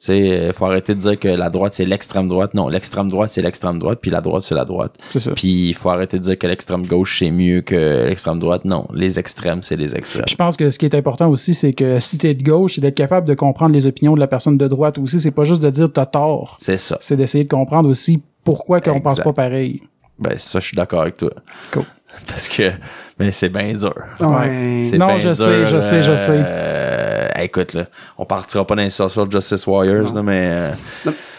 [0.05, 2.53] Tu sais, euh, faut arrêter de dire que la droite, c'est l'extrême droite.
[2.53, 4.95] Non, l'extrême droite, c'est l'extrême droite, puis la droite, c'est la droite.
[5.15, 5.31] C'est ça.
[5.31, 8.67] Puis il faut arrêter de dire que l'extrême gauche, c'est mieux que l'extrême droite.
[8.67, 10.25] Non, les extrêmes, c'est les extrêmes.
[10.29, 12.83] Je pense que ce qui est important aussi, c'est que si t'es de gauche, c'est
[12.83, 15.21] d'être capable de comprendre les opinions de la personne de droite aussi.
[15.21, 16.59] C'est pas juste de dire t'as tort.
[16.61, 16.99] C'est ça.
[17.01, 19.81] C'est d'essayer de comprendre aussi pourquoi qu'on pense pas pareil.
[20.19, 21.31] Ben, ça, je suis d'accord avec toi.
[21.73, 21.83] Cool.
[22.29, 22.71] Parce que,
[23.19, 23.95] mais c'est bien dur.
[24.21, 24.83] Ouais.
[24.89, 26.33] C'est Non, ben je dur, sais, je sais, je sais.
[26.45, 27.14] euh,
[27.45, 27.87] écoute, là,
[28.19, 30.15] on partira pas dans les social justice warriors, Non.
[30.15, 30.73] là, mais euh,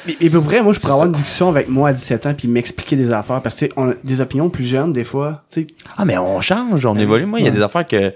[0.05, 1.07] Mais, mais pour vrai, moi, je pourrais avoir ça.
[1.07, 3.93] une discussion avec moi à 17 ans puis m'expliquer des affaires parce que on a
[4.03, 5.67] des opinions plus jeunes des fois, tu sais.
[5.97, 7.25] ah, mais on change, on évolue.
[7.25, 8.13] Moi, il y a des affaires que,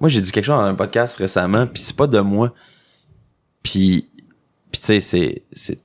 [0.00, 2.52] moi, j'ai dit quelque chose dans un podcast récemment, puis c'est pas de moi.
[3.62, 4.08] Puis,
[4.70, 5.78] puis tu sais, c'est, c'est,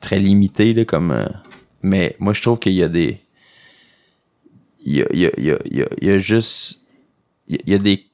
[0.00, 1.26] très limité, là, comme, euh,
[1.82, 3.18] mais moi, je trouve qu'il y a des,
[4.84, 5.58] il y a, il y a, il y a,
[6.00, 6.80] il y a, juste,
[7.48, 8.06] il y a des,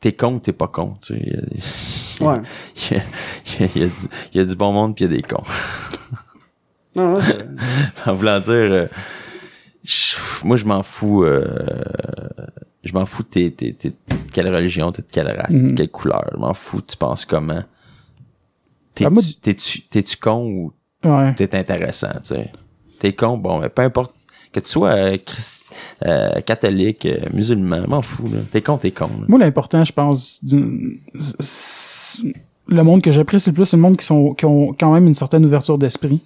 [0.00, 1.20] t'es con, ou t'es pas con, tu sais.
[1.22, 2.40] Il y a- Ouais.
[2.90, 3.02] il y a,
[3.46, 3.94] il y a- il y a du,
[4.34, 5.42] il y a du bon monde puis il y a des cons.
[6.96, 7.18] Non,
[8.06, 8.86] en voulant dire, euh,
[9.84, 11.46] je- moi je m'en fous, euh,
[12.82, 13.94] je m'en fous t'es, t'es, t'es de
[14.32, 15.74] quelle religion, t'es de quelle race, t'es de Mhm.
[15.76, 17.62] quelle couleur, je m'en fous, tu penses comment?
[18.94, 20.72] T'es-tu, Ah, moi- t'es-tu, t'es-tu con ou
[21.04, 21.32] Ouais.
[21.34, 22.50] t'es intéressant, tu sais?
[22.98, 24.12] T'es con, bon, mais peu importe.
[24.52, 25.16] Que tu sois euh,
[26.04, 28.28] euh, catholique, euh, musulman, m'en fous.
[28.50, 29.10] T'es con, t'es con.
[29.28, 30.40] Moi, l'important, je pense,
[32.66, 35.06] le monde que j'apprécie le plus, c'est le monde qui, sont, qui ont quand même
[35.06, 36.20] une certaine ouverture d'esprit.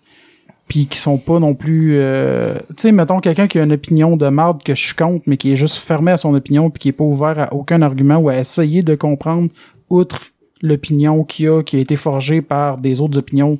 [0.68, 1.98] Puis qui sont pas non plus...
[1.98, 5.24] euh, tu sais, mettons quelqu'un qui a une opinion de marde que je suis contre,
[5.26, 7.82] mais qui est juste fermé à son opinion, puis qui est pas ouvert à aucun
[7.82, 9.50] argument ou à essayer de comprendre,
[9.90, 10.28] outre
[10.62, 13.58] l'opinion qu'il a, qui a été forgée par des autres opinions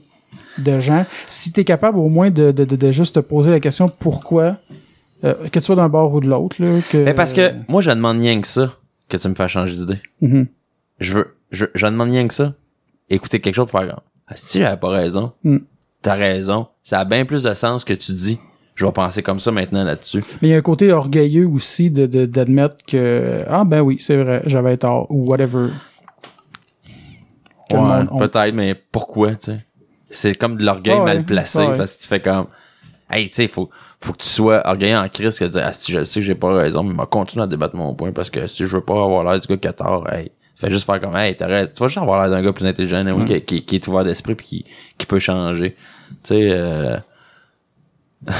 [0.58, 1.04] de gens.
[1.26, 4.56] Si t'es capable au moins de, de, de, de juste te poser la question pourquoi,
[5.24, 6.98] euh, que tu sois d'un bord ou de l'autre, là, que...
[6.98, 8.72] Mais parce que moi, je demande rien que ça
[9.08, 9.98] que tu me fasses changer d'idée.
[10.20, 10.46] Mhm.
[11.00, 12.54] je veux, je, je demande rien que ça.
[13.10, 15.58] Écouter quelque chose pour faire ah, si j'avais pas raison, Mm.
[16.00, 16.68] t'as raison.
[16.82, 18.38] Ça a bien plus de sens que tu dis.
[18.74, 20.24] Je vais penser comme ça maintenant là-dessus.
[20.42, 23.98] Mais il y a un côté orgueilleux aussi de, de- d'admettre que ah ben oui,
[24.00, 25.68] c'est vrai, j'avais tort ou whatever.
[27.70, 29.58] Ouais, peut-être, mais pourquoi, tu sais?
[30.14, 31.76] C'est comme de l'orgueil ouais, mal placé ouais.
[31.76, 32.46] parce que tu fais comme,
[33.10, 35.72] hey, tu sais, faut, faut que tu sois orgueilleux en crise que de dire, ah,
[35.72, 38.30] si je sais que j'ai pas raison, mais m'a continué à débattre mon point parce
[38.30, 40.86] que si je veux pas avoir l'air du gars qui a tort, hey, fais juste
[40.86, 41.74] faire comme, hey, t'arrêtes.
[41.74, 44.04] Tu vas juste avoir l'air d'un gars plus intelligent, oui, qui, qui, qui est ouvert
[44.04, 44.64] d'esprit puis qui,
[44.98, 45.76] qui peut changer.
[46.22, 46.96] Tu sais, euh,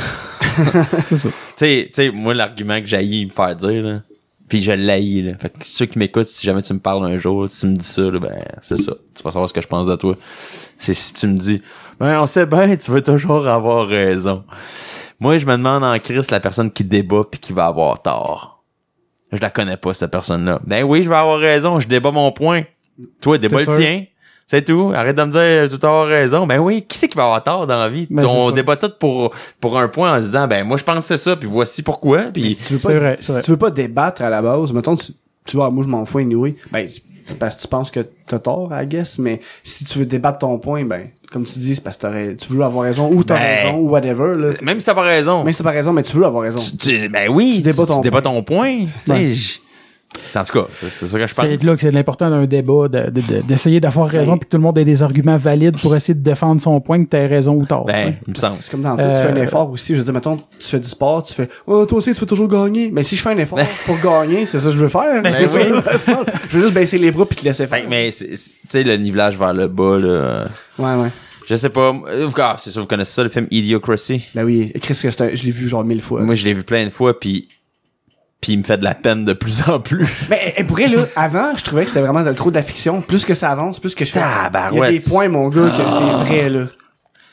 [1.08, 1.28] c'est ça.
[1.28, 4.00] tu sais, tu sais, moi, l'argument que j'ai me faire dire, là,
[4.48, 5.32] puis je l'haïs, là.
[5.38, 7.86] Fait que ceux qui m'écoutent, si jamais tu me parles un jour, tu me dis
[7.86, 8.92] ça, là, ben, c'est ça.
[9.14, 10.16] Tu vas savoir ce que je pense de toi.
[10.78, 11.62] C'est si tu me dis,
[11.98, 14.44] ben, on sait bien, tu veux toujours avoir raison.
[15.20, 18.64] Moi, je me demande en Christ la personne qui débat puis qui va avoir tort.
[19.32, 20.60] Je la connais pas, cette personne-là.
[20.66, 22.62] Ben oui, je vais avoir raison, je débat mon point.
[23.20, 24.04] Toi, débat le tien.
[24.46, 24.92] C'est tout.
[24.94, 26.46] Arrête de me dire, tu as avoir raison.
[26.46, 28.06] Ben oui, qui c'est qui va avoir tort dans la vie?
[28.10, 29.30] Ben, on débat tout pour,
[29.60, 31.82] pour un point en se disant, ben moi, je pense que c'est ça, puis voici
[31.82, 32.24] pourquoi.
[32.32, 33.42] Puis si tu veux pas, vrai, si c'est vrai.
[33.42, 35.12] tu veux pas débattre à la base, mettons, tu,
[35.46, 36.54] tu vois, moi, je m'en fous anyway.
[36.70, 36.86] Ben,
[37.26, 40.40] c'est parce que tu penses que t'as tort, I guess, mais si tu veux débattre
[40.40, 43.24] ton point, ben, comme tu dis, c'est parce que t'aurais- tu veux avoir raison, ou
[43.24, 44.50] t'as Ben, raison, ou whatever, là.
[44.62, 45.42] Même si t'as pas raison.
[45.42, 46.58] Même si t'as pas raison, mais tu veux avoir raison.
[46.58, 48.20] Tu- tu- ben oui, Tu débats ton point.
[48.20, 48.84] ton point.
[49.06, 49.60] Tu
[50.36, 51.48] En tout cas, c'est ça que je parle.
[51.48, 54.46] C'est là que c'est l'important d'un débat, de- de- de- d'essayer d'avoir raison, Ben- puis
[54.46, 57.08] que tout le monde ait des arguments valides pour essayer de défendre son point, que
[57.08, 57.84] t'aies raison ou tort.
[57.86, 58.56] Ben, il me semble.
[58.60, 59.92] C'est comme dans tout, tu fais un Euh, effort aussi.
[59.94, 62.26] Je veux dire, mettons, tu fais du sport, tu fais, oh, toi aussi, tu veux
[62.26, 62.90] toujours gagner.
[62.92, 65.22] Mais si je fais un effort pour gagner, c'est ça que je veux faire.
[65.22, 65.72] Ben, c'est oui.
[65.98, 66.24] ça.
[66.50, 67.84] je veux juste baisser les bras puis te laisser Fait faire.
[67.84, 68.36] que, mais, tu
[68.68, 70.46] sais, le nivelage vers le bas, là.
[70.78, 71.08] Ouais, ouais.
[71.46, 71.92] Je sais pas.
[72.08, 74.22] euh, Ah, c'est sûr, vous connaissez ça, le film Idiocracy?
[74.34, 76.22] Ben oui, Chris, je l'ai vu genre mille fois.
[76.22, 77.48] Moi, je l'ai vu plein de fois, puis
[78.44, 80.06] puis il me fait de la peine de plus en plus.
[80.28, 83.00] Mais elle pourrait, là, avant, je trouvais que c'était vraiment de- trop de la fiction.
[83.00, 84.20] Plus que ça avance, plus que je fais.
[84.20, 86.66] Il y a des points, mon gars, que c'est vrai, là.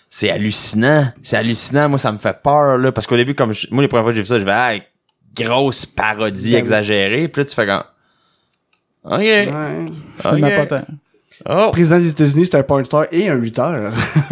[0.09, 1.11] C'est hallucinant.
[1.21, 1.89] C'est hallucinant.
[1.89, 2.93] Moi, ça me fait peur, là.
[2.93, 4.51] Parce qu'au début, comme je- moi, les premières fois que j'ai vu ça, je vais,
[4.53, 4.71] ah,
[5.35, 6.59] grosse parodie Ben oui.
[6.59, 7.27] exagérée.
[7.27, 7.83] Puis là, tu fais quand.
[9.03, 9.19] OK.
[9.19, 9.47] Ouais.
[10.17, 10.55] Finalement, Ok.
[10.55, 10.85] pas tant.
[11.49, 11.65] Oh.
[11.67, 13.91] Le président des États-Unis, c'est un porn star et un lutteur.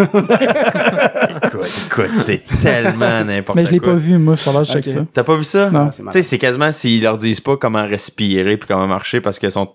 [1.44, 3.56] Écoute, écoute, c'est tellement n'importe quoi.
[3.56, 4.94] Mais je l'ai pas vu, moi, il faudra que je check Ok.
[4.94, 5.00] ça.
[5.14, 5.70] T'as pas vu ça?
[5.70, 5.90] Non.
[5.90, 9.52] Tu sais, c'est quasiment s'ils leur disent pas comment respirer puis comment marcher parce qu'ils
[9.52, 9.70] sont,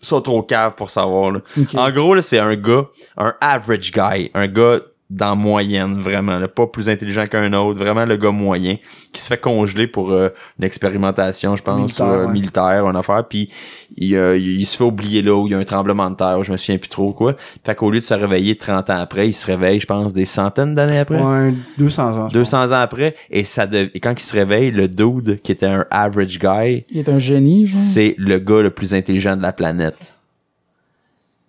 [0.00, 1.40] sont trop caves pour savoir, là.
[1.74, 2.84] En gros, là, c'est un gars,
[3.16, 4.78] un average guy, un gars
[5.10, 8.76] dans moyenne, vraiment, là, pas plus intelligent qu'un autre, vraiment le gars moyen,
[9.12, 12.32] qui se fait congeler pour euh, une expérimentation, je pense, Militaire, euh, ouais.
[12.32, 13.50] militaire, une affaire, puis
[13.96, 16.14] il, euh, il, il se fait oublier là où il y a un tremblement de
[16.14, 17.34] terre, je me souviens plus trop quoi.
[17.64, 20.24] Fait qu'au lieu de se réveiller 30 ans après, il se réveille, je pense, des
[20.24, 21.20] centaines d'années après.
[21.20, 22.28] Ouais, 200 ans.
[22.28, 25.66] je 200 ans après, et ça et quand il se réveille, le dude, qui était
[25.66, 29.52] un average guy, Il est un génie, c'est le gars le plus intelligent de la
[29.52, 30.14] planète.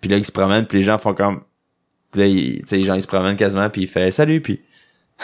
[0.02, 1.42] Puis là, il se promène, puis les gens font comme...
[2.12, 4.62] Puis là, il- les gens, ils se promènent quasiment, puis il fait «Salut», puis...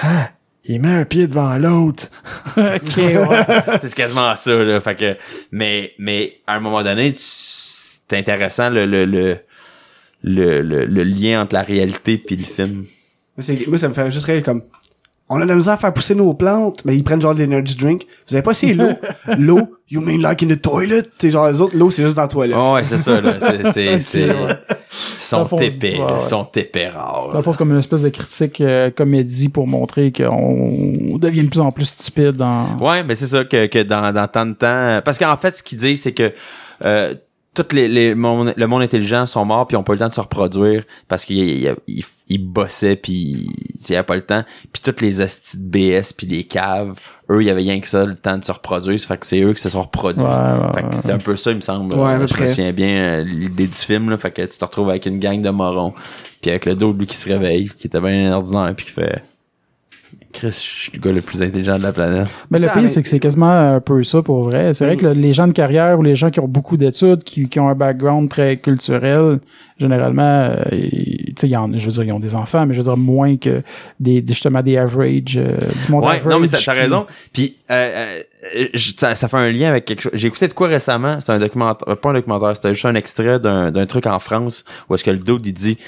[0.01, 0.29] Ah!
[0.69, 2.07] Il met un pied devant l'autre.
[2.57, 3.45] ok, ouais.
[3.81, 4.81] c'est quasiment ça, là.
[4.81, 5.15] Fait que...
[5.51, 9.37] Mais, mais à un moment donné, c'est intéressant, le, le, le,
[10.23, 12.73] le, le, lien entre la réalité puis le film.
[12.75, 12.85] Moi,
[13.39, 14.61] c'est- ça me fait juste rire comme.
[15.29, 17.39] On a de la misère à faire pousser nos plantes, mais ils prennent genre de
[17.39, 18.05] l'energy drink.
[18.27, 18.91] Vous avez pas essayé l'eau?
[19.37, 21.03] l'eau, you mean like in the toilet?
[21.17, 22.57] T'sais, genre, les autres, l'eau, c'est juste dans la toilette.
[22.59, 23.37] Oh, ouais, c'est ça, là.
[23.39, 24.29] C'est, c'est, c'est...
[24.89, 26.11] le fond, épais, ouais, ouais.
[26.19, 27.29] Ils sont épais rares.
[27.29, 31.43] Dans le fond, c'est comme une espèce de critique euh, comédie pour montrer qu'on devient
[31.43, 32.77] de plus en plus stupide dans...
[32.77, 35.01] Ouais, mais c'est ça que, que dans, dans tant de temps.
[35.03, 36.31] Parce qu'en fait, ce qu'il dit, c'est que
[36.85, 37.13] euh,
[37.63, 40.07] tous les, les mon- le monde intelligent sont morts puis ils ont pas le temps
[40.09, 41.75] de se reproduire parce qu'ils
[42.29, 43.47] ils, bossaient puis
[43.87, 44.43] ils avaient pas le temps.
[44.71, 46.99] Puis toutes les astis de BS puis les caves,
[47.29, 48.99] eux, il y avait rien que ça, le temps de se reproduire.
[48.99, 50.23] Ça fait que c'est eux qui se sont reproduits.
[50.23, 51.93] Ouais, ouais, fait que c'est un peu ça, il me semble.
[51.95, 52.89] Ouais, Euh, je me souviens bien
[53.19, 54.17] euh, l'idée du film, là.
[54.17, 55.93] Fait que tu te retrouves avec une gang de morons.
[56.41, 59.21] Puis avec le dos lui qui se réveille, qui était bien ordinaire puis qui fait...
[60.33, 62.27] Chris, je suis le gars le plus intelligent de la planète.
[62.51, 64.73] Mais le pire, c'est que c'est quasiment un peu ça pour vrai.
[64.73, 65.01] C'est vrai Oui.
[65.01, 67.59] que le- les gens de carrière ou les gens qui ont beaucoup d'études, qui, qui
[67.59, 69.39] ont un background très culturel,
[69.79, 70.21] généralement,
[70.51, 72.73] euh, ils- tu sais, il y en- je veux dire, ils ont des enfants, mais
[72.73, 73.61] je veux dire moins que
[73.99, 76.33] des, justement des average, euh, du monde Ouais, average.
[76.33, 77.05] non, mais ça- t'as raison.
[77.33, 78.19] Puis, euh,
[78.55, 80.11] euh, je- ça, ça fait un lien avec quelque chose.
[80.13, 81.19] J'ai écouté de quoi récemment?
[81.19, 84.65] C'est un documentaire, pas un documentaire, c'était juste un extrait d'un, d'un truc en France
[84.89, 85.83] où est-ce que le dude, il dit, tu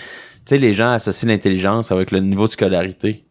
[0.46, 3.26] sais, les gens associent l'intelligence avec le niveau de scolarité.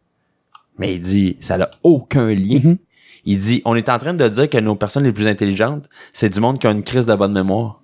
[0.79, 2.61] Mais il dit, ça n'a aucun lien.
[2.62, 2.79] Mhm.
[3.24, 6.31] Il dit, on est en train de dire que nos personnes les plus intelligentes, c'est
[6.31, 7.83] du monde qui a une crise de bonne mémoire.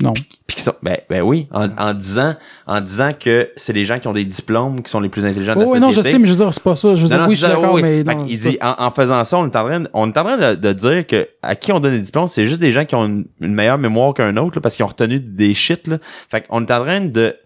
[0.00, 0.14] Non.
[0.46, 2.34] Puis qui sont, ben, ben oui, en, en disant,
[2.66, 5.54] en disant que c'est les gens qui ont des diplômes qui sont les plus intelligents
[5.54, 6.94] de la Oh, oui, non, je sais, mais je veux dire, c'est pas ça.
[6.94, 8.36] Je veux Non, dire, non, oui, c'est je suis ça, d'accord, oui, mais non, c'est
[8.50, 10.54] dit, en, en faisant ça, on est en train, de- on est en train de,
[10.56, 13.04] de dire que à qui on donne des diplômes, c'est juste des gens qui ont
[13.04, 15.98] une, une meilleure mémoire qu'un autre, là, parce qu'ils ont retenu des shit, là.
[16.30, 17.36] Fait qu'on est en train de,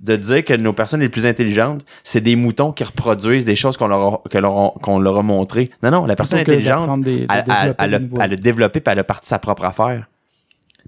[0.00, 3.76] de dire que nos personnes les plus intelligentes, c'est des moutons qui reproduisent des choses
[3.78, 4.38] qu'on leur que
[4.80, 5.68] qu'on leur a montré.
[5.82, 8.36] Non, non, la personne intelligente, d'apprendre des- de elle, elle, développer elle a, elle a
[8.36, 10.06] développé puis elle a parti sa propre affaire.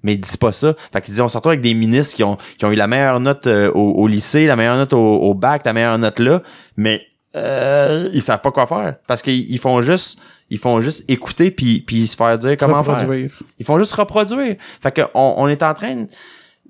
[0.02, 0.74] Mais ils disent pas ça.
[0.92, 2.86] Fait qu'ils disent, on se retrouve avec des ministres qui ont, qui ont eu la
[2.86, 6.20] meilleure note euh, au, au lycée, la meilleure note au, au bac, la meilleure note
[6.20, 6.42] là,
[6.76, 7.02] mais
[7.34, 8.96] euh, ils savent pas quoi faire.
[9.06, 12.82] Parce qu'ils ils font juste ils font juste écouter puis, puis se faire dire comment
[12.84, 12.94] faire.
[13.00, 13.30] reproduire.
[13.58, 14.56] Ils font juste reproduire.
[14.80, 16.08] Fait que on, on est en train de-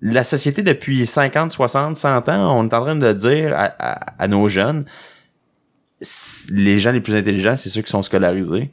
[0.00, 4.22] la société depuis 50, 60, 100 ans, on est en train de dire à, à-
[4.22, 4.84] à nos jeunes
[6.50, 8.70] les gens les plus intelligents, c'est ceux qui sont scolarisés.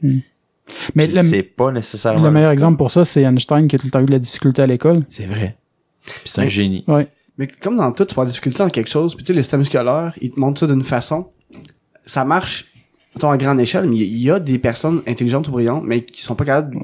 [0.94, 3.78] Mais Puis le, c'est pas nécessairement le meilleur exemple pour ça, c'est Einstein qui a
[3.78, 5.04] tout le temps eu de la difficulté à l'école.
[5.08, 5.56] C'est vrai.
[6.04, 6.84] Puis c'est un Mais- génie.
[6.86, 7.08] Ouais.
[7.38, 9.32] Mais comme dans tout, tu peux avoir des difficultés dans quelque chose, puis tu sais,
[9.36, 11.30] le système scolaire, ils te montrent ça d'une façon.
[12.06, 12.66] Ça marche,
[13.14, 16.22] mettons, à grande échelle, mais il y a des personnes intelligentes ou brillantes, mais qui
[16.22, 16.78] sont pas capables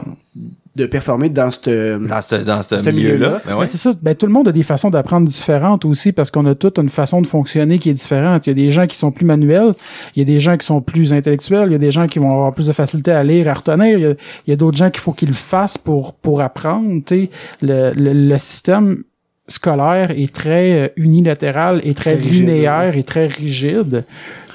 [0.75, 3.14] de performer dans cette Dans ce, dans ce Ce milieu-là.
[3.14, 3.43] milieu-là.
[3.45, 3.66] Ben Ben, ouais.
[3.66, 3.93] c'est ça.
[4.01, 6.89] Ben, tout le monde a des façons d'apprendre différentes aussi parce qu'on a toute une
[6.89, 8.47] façon de fonctionner qui est différente.
[8.47, 9.73] Il y a des gens qui sont plus manuels,
[10.16, 12.18] il y a des gens qui sont plus intellectuels, il y a des gens qui
[12.18, 13.99] vont avoir plus de facilité à lire, à retenir.
[13.99, 14.11] Il y a,
[14.47, 17.03] il y a d'autres gens qu'il faut qu'ils le fassent pour, pour apprendre.
[17.07, 17.31] tu sais.
[17.61, 19.03] Le, le, le système
[19.49, 24.05] scolaire est très euh, unilatéral et très, Très rigide, linéaire et très rigide.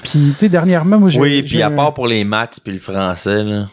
[0.02, 1.20] Puis, tu sais, dernièrement, moi, j'ai...
[1.20, 3.66] Oui, puis à part pour les maths puis le français, là.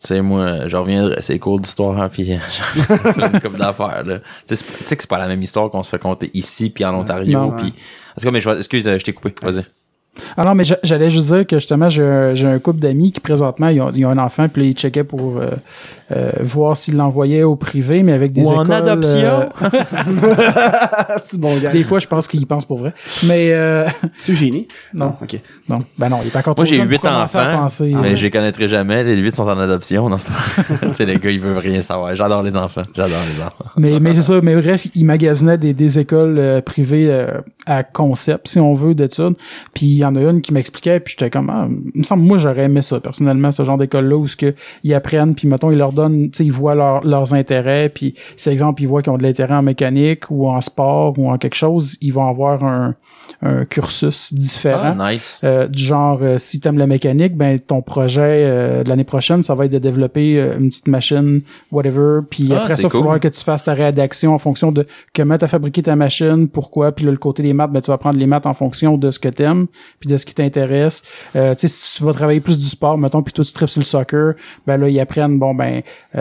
[0.00, 2.26] Tu sais, moi, je reviendrai, c'est cours d'histoire, hein, puis
[3.12, 4.18] c'est une couple d'affaires, là.
[4.46, 4.64] Tu sais,
[4.96, 7.50] que c'est pas la même histoire qu'on se fait compter ici puis en Ontario, Non,
[7.52, 7.72] puis...
[8.16, 9.64] En tout cas, mais je excuse, euh, je t'ai coupé, vas-y.
[10.36, 13.68] Ah non, mais j'a- j'allais juste dire que justement, j'ai un, couple d'amis qui présentement,
[13.68, 15.50] ils ont, ils ont un enfant, puis ils checkaient pour euh,
[16.12, 19.48] euh, voir s'ils l'envoyaient au privé, mais avec des Ou en écoles, adoption.
[19.62, 19.74] euh,
[21.26, 21.72] c'est bon gars.
[21.72, 22.92] des fois, je pense qu'ils y pensent pour vrai.
[23.24, 23.86] Mais euh,
[24.18, 24.68] C'est génie.
[24.92, 25.14] Non.
[25.22, 25.38] ok.
[25.68, 27.62] non, ben non, il est encore Moi, trop j'ai jeune huit pour commencer à enfants,
[27.62, 29.02] penser, mais je les connaîtrai jamais.
[29.04, 30.08] Les huit sont en adoption.
[30.08, 30.86] Non, c'est pas...
[30.88, 32.14] tu sais, les gars, ils veulent rien savoir.
[32.14, 32.82] J'adore les enfants.
[32.94, 33.64] J'adore les enfants.
[33.76, 37.82] Mais, mais c'est ça, mais bref, il magasinait des, des écoles euh, privées euh, à
[37.82, 39.34] concept, si on veut, d'études.
[39.72, 42.22] Puis il y en a une qui m'expliquait, puis j'étais comme, ah, il me semble,
[42.24, 45.70] moi, j'aurais aimé ça, personnellement, ce genre d'école-là, où ce que ils apprennent, puis mettons,
[45.70, 45.92] ils leur
[46.32, 49.54] sais, ils voient leur- leurs intérêts, puis si, exemple, ils voient qu'ils ont de l'intérêt
[49.54, 52.94] en mécanique, ou en sport, ou en quelque chose, ils vont avoir un,
[53.42, 54.94] un cursus différent.
[54.98, 55.40] Ah, nice.
[55.44, 59.42] Euh, du genre, euh, si t'aimes la mécanique, ben ton projet euh, de l'année prochaine,
[59.42, 61.40] ça va être de développer euh, une petite machine,
[61.72, 62.20] whatever.
[62.30, 63.00] Puis Ah, après ça, il cool.
[63.00, 66.92] faudra que tu fasses ta rédaction en fonction de comment t'as fabriqué ta machine, pourquoi.
[66.92, 69.10] Puis là, le côté des maths, ben tu vas prendre les maths en fonction de
[69.10, 69.66] ce que t'aimes,
[70.00, 71.02] puis de ce qui t'intéresse.
[71.36, 73.68] Euh, tu sais, si tu vas travailler plus du sport, mettons, puis toi tu tripes
[73.68, 74.34] sur le soccer,
[74.66, 75.82] ben là, ils apprennent, bon, ben,
[76.14, 76.20] de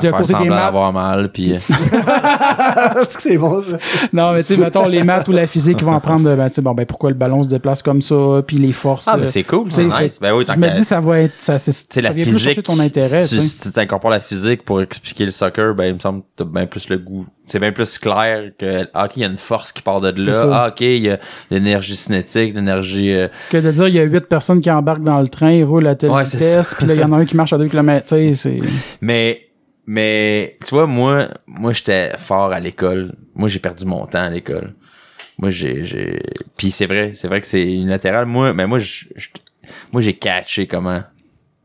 [0.00, 1.52] faire côté des semblant maths, d'avoir mal, puis...
[1.54, 1.56] euh,
[3.00, 3.78] Est-ce que c'est bon, ça?
[4.12, 6.54] non, mais tu sais, mettons, les maths ou la physique, ils vont apprendre, ben, tu
[6.56, 9.08] sais, bon, ben, pourquoi le ballon se déplace comme ça, puis les forces.
[9.08, 9.94] Ah, euh, ben c'est cool, tu c'est nice.
[9.94, 12.24] fait- Ben oui, je me dis, ça va être, ça, c'est, Tu sais, la vient
[12.24, 12.64] plus chercher physique.
[12.66, 16.20] ton intérêt, si tu t'incorpores la physique pour expliquer le soccer, ben, il me semble
[16.22, 17.26] que t'as bien plus le goût.
[17.52, 20.08] C'est bien plus clair que, ah, ok, il y a une force qui part de
[20.24, 20.48] là.
[20.50, 21.18] Ah, ok, il y a
[21.50, 25.20] l'énergie cinétique, l'énergie, euh, Que de dire, il y a huit personnes qui embarquent dans
[25.20, 27.26] le train, ils roulent à telle Ouais, vitesse, puis là, il y en a un
[27.26, 28.06] qui marche à deux kilomètres.
[29.02, 29.48] Mais,
[29.86, 33.12] mais, tu vois, moi, moi, j'étais fort à l'école.
[33.34, 34.72] Moi, j'ai perdu mon temps à l'école.
[35.38, 36.20] Moi, j'ai, j'ai,
[36.56, 38.24] puis c'est vrai, c'est vrai que c'est unilatéral.
[38.24, 39.04] Moi, mais moi, je-
[39.92, 41.02] moi, j'ai catché comment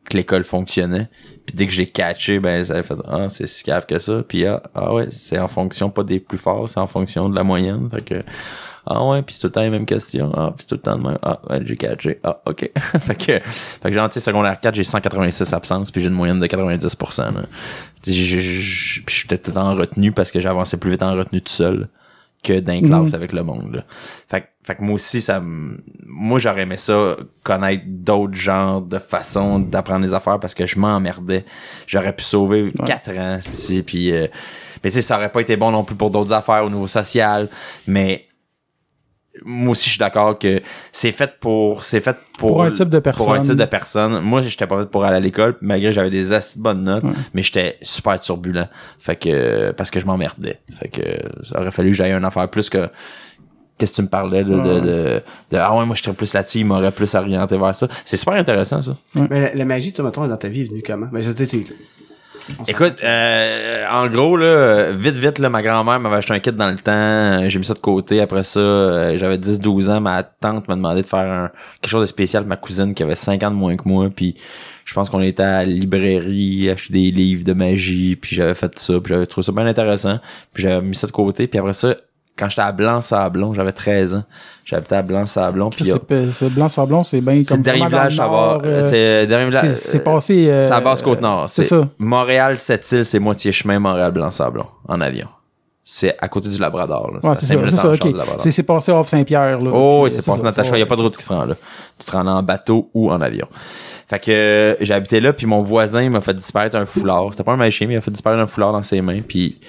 [0.09, 1.07] que l'école fonctionnait.
[1.47, 4.21] Puis dès que j'ai catché, ben, ça fait, ah, c'est si cave que ça.
[4.27, 7.35] Puis ah, ah ouais, c'est en fonction pas des plus forts, c'est en fonction de
[7.35, 7.89] la moyenne.
[7.89, 8.21] Fait que,
[8.85, 10.29] ah ouais, puis c'est tout le temps les mêmes questions.
[10.35, 11.17] Ah, puis c'est tout le temps de même.
[11.23, 12.19] Ah, ouais, j'ai catché.
[12.21, 12.69] Ah, ok.
[12.99, 16.47] fait que, fait que sais, secondaire 4, j'ai 186 absences, puis j'ai une moyenne de
[16.47, 17.33] 90%.
[17.33, 17.41] Là.
[18.03, 21.87] Puis le temps en retenue parce que j'avançais plus vite en retenue tout seul
[22.43, 23.75] que les classes avec le monde.
[23.75, 23.83] Là.
[24.29, 28.99] Fait, que- fait que moi aussi, ça moi j'aurais aimé ça, connaître d'autres genres de
[28.99, 31.45] façons d'apprendre les affaires parce que je m'emmerdais.
[31.87, 34.27] J'aurais pu sauver quatre ans, si, puis euh,
[34.83, 36.87] mais tu sais, ça aurait pas été bon non plus pour d'autres affaires au niveau
[36.87, 37.49] social,
[37.87, 38.26] mais
[39.45, 40.61] moi aussi je suis d'accord que
[40.91, 43.41] c'est fait pour c'est fait pour, Pour un type de pour un personne.
[43.43, 44.19] type de personne.
[44.21, 47.03] moi j'étais pas fait pour aller à l'école malgré que j'avais des assez bonnes notes
[47.33, 48.67] mais j'étais super turbulent.
[48.99, 50.59] Fait que parce que je m'emmerdais.
[50.79, 51.01] Fait que
[51.43, 52.89] ça aurait fallu que j'aille une affaire plus que
[53.77, 55.21] qu'est-ce que tu me parlais de, de, de,
[55.51, 57.87] de- ah ouais moi j'étais plus là-dessus il m'aurait plus orienté vers ça.
[58.05, 58.95] C'est super intéressant ça.
[59.13, 61.07] Mais la, la magie, tu mettons, dans ta vie est venue comment?
[61.11, 61.63] Ben, je sais,
[62.67, 66.69] Écoute, euh, en gros, là, vite, vite, là, ma grand-mère m'avait acheté un kit dans
[66.69, 67.49] le temps.
[67.49, 68.21] J'ai mis ça de côté.
[68.21, 69.99] Après ça, euh, j'avais 10-12 ans.
[69.99, 73.03] Ma tante m'a demandé de faire un- quelque chose de spécial pour ma cousine qui
[73.03, 74.09] avait 5 ans de moins que moi.
[74.15, 74.35] Puis
[74.85, 78.15] je pense qu'on était à la librairie, acheter des livres de magie.
[78.15, 78.93] Puis j'avais fait ça.
[79.03, 80.19] Puis j'avais trouvé ça bien intéressant.
[80.53, 81.47] Puis j'avais mis ça de côté.
[81.47, 81.95] Puis après ça,
[82.37, 84.23] quand j'étais à Blanc-Sablon, j'avais 13 ans.
[84.65, 85.69] J'habitais à Blanc-Sablon.
[85.69, 88.83] Puis C'est, c'est, c'est blanc sablon, c'est bien c'est comme le dernier dans village, euh,
[88.83, 89.73] C'est le dernier village.
[89.73, 90.47] c'est, passé...
[90.49, 91.49] euh, C'est à basse côte nord.
[91.49, 91.87] c'est ça.
[91.97, 95.27] Montréal, cette île, c'est moitié chemin Montréal-Blanc-Sablon en avion.
[95.89, 97.11] C'est à côté du Labrador.
[97.23, 97.93] Ouais, à c'est ça,
[98.51, 99.71] c'est passé off Saint-Pierre, là.
[99.73, 100.71] Oh, oui, c'est passé Natacha.
[100.71, 101.55] Il n'y a pas de route qui se rend là.
[101.97, 103.47] Tu te rends en bateau ou en avion.
[104.09, 104.31] Fait que
[104.81, 107.27] euh, habité là, puis mon voisin m'a fait disparaître un foulard.
[107.31, 109.59] C'était pas un magicien, mais il a fait disparaître un foulard dans ses mains, puis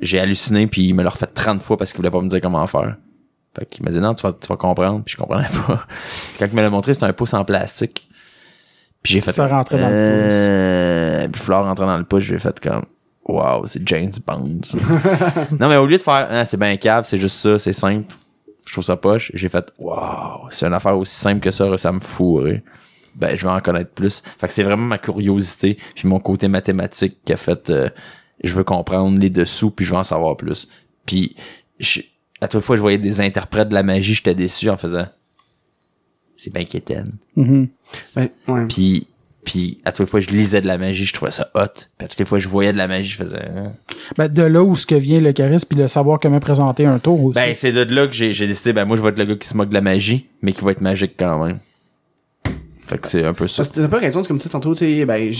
[0.00, 2.40] j'ai halluciné, puis il me l'a refait 30 fois parce qu'il voulait pas me dire
[2.40, 2.96] comment faire.
[3.56, 5.86] Fait qu'il m'a dit non, tu vas, tu vas comprendre, puis je comprenais pas.
[6.38, 8.08] Quand il me l'a montré, c'était un pouce en plastique.
[9.02, 12.24] Puis j'ai fait Ça rentrait dans le euh, Puis le foulard rentrait dans le pouce,
[12.24, 12.84] j'ai fait comme
[13.26, 14.60] Wow, c'est James Bond.
[14.64, 14.78] ça.
[15.58, 18.14] non, mais au lieu de faire Ah, c'est bien cave, c'est juste ça, c'est simple.
[18.66, 19.30] Je trouve ça poche.
[19.34, 22.62] J'ai fait Wow, c'est une affaire aussi simple que ça, ça me fourrait.
[23.14, 24.22] Ben, je vais en connaître plus.
[24.38, 27.88] Fait que c'est vraiment ma curiosité, puis mon côté mathématique qui a fait euh,
[28.42, 30.68] je veux comprendre les dessous, puis je veux en savoir plus.
[31.06, 31.36] Puis
[31.78, 32.00] je-
[32.40, 35.06] à toute fois je voyais des interprètes de la magie, j'étais déçu en faisant
[36.36, 37.12] c'est bien quétaine.
[37.36, 37.68] Mhm.
[38.16, 38.66] Ben, ouais.
[38.68, 39.06] Puis
[39.42, 41.64] Puis à toutes les fois, je lisais de la magie, je trouvais ça hot.
[41.96, 43.42] Puis à toutes les fois, je voyais de la magie, je faisais.
[43.42, 43.72] hein.
[44.18, 46.98] Ben, de là où ce que vient le charisme puis le savoir comment présenter un
[46.98, 47.34] tour aussi.
[47.36, 49.36] Ben, c'est de là que j'ai j'ai décidé, ben moi, je vais être le gars
[49.36, 51.58] qui se moque de la magie, mais qui va être magique quand même.
[52.90, 53.58] Fait que c'est un peu ça.
[53.58, 55.30] Parce que t'as pas raison, c'est comme tu sais, tantôt, tu sais, ben,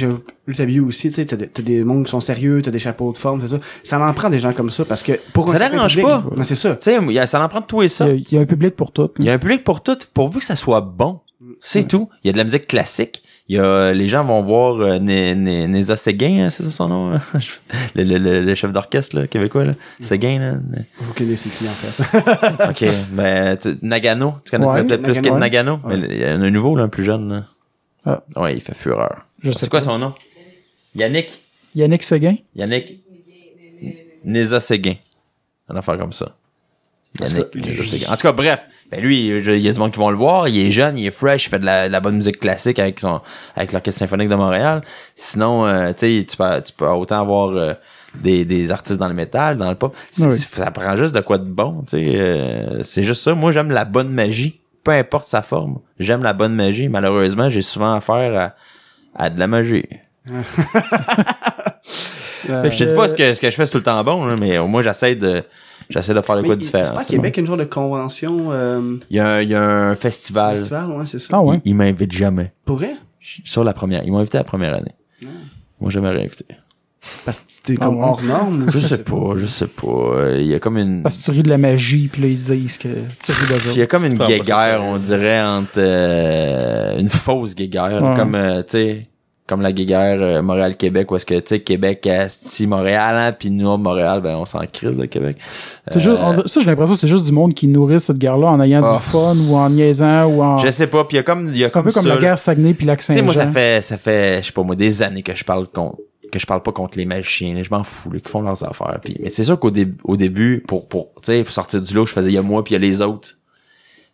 [0.56, 2.78] ta bio aussi, tu sais, t'as des- t'as des mondes qui sont sérieux, t'as des
[2.78, 3.58] chapeaux de forme, tout ça.
[3.82, 6.24] Ça en prend des gens comme ça, parce que pour Ça dérange pas.
[6.36, 6.76] Non, c'est ça.
[6.76, 8.08] Tu sais, ça en prend de tout et ça.
[8.08, 9.10] il, y a, il y a un public pour tout.
[9.18, 11.20] Il y a un public pour tout, pourvu que ça soit bon.
[11.60, 12.08] C'est tout.
[12.22, 13.22] Il y a de la musique classique.
[13.52, 16.70] Il y a, les gens vont voir euh, Né- Né- Néza Séguin, hein, c'est ça
[16.70, 17.12] son nom?
[17.14, 17.20] hein?
[17.96, 19.72] le, le, le, le chef d'orchestre là, québécois, là.
[20.00, 20.54] Séguin, là.
[21.00, 22.68] Vous connaissez qui, en fait?
[22.70, 22.84] OK.
[23.10, 24.34] ben, t- Nagano.
[24.44, 25.40] Tu connais Ouais, peut-être plus Nagano, que ouais.
[25.40, 25.80] Nagano.
[25.88, 27.42] Mais il y en a un nouveau, là, un plus jeune, là.
[28.06, 28.22] Ah.
[28.36, 29.26] Ouais, il fait fureur.
[29.42, 29.86] Je sais C'est quoi pas.
[29.86, 30.14] son nom?
[30.94, 31.28] Yannick?
[31.74, 32.36] Yannick Seguin.
[32.54, 33.00] Yannick?
[34.24, 34.94] Néza Séguin.
[35.68, 36.34] Un affaire comme ça.
[37.18, 38.08] Yannick.
[38.08, 38.60] En tout cas, bref.
[38.90, 40.48] Ben lui, il y a du monde qui vont le voir.
[40.48, 42.80] Il est jeune, il est fresh, il fait de la, de la bonne musique classique
[42.80, 43.20] avec son,
[43.54, 44.82] avec l'Orchestre symphonique de Montréal.
[45.14, 47.74] Sinon, euh, tu sais, peux, tu peux autant avoir euh,
[48.16, 49.96] des, des artistes dans le métal, dans le pop.
[50.18, 50.32] Oui.
[50.32, 52.12] Ça prend juste de quoi de bon, tu sais.
[52.16, 53.32] euh, c'est juste ça.
[53.34, 54.60] Moi, j'aime la bonne magie.
[54.82, 55.78] Peu importe sa forme.
[56.00, 56.88] J'aime la bonne magie.
[56.88, 58.54] Malheureusement, j'ai souvent affaire
[59.16, 59.86] à, à de la magie.
[62.48, 64.24] Je te dis pas ce que, ce que je fais c'est tout le temps bon,
[64.24, 65.44] là, mais au moins j'essaie de
[65.90, 66.84] j'essaie de faire de quoi il- différent.
[66.88, 67.04] C'est pas.
[67.04, 70.56] Québec une genre de convention, euh, Il y a, un- il y a un festival.
[70.56, 71.28] festival, ouais, c'est ça.
[71.32, 71.60] Ah ouais?
[71.64, 72.52] Il, il m'invite jamais.
[72.64, 72.94] Pour vrai?
[73.44, 74.02] Sur la première.
[74.04, 74.94] Ils m'ont invité la première année.
[75.80, 76.46] Moi, jamais réinvité.
[77.24, 78.04] Parce que t'es comme Ah ouais.
[78.04, 78.62] hors norme.
[78.68, 80.32] ou Je sais pas, je sais pas.
[80.38, 81.02] Il y a comme une.
[81.02, 83.70] Parce que tu ris de la magie puis là ils disent que tu ris d'eux
[83.72, 88.02] Il y a comme une guéguerre, on dirait, entre euh, une fausse guéguerre.
[88.02, 88.14] Ouais.
[88.16, 89.06] Comme, euh, tu sais,
[89.50, 93.50] comme la guéguerre euh, Montréal-Québec, où est-ce que, tu sais, Québec, si Montréal, hein, puis
[93.50, 95.36] nous, Montréal, ben, on s'en crise de Québec.
[95.90, 98.16] C'est juste- on dirait- ça, j'ai l'impression que c'est juste du monde qui nourrit cette
[98.18, 98.94] guerre-là en ayant Oh.
[98.96, 100.56] du fun ou en niaisant ou en.
[100.58, 102.38] Je sais pas, puis il y a comme, C'est un peu comme ça, la guerre
[102.38, 105.02] Saguenay puis lac Tu sais, moi, ça fait, ça fait, je sais pas, moi, des
[105.02, 105.98] années que je parle contre,
[106.32, 107.62] que je parle pas contre les magiciens, là.
[107.64, 109.00] je m'en fous, là, qui font leurs affaires.
[109.02, 112.06] Puis, mais c'est sûr qu'au dé- au début, pour, pour, tu pour sortir du lot,
[112.06, 113.36] je faisais, il y a moi puis il y a les autres.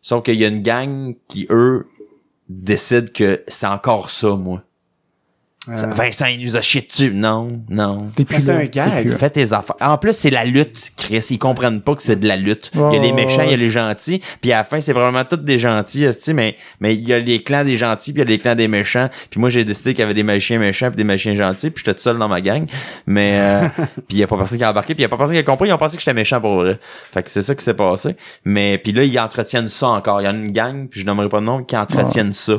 [0.00, 1.86] Sauf qu'il y a une gang qui, eux,
[2.48, 4.62] décident que c'est encore ça, moi.
[5.66, 7.12] Ça- Euh, Vincent, il nous a chié dessus.
[7.12, 8.08] Non, non.
[8.14, 9.16] T'es plus Mais c'est un gag.
[9.18, 9.76] Fais tes affaires.
[9.80, 11.24] En plus, c'est la lutte, Chris.
[11.30, 12.70] Ils comprennent pas que c'est de la lutte.
[12.74, 14.22] Il y a les Ouais, méchants, il y a les gentils.
[14.40, 17.42] Puis à la fin, c'est vraiment tous des gentils, mais mais il y a les
[17.42, 19.08] clans des gentils, puis il y a les clans des méchants.
[19.30, 21.82] Puis moi, j'ai décidé qu'il y avait des magiciens méchants puis des magiciens gentils, puis
[21.84, 22.66] j'étais tout seul dans ma gang.
[23.06, 23.68] Mais euh,
[24.08, 25.34] puis il y a pas personne qui a embarqué, puis il y a pas personne
[25.34, 25.68] qui a compris.
[25.68, 26.78] Ils ont pensé que j'étais méchant pour vrai.
[27.12, 28.14] Fait que c'est ça qui s'est passé.
[28.44, 30.20] Mais puis là, ils entretiennent ça encore.
[30.20, 32.54] Il y a une gang, puis je nommerai pas de nom, qui entretiennent ça.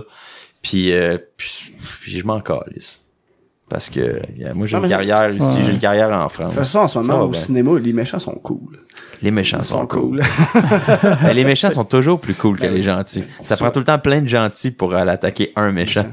[0.67, 3.03] Puis, euh, puis, puis je m'en calisse.
[3.69, 4.19] Parce que euh,
[4.53, 5.61] moi, j'ai une carrière ici, Ouais.
[5.63, 6.47] j'ai une carrière en France.
[6.51, 7.39] De toute façon, en ce moment, au bien.
[7.39, 8.79] cinéma, les méchants sont cool.
[9.21, 10.21] Les méchants Ils sont, cool.
[11.33, 13.23] les méchants sont toujours plus cool que Ben les gentils.
[13.41, 16.05] Ça prend tout le temps plein de gentils pour aller attaquer un méchant.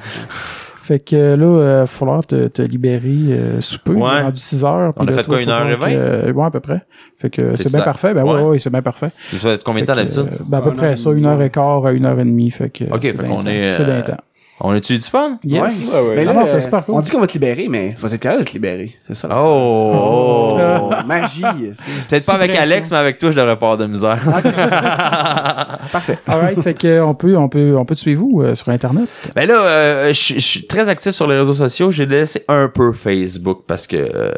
[0.83, 3.93] Fait que euh, là, il va falloir te, te libérer euh, sous peu.
[3.95, 4.11] Ouais.
[4.13, 4.93] Il est rendu 6 heures.
[4.97, 6.83] On a fait quoi, toi, une faut heure et donc, euh, ouais, à peu près.
[7.17, 8.13] Fait que C'est bien parfait.
[8.15, 8.35] Ben Ouais.
[8.35, 9.09] ouais, ouais, c'est bien parfait.
[9.33, 10.27] Ça va être combien de temps d'habitude?
[10.31, 11.27] euh, ben, à peu près ça, et une demie.
[11.29, 12.51] heure et quart à une heure et demie.
[12.51, 13.73] Fait que, Ok, c'est fait bien qu'on est.
[13.73, 14.17] C'est bien euh, temps.
[14.61, 15.39] On a-tu du fun?
[15.43, 15.61] Yes.
[15.93, 16.15] Ouais.
[16.15, 16.95] Mais Non, là, non, c'était euh, super cool.
[16.95, 18.95] On dit qu'on va te libérer, mais faut être capable de te libérer.
[19.09, 19.29] C'est ça.
[19.33, 20.57] Oh!
[20.57, 20.91] oh.
[21.07, 21.43] Magie.
[21.75, 22.55] c'est- Peut-être pas avec.
[22.55, 24.19] Alex, mais avec toi, je devrais pas avoir de misère.
[25.93, 26.19] Parfait.
[26.27, 29.09] Alright, fait que on peut, on peut, on peut te suivre où euh, sur Internet?
[29.35, 31.91] Ben là, euh, je suis très actif sur les réseaux sociaux.
[31.91, 34.31] J'ai laissé un peu Facebook parce que, euh,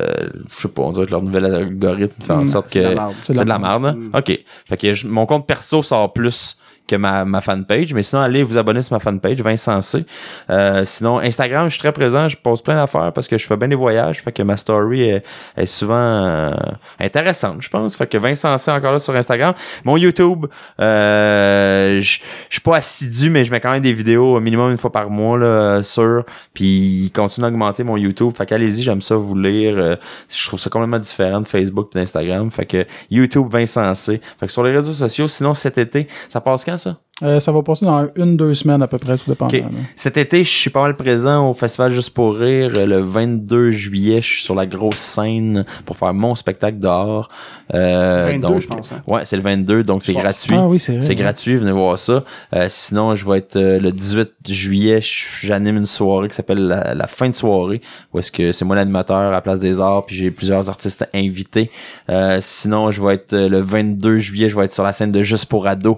[0.57, 2.85] je sais pas, on dirait que leur nouvel algorithme fait en Mm, sorte c'est de
[2.85, 3.15] la que merde.
[3.27, 3.87] c'est de la merde.
[3.87, 3.95] hein?
[3.97, 4.11] Mm.
[4.17, 4.39] OK.
[4.69, 6.57] Fait que mon compte perso sort plus
[6.87, 7.93] que ma, ma fanpage.
[7.93, 10.05] Mais sinon, allez vous abonner sur ma fanpage, Vincent C.
[10.51, 12.29] Euh, sinon, Instagram, je suis très présent.
[12.29, 14.23] Je pose plein d'affaires parce que je fais bien des voyages.
[14.23, 15.25] Fait que ma story est,
[15.57, 16.53] est souvent euh,
[17.01, 17.97] intéressante, je pense.
[17.97, 19.55] Fait que Vincent C encore là sur Instagram.
[19.85, 20.47] Mon YouTube,
[20.81, 22.19] euh, je
[22.51, 25.11] suis pas assidu, mais je mets quand même des vidéos au minimum une fois par
[25.11, 26.25] mois là, sur.
[26.55, 28.33] Puis il continue d'augmenter mon YouTube.
[28.37, 29.75] Fait qu'allez-y, j'aime ça vous lire.
[29.77, 29.97] Euh,
[30.29, 32.51] je trouve ça complètement différent de Facebook et d'Instagram.
[32.51, 34.21] Fait que YouTube Vincent C.
[34.39, 36.97] Fait que sur les réseaux sociaux, sinon cet été, ça passe quand ça?
[37.23, 39.57] Euh, ça va passer dans une, deux semaines à peu près, tout dépendant.
[39.57, 39.63] Ok.
[39.63, 39.69] là.
[39.95, 42.73] Cet été, je suis pas mal présent au Festival Juste pour rire.
[42.77, 47.31] Euh, Le 22 juillet, je suis sur la grosse scène pour faire mon spectacle dehors.
[47.75, 49.03] Euh, 22, donc, je pense, hein.
[49.07, 50.55] Ouais, c'est le 22, donc c'est gratuit.
[50.55, 51.03] Ah oui, c'est vrai.
[51.03, 51.15] C'est ouais.
[51.15, 52.23] gratuit, venez voir ça.
[52.55, 55.01] Euh, sinon, je vais être euh, le 18 juillet,
[55.41, 57.81] j'anime une soirée qui s'appelle la, la fin de soirée,
[58.13, 61.71] où est-ce que c'est moi l'animateur à Place des Arts, puis j'ai plusieurs artistes invités.
[62.11, 65.11] Euh, sinon, je vais être euh, le 22 juillet, je vais être sur la scène
[65.11, 65.97] de Juste pour ados.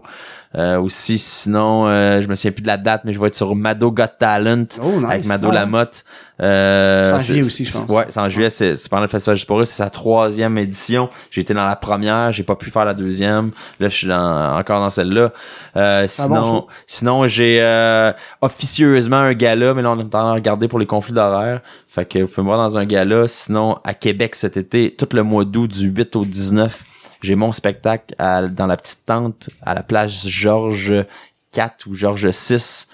[0.57, 3.35] Euh, aussi, sinon, euh, je me souviens plus de la date, mais je vais être
[3.35, 5.05] sur Mado Got Talent Oh, nice.
[5.11, 5.55] avec Mado Ah ouais.
[5.57, 6.05] Lamotte.
[6.41, 7.89] Euh, C'est en juillet aussi, je pense.
[7.91, 11.11] Ouais, c'est en juillet, c'est pendant le Festival Juste pour eux, c'est sa troisième édition.
[11.31, 13.51] J'ai été dans la première, j'ai pas pu faire la deuxième.
[13.79, 15.33] Là, je suis dans- encore dans celle-là.
[15.77, 20.31] Euh, bon sinon, sinon j'ai euh, officieusement un gala, mais là, on est en train
[20.31, 21.61] de regarder pour les conflits d'horaire.
[21.89, 23.29] Fait que vous pouvez me voir dans un gala.
[23.29, 26.85] Sinon, à Québec cet été, tout le mois d'août, du 8 au 19,
[27.23, 31.05] j'ai mon spectacle à- dans la petite tente à la place Georges
[31.53, 32.91] 4 ou Georges 6.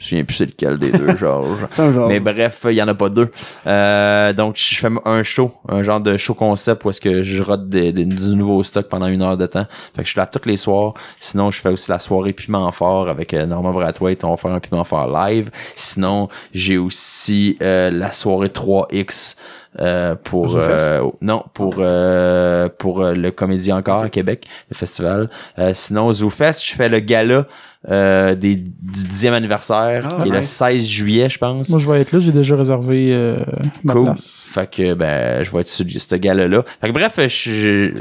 [0.00, 1.66] Je souviens plus c'est lequel des deux, Georges.
[2.06, 3.32] Mais bref, il y en a pas deux.
[3.66, 7.42] Euh, donc, je fais un show, un genre de show concept où est-ce que je
[7.42, 9.66] rote des- des- du nouveau stock pendant une heure de temps.
[9.96, 10.94] Fait que je suis là tous les soirs.
[11.18, 14.22] Sinon, je fais aussi la soirée piment fort avec euh, Norman Brathwaite.
[14.22, 15.50] On va faire un piment fort live.
[15.74, 19.36] Sinon, j'ai aussi euh, la soirée 3X
[19.80, 25.28] euh, pour euh, non pour euh, pour euh, le comédie encore à Québec le festival
[25.58, 27.46] euh, sinon au ZooFest je fais le gala
[27.88, 28.72] euh, des, du
[29.08, 30.48] 10e anniversaire Ah, qui est le nice.
[30.50, 33.36] 16 juillet je pense Moi, je vais être là, j'ai déjà réservé euh,
[33.84, 34.04] ma Cool.
[34.06, 34.48] place.
[34.50, 36.64] Fait que ben je vais être sur ce gala-là.
[36.80, 37.92] Fait que bref, je suis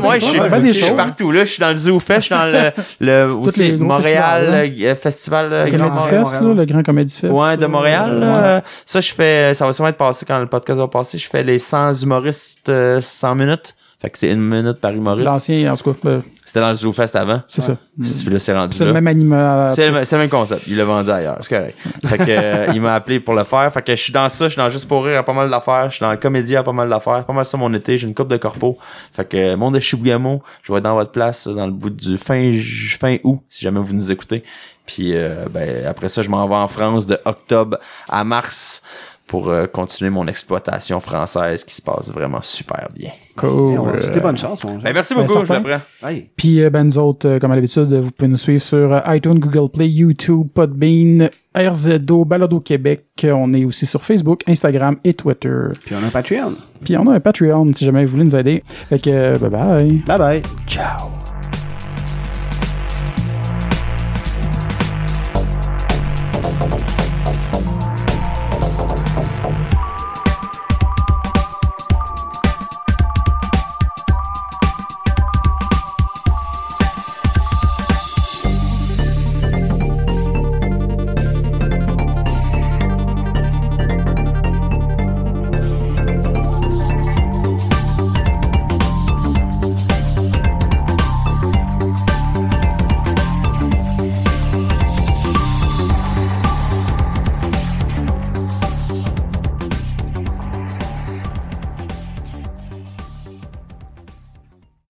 [0.00, 2.34] moi je suis Ouais, ben partout là, je suis dans le Zoo Fest, je suis
[2.34, 2.70] dans le,
[3.00, 6.08] le aussi Montréal festivals, euh, festival Le Grand Comédie.
[6.08, 7.32] Fest, là, le grand Comédie Fest.
[7.32, 7.66] Ouais, de.
[7.66, 8.14] Montréal.
[8.14, 8.20] Ouais.
[8.20, 8.62] là.
[8.84, 11.58] Ça, je fais, ça va sûrement être passé quand le podcast va Je fais les
[11.58, 13.74] 100 humoristes, euh, 100 minutes.
[14.04, 15.26] Fait que c'est une minute par humoriste.
[15.26, 17.40] L'ancien, en tout cas, euh, C'était dans le Zoo Fest avant.
[17.48, 17.78] c'est ça.
[17.98, 19.70] Puis là, c'est rendu C'est le même animal.
[19.70, 20.66] C'est le, même concept.
[20.66, 21.38] Il l'a vendu ailleurs.
[21.40, 21.78] C'est correct.
[22.04, 23.72] Fait que, euh, il m'a appelé pour le faire.
[23.72, 24.44] Fait que je suis dans ça.
[24.44, 25.88] Je suis dans Juste pour rire à pas mal d'affaires.
[25.88, 27.24] Je suis dans le comédie à pas mal d'affaires.
[27.24, 27.96] Pas mal ça mon été.
[27.96, 28.76] J'ai une coupe de corpo.
[29.14, 31.88] Fait que, euh, monde de Chibougamau, je vais être dans votre place dans le bout
[31.88, 32.52] du fin,
[33.00, 34.44] fin août, si jamais vous nous écoutez.
[34.84, 38.82] Puis, euh, ben, après ça, je m'en vais en France de octobre à mars
[39.26, 43.10] pour euh, continuer mon exploitation française qui se passe vraiment super bien.
[43.36, 43.78] Cool.
[44.12, 45.40] Des bonnes chances, mon Ben, merci Ben, beaucoup.
[45.40, 45.68] je certain.
[45.68, 46.08] le prends.
[46.08, 46.28] Hey.
[46.36, 49.00] Puis, euh, ben, nous autres, euh, comme à l'habitude, vous pouvez nous suivre sur euh,
[49.08, 53.04] iTunes, Google Play, YouTube, Podbean, RZO, Balado Québec.
[53.24, 55.68] On est aussi sur Facebook, Instagram et Twitter.
[55.84, 56.52] Puis on a un Patreon.
[56.84, 58.62] Puis, on a un Patreon si jamais vous voulez nous aider.
[58.90, 60.02] Fait que, bye bye.
[60.06, 60.42] Bye bye.
[60.68, 61.33] Ciao.